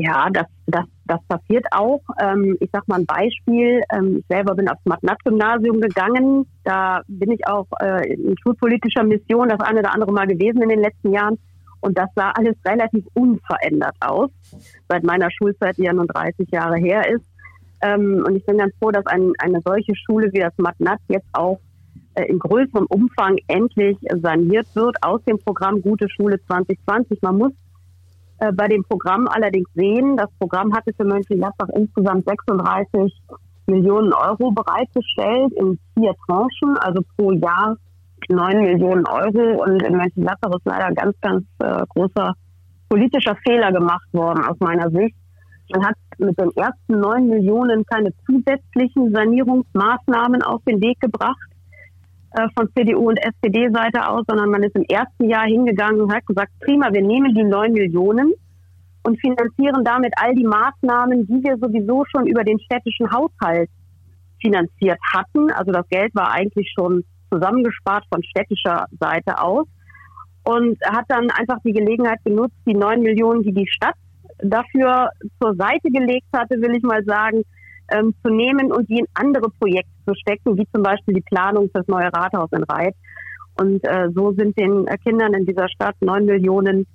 Ja, 0.00 0.28
das, 0.30 0.46
das, 0.66 0.84
das 1.06 1.20
passiert 1.26 1.66
auch. 1.72 2.00
Ähm, 2.20 2.56
ich 2.60 2.70
sag 2.72 2.86
mal 2.86 3.00
ein 3.00 3.06
Beispiel. 3.06 3.82
Ähm, 3.92 4.18
ich 4.18 4.26
selber 4.28 4.54
bin 4.54 4.68
aufs 4.68 4.84
Matnat-Gymnasium 4.84 5.80
gegangen. 5.80 6.46
Da 6.62 7.00
bin 7.08 7.32
ich 7.32 7.44
auch 7.48 7.66
äh, 7.80 8.12
in 8.12 8.36
schulpolitischer 8.40 9.02
Mission 9.02 9.48
das 9.48 9.60
eine 9.60 9.80
oder 9.80 9.92
andere 9.92 10.12
Mal 10.12 10.28
gewesen 10.28 10.62
in 10.62 10.68
den 10.68 10.82
letzten 10.82 11.12
Jahren. 11.12 11.36
Und 11.80 11.98
das 11.98 12.08
sah 12.14 12.30
alles 12.30 12.56
relativ 12.64 13.06
unverändert 13.14 13.96
aus, 14.00 14.30
seit 14.88 15.02
meiner 15.02 15.30
Schulzeit, 15.30 15.76
die 15.76 15.84
ja 15.84 15.92
nun 15.92 16.06
30 16.06 16.48
Jahre 16.50 16.76
her 16.76 17.08
ist. 17.08 17.24
Ähm, 17.80 18.24
und 18.26 18.36
ich 18.36 18.44
bin 18.44 18.58
ganz 18.58 18.74
froh, 18.80 18.90
dass 18.90 19.06
ein, 19.06 19.32
eine 19.38 19.60
solche 19.64 19.94
Schule 19.94 20.30
wie 20.32 20.40
das 20.40 20.52
Matnat 20.56 20.98
jetzt 21.08 21.28
auch 21.32 21.60
äh, 22.14 22.24
in 22.24 22.38
größerem 22.38 22.86
Umfang 22.88 23.36
endlich 23.46 23.96
saniert 24.22 24.66
wird 24.74 24.96
aus 25.02 25.22
dem 25.24 25.38
Programm 25.38 25.80
Gute 25.82 26.08
Schule 26.08 26.40
2020. 26.46 27.22
Man 27.22 27.38
muss 27.38 27.52
äh, 28.40 28.52
bei 28.52 28.66
dem 28.68 28.82
Programm 28.84 29.28
allerdings 29.28 29.68
sehen, 29.74 30.16
das 30.16 30.30
Programm 30.38 30.74
hatte 30.74 30.92
für 30.96 31.04
Mönchengladbach 31.04 31.68
insgesamt 31.74 32.26
36 32.26 33.12
Millionen 33.66 34.12
Euro 34.12 34.50
bereitgestellt 34.50 35.52
in 35.54 35.78
vier 35.94 36.14
Tranchen, 36.26 36.76
also 36.78 37.02
pro 37.16 37.32
Jahr 37.32 37.76
neun 38.28 38.60
Millionen 38.60 39.06
Euro 39.06 39.62
und 39.62 39.82
in 39.82 39.96
Mönchengladbach 39.96 40.50
ist 40.56 40.66
leider 40.66 40.92
ganz, 40.94 41.16
ganz 41.20 41.44
äh, 41.60 41.84
großer 41.88 42.34
politischer 42.88 43.36
Fehler 43.46 43.72
gemacht 43.72 44.08
worden 44.12 44.44
aus 44.44 44.56
meiner 44.60 44.90
Sicht. 44.90 45.14
Man 45.72 45.86
hat 45.86 45.94
mit 46.18 46.38
den 46.38 46.50
ersten 46.56 47.00
neun 47.00 47.28
Millionen 47.28 47.84
keine 47.86 48.12
zusätzlichen 48.26 49.12
Sanierungsmaßnahmen 49.12 50.42
auf 50.42 50.62
den 50.64 50.80
Weg 50.80 51.00
gebracht 51.00 51.48
äh, 52.32 52.48
von 52.56 52.68
CDU 52.74 53.08
und 53.08 53.18
SPD-Seite 53.18 54.08
aus, 54.08 54.24
sondern 54.28 54.50
man 54.50 54.62
ist 54.62 54.76
im 54.76 54.84
ersten 54.84 55.28
Jahr 55.28 55.46
hingegangen 55.46 56.00
und 56.00 56.12
hat 56.12 56.26
gesagt, 56.26 56.52
prima, 56.60 56.92
wir 56.92 57.02
nehmen 57.02 57.34
die 57.34 57.44
neun 57.44 57.72
Millionen 57.72 58.32
und 59.04 59.20
finanzieren 59.20 59.84
damit 59.84 60.12
all 60.16 60.34
die 60.34 60.44
Maßnahmen, 60.46 61.26
die 61.26 61.42
wir 61.42 61.56
sowieso 61.56 62.04
schon 62.10 62.26
über 62.26 62.44
den 62.44 62.58
städtischen 62.60 63.10
Haushalt 63.10 63.70
finanziert 64.40 64.98
hatten. 65.12 65.50
Also 65.52 65.72
das 65.72 65.88
Geld 65.88 66.14
war 66.14 66.32
eigentlich 66.32 66.70
schon 66.78 67.04
zusammengespart 67.32 68.04
von 68.12 68.22
städtischer 68.22 68.86
Seite 69.00 69.40
aus 69.40 69.66
und 70.44 70.78
hat 70.84 71.04
dann 71.08 71.30
einfach 71.30 71.58
die 71.64 71.72
Gelegenheit 71.72 72.18
genutzt, 72.24 72.56
die 72.66 72.74
neun 72.74 73.00
Millionen, 73.00 73.42
die 73.42 73.52
die 73.52 73.68
Stadt 73.68 73.96
dafür 74.38 75.10
zur 75.40 75.54
Seite 75.56 75.90
gelegt 75.90 76.26
hatte, 76.32 76.60
will 76.60 76.76
ich 76.76 76.82
mal 76.82 77.04
sagen, 77.04 77.42
ähm, 77.90 78.14
zu 78.22 78.30
nehmen 78.30 78.72
und 78.72 78.88
die 78.88 78.98
in 78.98 79.06
andere 79.14 79.50
Projekte 79.58 79.90
zu 80.06 80.14
stecken, 80.14 80.56
wie 80.56 80.66
zum 80.72 80.82
Beispiel 80.82 81.14
die 81.14 81.22
Planung 81.22 81.70
fürs 81.70 81.86
neue 81.88 82.12
Rathaus 82.12 82.50
in 82.52 82.62
Reit. 82.64 82.94
Und 83.60 83.84
äh, 83.84 84.08
so 84.14 84.32
sind 84.32 84.56
den 84.58 84.86
äh, 84.86 84.96
Kindern 84.98 85.34
in 85.34 85.46
dieser 85.46 85.68
Stadt 85.68 85.96
neun 86.00 86.26
Millionen 86.26 86.86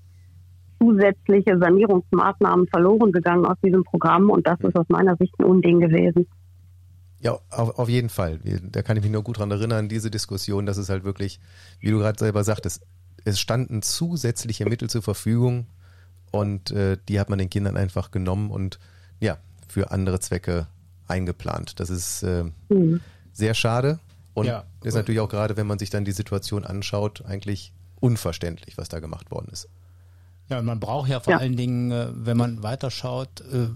zusätzliche 0.79 1.57
Sanierungsmaßnahmen 1.59 2.67
verloren 2.67 3.11
gegangen 3.11 3.45
aus 3.45 3.57
diesem 3.63 3.83
Programm. 3.83 4.29
Und 4.29 4.47
das 4.47 4.59
ist 4.61 4.75
aus 4.75 4.87
meiner 4.89 5.15
Sicht 5.17 5.33
ein 5.39 5.45
Unding 5.45 5.79
gewesen. 5.79 6.27
Ja, 7.19 7.39
auf, 7.49 7.79
auf 7.79 7.89
jeden 7.89 8.09
Fall. 8.09 8.39
Da 8.63 8.81
kann 8.81 8.97
ich 8.97 9.03
mich 9.03 9.11
nur 9.11 9.23
gut 9.23 9.39
dran 9.39 9.51
erinnern, 9.51 9.87
diese 9.89 10.11
Diskussion, 10.11 10.65
dass 10.65 10.77
es 10.77 10.89
halt 10.89 11.03
wirklich, 11.03 11.39
wie 11.79 11.89
du 11.89 11.99
gerade 11.99 12.19
selber 12.19 12.43
sagtest, 12.43 12.85
es 13.25 13.39
standen 13.39 13.81
zusätzliche 13.81 14.65
Mittel 14.65 14.89
zur 14.89 15.01
Verfügung 15.01 15.67
und 16.33 16.71
äh, 16.71 16.97
die 17.07 17.19
hat 17.19 17.29
man 17.29 17.37
den 17.37 17.49
Kindern 17.49 17.77
einfach 17.77 18.09
genommen 18.09 18.49
und 18.49 18.79
ja, 19.19 19.37
für 19.67 19.91
andere 19.91 20.19
Zwecke 20.19 20.65
eingeplant. 21.07 21.79
Das 21.79 21.91
ist 21.91 22.23
äh, 22.23 22.45
mhm. 22.69 23.01
sehr 23.31 23.53
schade 23.53 23.99
und 24.33 24.47
ja, 24.47 24.63
ist 24.83 24.95
natürlich 24.95 25.21
auch 25.21 25.29
gerade, 25.29 25.57
wenn 25.57 25.67
man 25.67 25.77
sich 25.77 25.91
dann 25.91 26.05
die 26.05 26.11
Situation 26.11 26.65
anschaut, 26.65 27.23
eigentlich 27.25 27.71
unverständlich, 27.99 28.79
was 28.79 28.89
da 28.89 28.99
gemacht 28.99 29.29
worden 29.29 29.49
ist. 29.51 29.69
Ja, 30.49 30.61
man 30.63 30.79
braucht 30.79 31.07
ja 31.07 31.19
vor 31.19 31.33
ja. 31.33 31.39
allen 31.39 31.55
Dingen, 31.55 31.91
äh, 31.91 32.07
wenn 32.13 32.35
man 32.35 32.63
weiterschaut, 32.63 33.41
äh, 33.41 33.67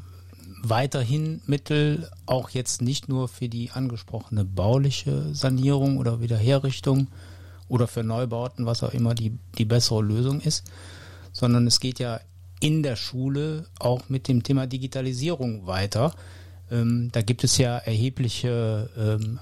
weiterhin 0.64 1.42
Mittel, 1.46 2.10
auch 2.26 2.50
jetzt 2.50 2.82
nicht 2.82 3.08
nur 3.08 3.28
für 3.28 3.50
die 3.50 3.70
angesprochene 3.70 4.46
bauliche 4.46 5.34
Sanierung 5.36 5.98
oder 5.98 6.22
Wiederherrichtung 6.22 7.10
oder 7.68 7.88
für 7.88 8.04
Neubauten, 8.04 8.66
was 8.66 8.82
auch 8.82 8.94
immer 8.94 9.14
die, 9.14 9.38
die 9.60 9.66
bessere 9.66 10.02
Lösung 10.02 10.42
ist, 10.42 10.66
sondern 11.34 11.68
es 11.68 11.80
geht 11.80 12.00
ja 12.00 12.20
in 12.60 12.84
der 12.84 12.96
Schule 12.96 13.66
auch 13.80 14.10
mit 14.10 14.28
dem 14.28 14.44
Thema 14.44 14.68
Digitalisierung 14.68 15.68
weiter. 15.68 16.14
Ähm, 16.72 17.10
da 17.12 17.22
gibt 17.22 17.44
es 17.44 17.58
ja 17.58 17.78
erhebliche 17.78 18.90
ähm, 18.98 19.40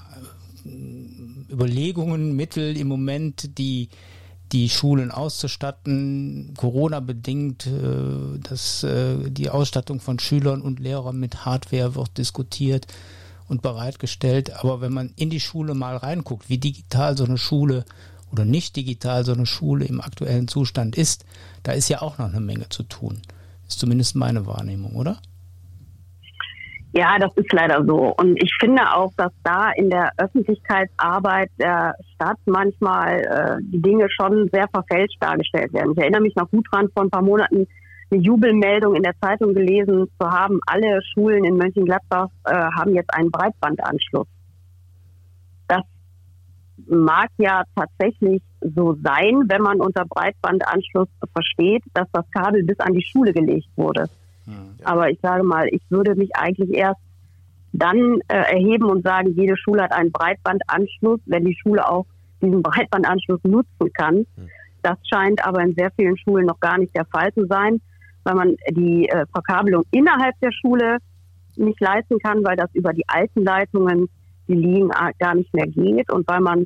Überlegungen, 1.49 2.35
Mittel 2.35 2.77
im 2.77 2.87
Moment, 2.87 3.57
die 3.57 3.89
die 4.51 4.69
Schulen 4.69 5.11
auszustatten, 5.11 6.53
Corona 6.55 6.99
bedingt, 6.99 7.65
äh, 7.65 8.39
dass 8.41 8.83
äh, 8.83 9.29
die 9.29 9.49
Ausstattung 9.49 9.99
von 9.99 10.19
Schülern 10.19 10.61
und 10.61 10.79
Lehrern 10.79 11.19
mit 11.19 11.45
Hardware 11.45 11.95
wird 11.95 12.17
diskutiert 12.17 12.87
und 13.47 13.61
bereitgestellt. 13.61 14.53
Aber 14.63 14.81
wenn 14.81 14.93
man 14.93 15.13
in 15.15 15.29
die 15.29 15.39
Schule 15.39 15.73
mal 15.73 15.97
reinguckt, 15.97 16.49
wie 16.49 16.57
digital 16.57 17.17
so 17.17 17.25
eine 17.25 17.37
Schule 17.37 17.85
oder 18.31 18.45
nicht 18.45 18.75
digital 18.75 19.23
so 19.23 19.33
eine 19.33 19.45
Schule 19.45 19.85
im 19.85 20.01
aktuellen 20.01 20.47
Zustand 20.47 20.97
ist, 20.97 21.25
da 21.63 21.71
ist 21.71 21.89
ja 21.89 22.01
auch 22.01 22.17
noch 22.17 22.27
eine 22.27 22.41
Menge 22.41 22.69
zu 22.69 22.83
tun. 22.83 23.21
Ist 23.67 23.79
zumindest 23.79 24.15
meine 24.15 24.45
Wahrnehmung, 24.45 24.95
oder? 24.95 25.17
Ja, 26.97 27.17
das 27.19 27.35
ist 27.35 27.51
leider 27.51 27.83
so. 27.83 28.15
Und 28.15 28.41
ich 28.41 28.55
finde 28.57 28.81
auch, 28.93 29.11
dass 29.17 29.31
da 29.43 29.71
in 29.71 29.89
der 29.89 30.11
Öffentlichkeitsarbeit 30.17 31.49
der 31.59 31.93
Stadt 32.13 32.37
manchmal 32.45 33.19
äh, 33.19 33.57
die 33.61 33.81
Dinge 33.81 34.07
schon 34.09 34.49
sehr 34.53 34.67
verfälscht 34.69 35.17
dargestellt 35.19 35.73
werden. 35.73 35.91
Ich 35.91 35.97
erinnere 35.97 36.21
mich 36.21 36.35
noch 36.37 36.49
gut 36.49 36.65
dran, 36.71 36.87
vor 36.93 37.03
ein 37.03 37.09
paar 37.09 37.21
Monaten 37.21 37.67
eine 38.11 38.21
Jubelmeldung 38.21 38.95
in 38.95 39.03
der 39.03 39.19
Zeitung 39.19 39.53
gelesen 39.53 40.07
zu 40.19 40.29
haben, 40.29 40.59
alle 40.67 41.01
Schulen 41.13 41.43
in 41.43 41.57
Mönchengladbach 41.57 42.29
äh, 42.45 42.53
haben 42.53 42.93
jetzt 42.93 43.13
einen 43.13 43.31
Breitbandanschluss. 43.31 44.27
Das 46.77 46.85
mag 46.87 47.29
ja 47.37 47.63
tatsächlich 47.75 48.41
so 48.61 48.97
sein, 49.03 49.43
wenn 49.47 49.61
man 49.61 49.79
unter 49.79 50.05
Breitbandanschluss 50.05 51.07
versteht, 51.33 51.83
dass 51.93 52.07
das 52.11 52.25
Kabel 52.31 52.63
bis 52.63 52.79
an 52.79 52.93
die 52.93 53.05
Schule 53.05 53.33
gelegt 53.33 53.67
wurde. 53.75 54.09
Hm, 54.45 54.75
Aber 54.83 55.09
ich 55.09 55.19
sage 55.21 55.43
mal, 55.43 55.67
ich 55.71 55.81
würde 55.89 56.15
mich 56.15 56.35
eigentlich 56.35 56.73
erst 56.73 56.99
dann 57.73 58.19
äh, 58.27 58.53
erheben 58.53 58.85
und 58.85 59.03
sagen, 59.03 59.33
jede 59.35 59.57
Schule 59.57 59.83
hat 59.83 59.91
einen 59.91 60.11
Breitbandanschluss, 60.11 61.19
wenn 61.25 61.45
die 61.45 61.57
Schule 61.61 61.87
auch 61.87 62.05
diesen 62.41 62.61
Breitbandanschluss 62.61 63.43
nutzen 63.43 63.93
kann. 63.93 64.25
Hm. 64.35 64.49
Das 64.81 64.97
scheint 65.09 65.45
aber 65.45 65.61
in 65.61 65.73
sehr 65.75 65.91
vielen 65.91 66.17
Schulen 66.17 66.45
noch 66.45 66.59
gar 66.59 66.77
nicht 66.77 66.95
der 66.95 67.05
Fall 67.05 67.33
zu 67.33 67.45
sein, 67.47 67.81
weil 68.23 68.35
man 68.35 68.55
die 68.69 69.09
äh, 69.09 69.25
Verkabelung 69.33 69.83
innerhalb 69.91 70.39
der 70.41 70.51
Schule 70.51 70.97
nicht 71.55 71.79
leisten 71.79 72.19
kann, 72.19 72.43
weil 72.43 72.55
das 72.55 72.69
über 72.73 72.93
die 72.93 73.07
alten 73.07 73.43
Leitungen, 73.43 74.09
die 74.47 74.53
liegen, 74.53 74.89
äh, 74.91 75.11
gar 75.19 75.35
nicht 75.35 75.53
mehr 75.53 75.67
geht 75.67 76.11
und 76.11 76.27
weil 76.27 76.41
man 76.41 76.65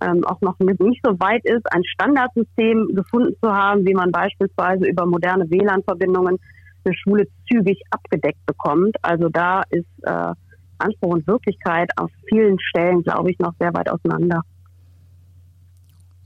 ähm, 0.00 0.24
auch 0.24 0.40
noch 0.40 0.58
nicht 0.58 1.00
so 1.04 1.18
weit 1.20 1.44
ist, 1.44 1.70
ein 1.72 1.84
Standardsystem 1.84 2.94
gefunden 2.94 3.34
zu 3.42 3.50
haben, 3.52 3.86
wie 3.86 3.94
man 3.94 4.10
beispielsweise 4.10 4.86
über 4.86 5.06
moderne 5.06 5.48
WLAN-Verbindungen 5.50 6.38
eine 6.84 6.94
Schule 6.96 7.26
zügig 7.48 7.80
abgedeckt 7.90 8.44
bekommt. 8.46 8.96
Also 9.02 9.28
da 9.28 9.62
ist 9.70 9.86
äh, 10.02 10.32
Anspruch 10.78 11.10
und 11.10 11.26
Wirklichkeit 11.26 11.90
auf 11.96 12.10
vielen 12.28 12.58
Stellen, 12.60 13.02
glaube 13.02 13.30
ich, 13.30 13.38
noch 13.38 13.54
sehr 13.58 13.72
weit 13.74 13.88
auseinander. 13.88 14.42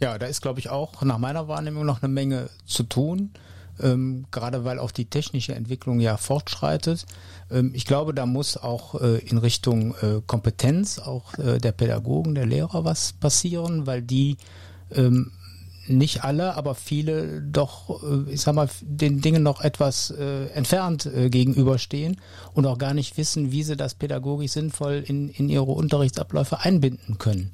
Ja, 0.00 0.18
da 0.18 0.26
ist, 0.26 0.42
glaube 0.42 0.60
ich, 0.60 0.70
auch 0.70 1.02
nach 1.02 1.18
meiner 1.18 1.48
Wahrnehmung 1.48 1.84
noch 1.86 2.02
eine 2.02 2.12
Menge 2.12 2.48
zu 2.64 2.82
tun. 2.82 3.30
Ähm, 3.82 4.26
gerade 4.30 4.64
weil 4.64 4.78
auch 4.78 4.90
die 4.90 5.04
technische 5.06 5.54
Entwicklung 5.54 6.00
ja 6.00 6.16
fortschreitet. 6.16 7.06
Ähm, 7.50 7.72
ich 7.74 7.84
glaube, 7.84 8.14
da 8.14 8.26
muss 8.26 8.56
auch 8.56 9.00
äh, 9.00 9.18
in 9.18 9.38
Richtung 9.38 9.94
äh, 9.96 10.20
Kompetenz 10.26 10.98
auch 10.98 11.38
äh, 11.38 11.58
der 11.58 11.72
Pädagogen, 11.72 12.34
der 12.34 12.46
Lehrer 12.46 12.84
was 12.84 13.12
passieren, 13.12 13.86
weil 13.86 14.02
die 14.02 14.36
ähm, 14.92 15.32
nicht 15.88 16.24
alle, 16.24 16.54
aber 16.54 16.74
viele 16.74 17.42
doch, 17.42 18.02
äh, 18.02 18.32
ich 18.32 18.40
sag 18.40 18.54
mal, 18.54 18.68
den 18.80 19.20
Dingen 19.20 19.42
noch 19.42 19.60
etwas 19.60 20.10
äh, 20.10 20.46
entfernt 20.46 21.06
äh, 21.06 21.30
gegenüberstehen 21.30 22.20
und 22.54 22.66
auch 22.66 22.78
gar 22.78 22.94
nicht 22.94 23.16
wissen, 23.16 23.52
wie 23.52 23.62
sie 23.62 23.76
das 23.76 23.94
pädagogisch 23.94 24.52
sinnvoll 24.52 25.04
in, 25.06 25.28
in 25.28 25.48
ihre 25.48 25.64
Unterrichtsabläufe 25.64 26.60
einbinden 26.60 27.18
können. 27.18 27.52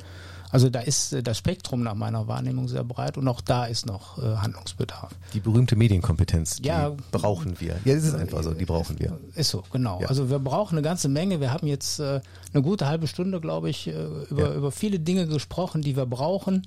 Also 0.53 0.69
da 0.69 0.81
ist 0.81 1.15
äh, 1.15 1.23
das 1.23 1.39
Spektrum 1.39 1.83
nach 1.83 1.95
meiner 1.95 2.29
Wahrnehmung 2.29 2.69
sehr 2.69 2.85
breit 2.85 3.17
und 3.17 3.27
auch 3.27 3.41
da 3.41 3.65
ist 3.65 3.87
noch 3.87 4.19
äh, 4.19 4.37
Handlungsbedarf. 4.37 5.11
Die 5.33 5.41
berühmte 5.41 5.77
Medienkompetenz, 5.77 6.57
die 6.57 6.69
ja, 6.69 6.95
brauchen 7.11 7.59
wir. 7.59 7.79
Ja, 7.85 7.95
es 7.95 8.05
ist 8.05 8.15
einfach 8.15 8.43
so, 8.43 8.53
die 8.53 8.67
brauchen 8.67 8.99
wir. 9.01 9.19
Ist 9.35 9.51
so, 9.51 9.65
genau. 9.73 10.01
Ja. 10.03 10.09
Also 10.09 10.29
wir 10.31 10.39
brauchen 10.39 10.77
eine 10.77 10.83
ganze 10.83 11.09
Menge. 11.09 11.41
Wir 11.41 11.53
haben 11.53 11.67
jetzt 11.67 11.99
äh, 11.99 12.21
eine 12.53 12.63
gute 12.63 12.87
halbe 12.87 13.07
Stunde, 13.07 13.41
glaube 13.41 13.71
ich, 13.71 13.89
äh, 13.89 13.93
über, 14.29 14.51
ja. 14.51 14.55
über 14.55 14.71
viele 14.71 15.01
Dinge 15.01 15.27
gesprochen, 15.27 15.81
die 15.81 15.97
wir 15.97 16.07
brauchen. 16.07 16.67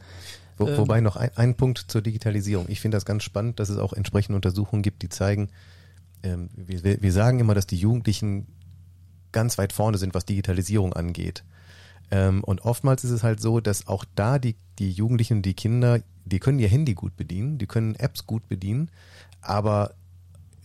Wo, 0.58 0.68
ähm, 0.68 0.78
wobei 0.78 1.00
noch 1.00 1.16
ein, 1.16 1.30
ein 1.36 1.56
Punkt 1.56 1.86
zur 1.88 2.02
Digitalisierung. 2.02 2.66
Ich 2.70 2.82
finde 2.82 2.98
das 2.98 3.06
ganz 3.06 3.22
spannend, 3.22 3.60
dass 3.60 3.70
es 3.70 3.78
auch 3.78 3.94
entsprechende 3.94 4.36
Untersuchungen 4.36 4.82
gibt, 4.82 5.04
die 5.04 5.10
zeigen, 5.10 5.50
ähm, 6.24 6.50
wir, 6.56 7.02
wir 7.04 7.12
sagen 7.12 7.40
immer, 7.40 7.54
dass 7.54 7.68
die 7.68 7.78
Jugendlichen 7.78 8.48
ganz 9.32 9.60
weit 9.60 9.74
vorne 9.74 10.00
sind, 10.00 10.16
was 10.16 10.26
Digitalisierung 10.26 10.94
angeht. 10.94 11.44
Ähm, 12.12 12.44
und 12.44 12.62
oftmals 12.62 13.04
ist 13.04 13.12
es 13.12 13.24
halt 13.24 13.42
so, 13.42 13.60
dass 13.60 13.88
auch 13.88 14.06
da 14.16 14.40
die, 14.40 14.56
die 14.80 14.92
Jugendlichen, 14.92 15.42
die 15.42 15.54
Kinder, 15.54 16.02
die 16.26 16.40
können 16.40 16.60
ihr 16.60 16.68
Handy 16.68 16.94
gut 16.94 17.16
bedienen, 17.16 17.58
die 17.58 17.68
können 17.68 17.96
Apps 17.96 18.26
gut 18.26 18.48
bedienen, 18.48 18.90
aber 19.42 19.96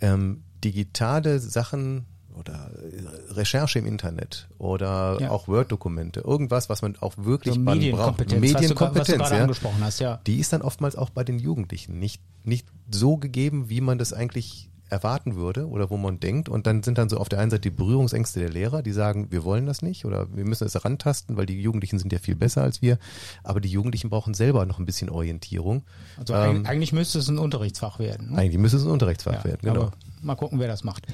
ähm, 0.01 0.43
digitale 0.63 1.39
Sachen 1.39 2.07
oder 2.35 2.71
äh, 2.75 3.33
Recherche 3.33 3.79
im 3.79 3.87
Internet 3.87 4.49
oder 4.59 5.19
ja. 5.21 5.31
auch 5.31 5.49
Word-Dokumente, 5.49 6.21
irgendwas, 6.21 6.69
was 6.69 6.83
man 6.83 6.97
auch 7.01 7.15
wirklich 7.17 7.55
so 7.55 7.61
Medienkompetenz, 7.61 8.31
braucht. 8.31 8.41
Medienkompetenz, 8.41 9.09
was 9.09 9.15
du, 9.15 9.21
was 9.21 9.29
du 9.29 9.35
ja, 9.35 9.43
angesprochen 9.43 9.79
hast, 9.81 10.01
ja. 10.01 10.21
Die 10.27 10.39
ist 10.39 10.53
dann 10.53 10.63
oftmals 10.63 10.97
auch 10.97 11.11
bei 11.11 11.25
den 11.25 11.39
Jugendlichen 11.39 11.99
nicht, 11.99 12.23
nicht 12.45 12.67
so 12.91 13.17
gegeben, 13.17 13.69
wie 13.69 13.81
man 13.81 13.99
das 13.99 14.13
eigentlich 14.13 14.70
erwarten 14.91 15.37
würde 15.37 15.69
oder 15.69 15.91
wo 15.91 15.97
man 15.97 16.21
denkt. 16.21 16.49
Und 16.49 16.67
dann 16.67 16.83
sind 16.83 16.99
dann 16.99 17.09
so 17.09 17.19
auf 17.19 17.29
der 17.29 17.39
einen 17.39 17.51
Seite 17.51 17.63
die 17.63 17.71
Berührungsängste 17.71 18.41
der 18.41 18.51
Lehrer, 18.51 18.83
die 18.83 18.93
sagen, 18.93 19.31
wir 19.31 19.45
wollen 19.45 19.67
das 19.67 19.83
nicht 19.83 20.05
oder 20.05 20.27
wir 20.35 20.45
müssen 20.45 20.67
es 20.67 20.75
herantasten, 20.75 21.37
weil 21.37 21.47
die 21.47 21.61
Jugendlichen 21.61 21.99
sind 21.99 22.13
ja 22.13 22.19
viel 22.19 22.37
besser 22.37 22.63
als 22.63 22.83
wir. 22.83 22.99
Aber 23.43 23.61
die 23.61 23.69
Jugendlichen 23.69 24.11
brauchen 24.11 24.35
selber 24.35 24.67
noch 24.67 24.79
ein 24.79 24.87
bisschen 24.87 25.11
Orientierung. 25.11 25.83
Also 26.19 26.35
ähm, 26.35 26.67
eigentlich 26.67 26.93
müsste 26.93 27.19
es 27.19 27.29
ein 27.29 27.39
Unterrichtsfach 27.39 27.99
werden. 27.99 28.33
Ne? 28.33 28.39
Eigentlich 28.39 28.59
müsste 28.59 28.79
es 28.79 28.85
ein 28.85 28.91
Unterrichtsfach 28.91 29.33
ja, 29.33 29.45
werden, 29.45 29.61
genau. 29.63 29.91
mal 30.23 30.35
gucken, 30.35 30.59
wer 30.59 30.69
das 30.69 30.85
macht. 30.85 31.07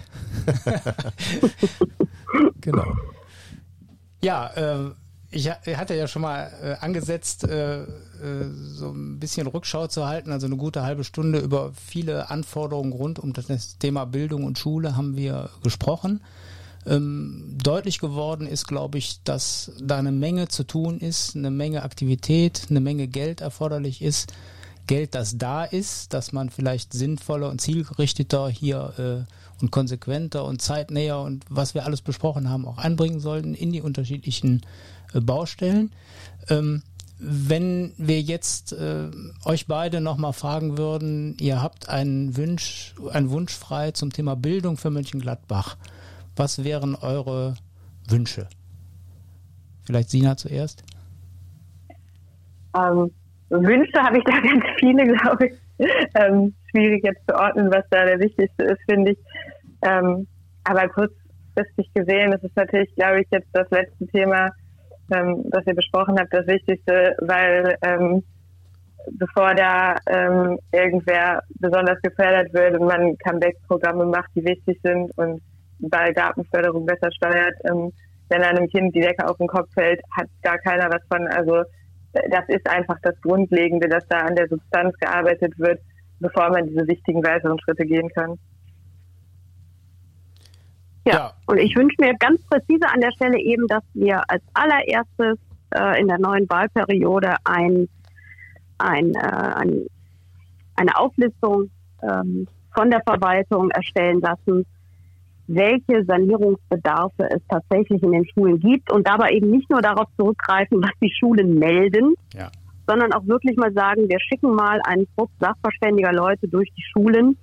genau. 2.60 2.96
Ja, 4.22 4.50
äh, 4.54 4.90
ich 5.36 5.76
hatte 5.76 5.94
ja 5.94 6.08
schon 6.08 6.22
mal 6.22 6.50
äh, 6.62 6.84
angesetzt, 6.84 7.44
äh, 7.44 7.82
äh, 7.82 7.86
so 8.50 8.90
ein 8.90 9.18
bisschen 9.18 9.46
Rückschau 9.46 9.86
zu 9.86 10.06
halten, 10.06 10.32
also 10.32 10.46
eine 10.46 10.56
gute 10.56 10.82
halbe 10.82 11.04
Stunde 11.04 11.38
über 11.38 11.72
viele 11.74 12.30
Anforderungen 12.30 12.92
rund 12.92 13.18
um 13.18 13.32
das 13.32 13.78
Thema 13.78 14.06
Bildung 14.06 14.44
und 14.44 14.58
Schule 14.58 14.96
haben 14.96 15.16
wir 15.16 15.50
gesprochen. 15.62 16.22
Ähm, 16.86 17.56
deutlich 17.62 17.98
geworden 17.98 18.46
ist, 18.46 18.66
glaube 18.66 18.98
ich, 18.98 19.22
dass 19.24 19.72
da 19.80 19.98
eine 19.98 20.12
Menge 20.12 20.48
zu 20.48 20.64
tun 20.64 21.00
ist, 21.00 21.34
eine 21.34 21.50
Menge 21.50 21.82
Aktivität, 21.82 22.66
eine 22.70 22.80
Menge 22.80 23.08
Geld 23.08 23.40
erforderlich 23.40 24.02
ist. 24.02 24.32
Geld, 24.86 25.16
das 25.16 25.36
da 25.36 25.64
ist, 25.64 26.14
dass 26.14 26.32
man 26.32 26.48
vielleicht 26.48 26.92
sinnvoller 26.92 27.50
und 27.50 27.60
zielgerichteter 27.60 28.48
hier 28.48 29.26
äh, 29.26 29.32
und 29.60 29.70
konsequenter 29.70 30.44
und 30.44 30.60
zeitnäher 30.60 31.18
und 31.20 31.44
was 31.48 31.74
wir 31.74 31.84
alles 31.84 32.02
besprochen 32.02 32.50
haben, 32.50 32.66
auch 32.66 32.78
einbringen 32.78 33.20
sollten 33.20 33.54
in 33.54 33.72
die 33.72 33.80
unterschiedlichen 33.80 34.62
äh, 35.14 35.20
Baustellen. 35.20 35.92
Ähm, 36.48 36.82
wenn 37.18 37.94
wir 37.96 38.20
jetzt 38.20 38.72
äh, 38.72 39.08
euch 39.44 39.66
beide 39.66 40.02
nochmal 40.02 40.34
fragen 40.34 40.76
würden, 40.76 41.36
ihr 41.40 41.62
habt 41.62 41.88
einen 41.88 42.36
Wunsch, 42.36 42.94
einen 43.10 43.30
Wunsch 43.30 43.54
frei 43.54 43.92
zum 43.92 44.12
Thema 44.12 44.36
Bildung 44.36 44.76
für 44.76 44.90
Mönchengladbach. 44.90 45.76
Was 46.36 46.62
wären 46.62 46.94
eure 46.94 47.54
Wünsche? 48.08 48.48
Vielleicht 49.84 50.10
Sina 50.10 50.36
zuerst? 50.36 50.84
Ähm, 52.76 53.10
Wünsche 53.48 54.02
habe 54.02 54.18
ich 54.18 54.24
da 54.24 54.40
ganz 54.40 54.64
viele, 54.78 55.06
glaube 55.06 55.46
ich. 55.46 55.54
Ähm, 56.14 56.54
schwierig 56.70 57.04
jetzt 57.04 57.22
zu 57.28 57.34
ordnen, 57.34 57.70
was 57.70 57.84
da 57.90 58.04
der 58.04 58.18
wichtigste 58.18 58.64
ist, 58.64 58.80
finde 58.88 59.12
ich. 59.12 59.18
Ähm, 59.86 60.26
aber 60.64 60.88
kurzfristig 60.88 61.92
gesehen, 61.94 62.32
das 62.32 62.42
ist 62.42 62.56
natürlich, 62.56 62.94
glaube 62.96 63.20
ich, 63.20 63.26
jetzt 63.30 63.48
das 63.52 63.70
letzte 63.70 64.06
Thema, 64.08 64.50
ähm, 65.14 65.44
was 65.50 65.66
ihr 65.66 65.74
besprochen 65.74 66.18
habt, 66.18 66.34
das 66.34 66.46
Wichtigste, 66.46 67.16
weil 67.20 67.76
ähm, 67.82 68.22
bevor 69.12 69.54
da 69.54 69.96
ähm, 70.06 70.58
irgendwer 70.72 71.42
besonders 71.60 72.00
gefördert 72.02 72.52
wird 72.52 72.78
und 72.78 72.86
man 72.86 73.16
Comeback-Programme 73.18 74.06
macht, 74.06 74.30
die 74.34 74.44
wichtig 74.44 74.80
sind 74.82 75.16
und 75.16 75.40
bei 75.78 76.12
Gartenförderung 76.12 76.86
besser 76.86 77.12
steuert, 77.12 77.54
ähm, 77.64 77.92
wenn 78.28 78.42
einem 78.42 78.68
Kind 78.68 78.94
die 78.94 79.00
Decke 79.00 79.28
auf 79.28 79.36
den 79.36 79.46
Kopf 79.46 79.72
fällt, 79.72 80.00
hat 80.16 80.26
gar 80.42 80.58
keiner 80.58 80.90
was 80.90 81.02
von. 81.08 81.28
Also 81.28 81.62
das 82.30 82.48
ist 82.48 82.68
einfach 82.68 82.98
das 83.02 83.14
Grundlegende, 83.20 83.88
dass 83.88 84.06
da 84.08 84.18
an 84.20 84.34
der 84.34 84.48
Substanz 84.48 84.96
gearbeitet 84.98 85.56
wird, 85.58 85.80
bevor 86.18 86.50
man 86.50 86.66
diese 86.66 86.88
wichtigen 86.88 87.24
weiteren 87.24 87.60
Schritte 87.60 87.84
gehen 87.84 88.08
kann. 88.08 88.38
Ja, 91.06 91.12
ja. 91.12 91.32
und 91.46 91.58
ich 91.58 91.74
wünsche 91.76 91.96
mir 92.00 92.14
ganz 92.18 92.42
präzise 92.42 92.86
an 92.92 93.00
der 93.00 93.12
Stelle 93.12 93.38
eben, 93.38 93.66
dass 93.68 93.84
wir 93.94 94.22
als 94.28 94.42
allererstes 94.54 95.38
äh, 95.70 96.00
in 96.00 96.08
der 96.08 96.18
neuen 96.18 96.48
Wahlperiode 96.50 97.36
ein, 97.44 97.88
ein, 98.78 99.14
äh, 99.14 99.18
ein 99.18 99.86
eine 100.76 100.96
Auflistung 100.98 101.70
ähm, 102.02 102.46
von 102.74 102.90
der 102.90 103.02
Verwaltung 103.02 103.70
erstellen 103.70 104.20
lassen, 104.20 104.66
welche 105.48 106.04
Sanierungsbedarfe 106.04 107.28
es 107.30 107.40
tatsächlich 107.48 108.02
in 108.02 108.12
den 108.12 108.26
Schulen 108.28 108.60
gibt 108.60 108.92
und 108.92 109.06
dabei 109.06 109.30
eben 109.30 109.50
nicht 109.50 109.70
nur 109.70 109.80
darauf 109.80 110.08
zurückgreifen, 110.16 110.82
was 110.82 110.90
die 111.00 111.12
Schulen 111.18 111.58
melden, 111.58 112.14
ja. 112.34 112.50
sondern 112.86 113.12
auch 113.12 113.26
wirklich 113.26 113.56
mal 113.56 113.72
sagen, 113.72 114.08
wir 114.08 114.20
schicken 114.20 114.54
mal 114.54 114.80
einen 114.86 115.06
Trupp 115.16 115.30
sachverständiger 115.40 116.12
Leute 116.12 116.48
durch 116.48 116.68
die 116.76 116.82
Schulen 116.82 117.38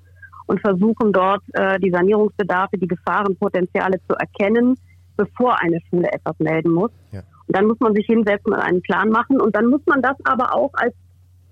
und 0.48 0.60
versuchen 0.62 1.12
dort 1.12 1.44
äh, 1.54 1.80
die 1.80 1.91
Sanierungsbedarfe, 1.91 2.78
die 2.78 2.88
Gefahrenpotenziale 2.88 4.00
zu 4.08 4.16
erkennen, 4.16 4.78
bevor 5.18 5.60
eine 5.60 5.80
Schule 5.89 6.12
etwas 6.12 6.38
melden 6.39 6.72
muss. 6.72 6.91
Ja. 7.12 7.22
Und 7.48 7.58
dann 7.58 7.68
muss 7.68 7.80
man 7.80 7.94
sich 7.94 8.06
hinsetzen 8.06 8.54
und 8.54 8.60
einen 8.60 8.82
Plan 8.82 9.10
machen 9.10 9.39
und 9.41 9.56
dann 9.56 9.68
muss 9.68 9.82
man 9.86 10.02
das 10.02 10.16
aber 10.24 10.56
auch 10.56 10.72
als 10.74 10.94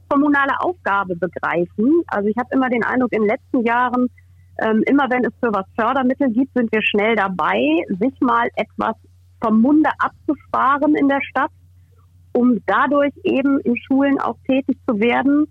kommunale 0.10 0.60
Aufgabe 0.60 1.16
begreifen. 1.16 2.02
Also 2.08 2.28
ich 2.28 2.38
habe 2.38 2.50
immer 2.52 2.70
den 2.70 2.84
Eindruck, 2.84 3.14
in 3.14 3.22
den 3.22 3.30
letzten 3.30 3.66
Jahren 3.66 4.08
ähm, 4.62 4.84
immer 4.86 5.10
wenn 5.10 5.26
es 5.26 5.34
für 5.39 5.52
was 5.52 5.66
Fördermittel 5.76 6.30
gibt, 6.30 6.54
sind 6.54 6.72
wir 6.72 6.82
schnell 6.84 7.16
dabei, 7.16 7.60
sich 8.00 8.14
mal 8.20 8.48
etwas 8.56 8.96
vom 9.44 9.60
Munde 9.60 9.89
abzusparen 9.98 10.96
in 10.96 11.08
der 11.08 11.22
Stadt, 11.22 11.52
um 12.34 12.60
dadurch 12.68 13.14
eben 13.24 13.60
in 13.62 13.76
Schulen 13.78 14.20
auch 14.20 14.38
tätig 14.48 14.78
zu 14.88 15.00
werden. 15.00 15.48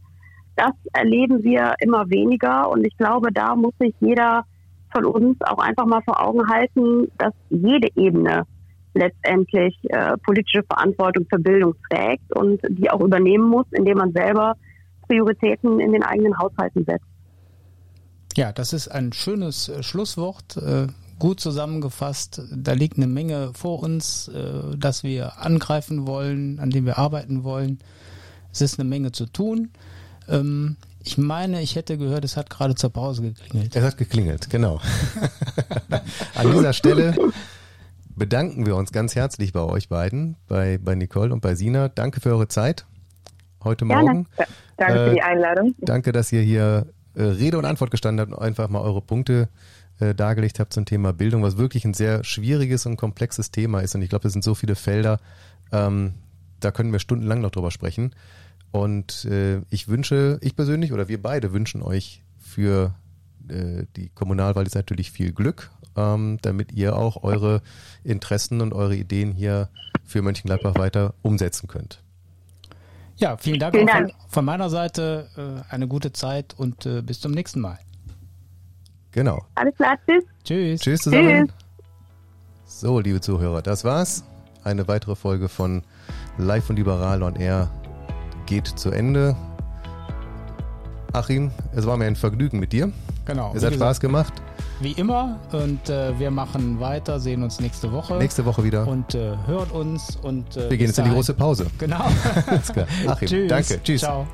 Das 0.57 0.73
erleben 0.93 1.43
wir 1.43 1.75
immer 1.81 2.09
weniger 2.11 2.69
und 2.71 2.87
ich 2.87 2.97
glaube, 2.97 3.33
da 3.33 3.55
muss 3.55 3.73
sich 3.79 3.95
jeder 4.01 4.45
von 4.93 5.05
uns 5.05 5.37
auch 5.43 5.59
einfach 5.59 5.87
mal 5.87 6.03
vor 6.03 6.21
Augen 6.21 6.49
halten, 6.49 7.11
dass 7.19 7.33
jede 7.49 7.89
Ebene 7.97 8.45
letztendlich 8.95 9.77
äh, 9.89 10.17
politische 10.19 10.63
Verantwortung 10.65 11.27
für 11.31 11.39
Bildung 11.39 11.75
trägt 11.89 12.35
und 12.35 12.61
die 12.69 12.91
auch 12.91 13.01
übernehmen 13.01 13.49
muss, 13.49 13.67
indem 13.71 13.99
man 13.99 14.13
selber 14.13 14.57
Prioritäten 15.07 15.81
in 15.81 15.93
den 15.93 16.03
eigenen 16.03 16.37
Haushalten 16.39 16.85
setzt. 16.85 17.07
Ja, 18.37 18.53
das 18.53 18.73
ist 18.73 18.89
ein 18.89 19.13
schönes 19.13 19.69
äh, 19.69 19.83
Schlusswort. 19.83 20.57
Äh, 20.57 20.89
gut 21.19 21.41
zusammengefasst. 21.41 22.43
Da 22.51 22.73
liegt 22.73 22.97
eine 22.97 23.07
Menge 23.07 23.53
vor 23.55 23.83
uns, 23.83 24.29
äh, 24.29 24.77
dass 24.77 25.05
wir 25.05 25.39
angreifen 25.39 26.07
wollen, 26.07 26.59
an 26.59 26.71
dem 26.71 26.87
wir 26.87 26.99
arbeiten 26.99 27.45
wollen. 27.45 27.79
Es 28.53 28.61
ist 28.61 28.81
eine 28.81 28.89
Menge 28.89 29.13
zu 29.13 29.27
tun. 29.27 29.71
Ähm, 30.31 30.77
ich 31.03 31.19
meine, 31.19 31.63
ich 31.63 31.77
hätte 31.77 31.99
gehört, 31.99 32.25
es 32.25 32.37
hat 32.37 32.51
gerade 32.51 32.75
zur 32.75 32.91
Pause 32.91 33.23
geklingelt. 33.23 33.75
Es 33.75 33.83
hat 33.83 33.97
geklingelt, 33.97 34.51
genau. 34.51 34.81
An 36.35 36.53
dieser 36.53 36.73
Stelle 36.73 37.17
bedanken 38.15 38.67
wir 38.67 38.77
uns 38.77 38.93
ganz 38.93 39.17
herzlich 39.17 39.53
bei 39.53 39.61
euch 39.61 39.89
beiden, 39.89 40.37
bei, 40.47 40.79
bei 40.79 40.95
Nicole 40.95 41.33
und 41.33 41.41
bei 41.41 41.55
Sina. 41.55 41.89
Danke 41.89 42.21
für 42.21 42.31
eure 42.31 42.49
Zeit 42.49 42.85
heute 43.65 43.85
Morgen. 43.85 44.27
Ja, 44.39 44.45
danke 44.77 45.05
für 45.07 45.15
die 45.15 45.23
Einladung. 45.23 45.75
Danke, 45.79 46.13
dass 46.13 46.31
ihr 46.33 46.43
hier 46.43 46.87
äh, 47.15 47.23
Rede 47.23 47.59
und 47.59 47.65
Antwort 47.65 47.91
gestanden 47.91 48.21
habt 48.21 48.39
und 48.39 48.45
einfach 48.45 48.69
mal 48.69 48.81
eure 48.81 49.01
Punkte 49.01 49.49
äh, 50.01 50.15
dargelegt 50.15 50.61
habt 50.61 50.73
zum 50.73 50.85
Thema 50.85 51.13
Bildung, 51.13 51.43
was 51.43 51.57
wirklich 51.57 51.85
ein 51.85 51.95
sehr 51.95 52.25
schwieriges 52.25 52.87
und 52.87 52.97
komplexes 52.97 53.51
Thema 53.51 53.81
ist. 53.81 53.95
Und 53.95 54.03
ich 54.03 54.11
glaube, 54.11 54.29
es 54.29 54.33
sind 54.33 54.45
so 54.45 54.55
viele 54.55 54.75
Felder, 54.75 55.19
ähm, 55.73 56.15
da 56.61 56.71
können 56.71 56.93
wir 56.93 56.99
stundenlang 56.99 57.41
noch 57.41 57.51
drüber 57.51 57.71
sprechen. 57.71 58.15
Und 58.73 59.25
äh, 59.25 59.63
ich 59.71 59.89
wünsche, 59.89 60.39
ich 60.43 60.55
persönlich 60.55 60.93
oder 60.93 61.09
wir 61.09 61.21
beide 61.21 61.53
wünschen 61.53 61.83
euch 61.83 62.23
für 62.39 62.95
äh, 63.49 63.85
die 63.97 64.11
Kommunalwahl 64.11 64.65
jetzt 64.65 64.75
natürlich 64.75 65.11
viel 65.11 65.33
Glück, 65.33 65.71
ähm, 65.97 66.39
damit 66.43 66.73
ihr 66.73 66.97
auch 66.97 67.23
eure 67.23 67.63
Interessen 68.05 68.61
und 68.61 68.73
eure 68.73 68.95
Ideen 68.95 69.33
hier 69.33 69.69
für 70.05 70.23
Mönchengladbach 70.23 70.77
weiter 70.77 71.15
umsetzen 71.23 71.67
könnt. 71.69 72.03
Ja, 73.17 73.37
vielen 73.37 73.61
Dank, 73.61 73.75
vielen 73.75 73.87
Dank. 73.87 74.13
Von, 74.13 74.29
von, 74.29 74.45
meiner 74.45 74.71
Seite. 74.71 75.29
Äh, 75.37 75.73
eine 75.73 75.87
gute 75.89 76.13
Zeit 76.13 76.55
und 76.57 76.87
äh, 76.87 77.03
bis 77.03 77.21
zum 77.21 77.33
nächsten 77.33 77.61
Mal. 77.61 77.79
Genau. 79.13 79.45
Alles 79.57 79.75
klar, 79.75 79.99
tschüss. 80.07 80.25
Tschüss. 80.45 80.81
Tschüss 80.81 81.01
zusammen. 81.03 81.49
Tschüss. 81.49 82.81
So, 82.81 83.01
liebe 83.01 83.21
Zuhörer, 83.21 83.63
das 83.63 83.85
war's. 83.85 84.25
Eine 84.63 84.89
weitere 84.89 85.17
Folge 85.17 85.49
von 85.49 85.83
Live 86.39 86.71
und 86.71 86.77
Liberal 86.77 87.23
on 87.23 87.37
Air 87.37 87.71
geht 88.51 88.67
zu 88.67 88.91
Ende. 88.91 89.37
Achim, 91.13 91.53
es 91.75 91.87
war 91.87 91.97
mir 91.97 92.07
ein 92.07 92.17
Vergnügen 92.17 92.59
mit 92.59 92.73
dir. 92.73 92.93
Genau. 93.25 93.53
Es 93.55 93.63
hat 93.63 93.71
gesagt, 93.71 93.75
Spaß 93.77 94.01
gemacht. 94.01 94.33
Wie 94.81 94.93
immer. 94.93 95.39
Und 95.53 95.89
äh, 95.89 96.19
wir 96.19 96.33
machen 96.33 96.81
weiter, 96.81 97.21
sehen 97.21 97.45
uns 97.45 97.61
nächste 97.61 97.93
Woche. 97.93 98.17
Nächste 98.17 98.45
Woche 98.45 98.65
wieder. 98.65 98.89
Und 98.89 99.15
äh, 99.15 99.37
hört 99.47 99.71
uns. 99.71 100.17
Und, 100.17 100.57
äh, 100.57 100.69
wir 100.69 100.77
gehen 100.77 100.89
jetzt 100.89 100.99
in 100.99 101.05
die 101.05 101.13
große 101.13 101.35
Pause. 101.35 101.67
Genau. 101.79 102.05
Alles 102.47 102.73
klar. 102.73 102.87
Achim, 103.07 103.29
Tschüss. 103.29 103.49
danke. 103.49 103.83
Tschüss. 103.85 104.01
Ciao. 104.01 104.27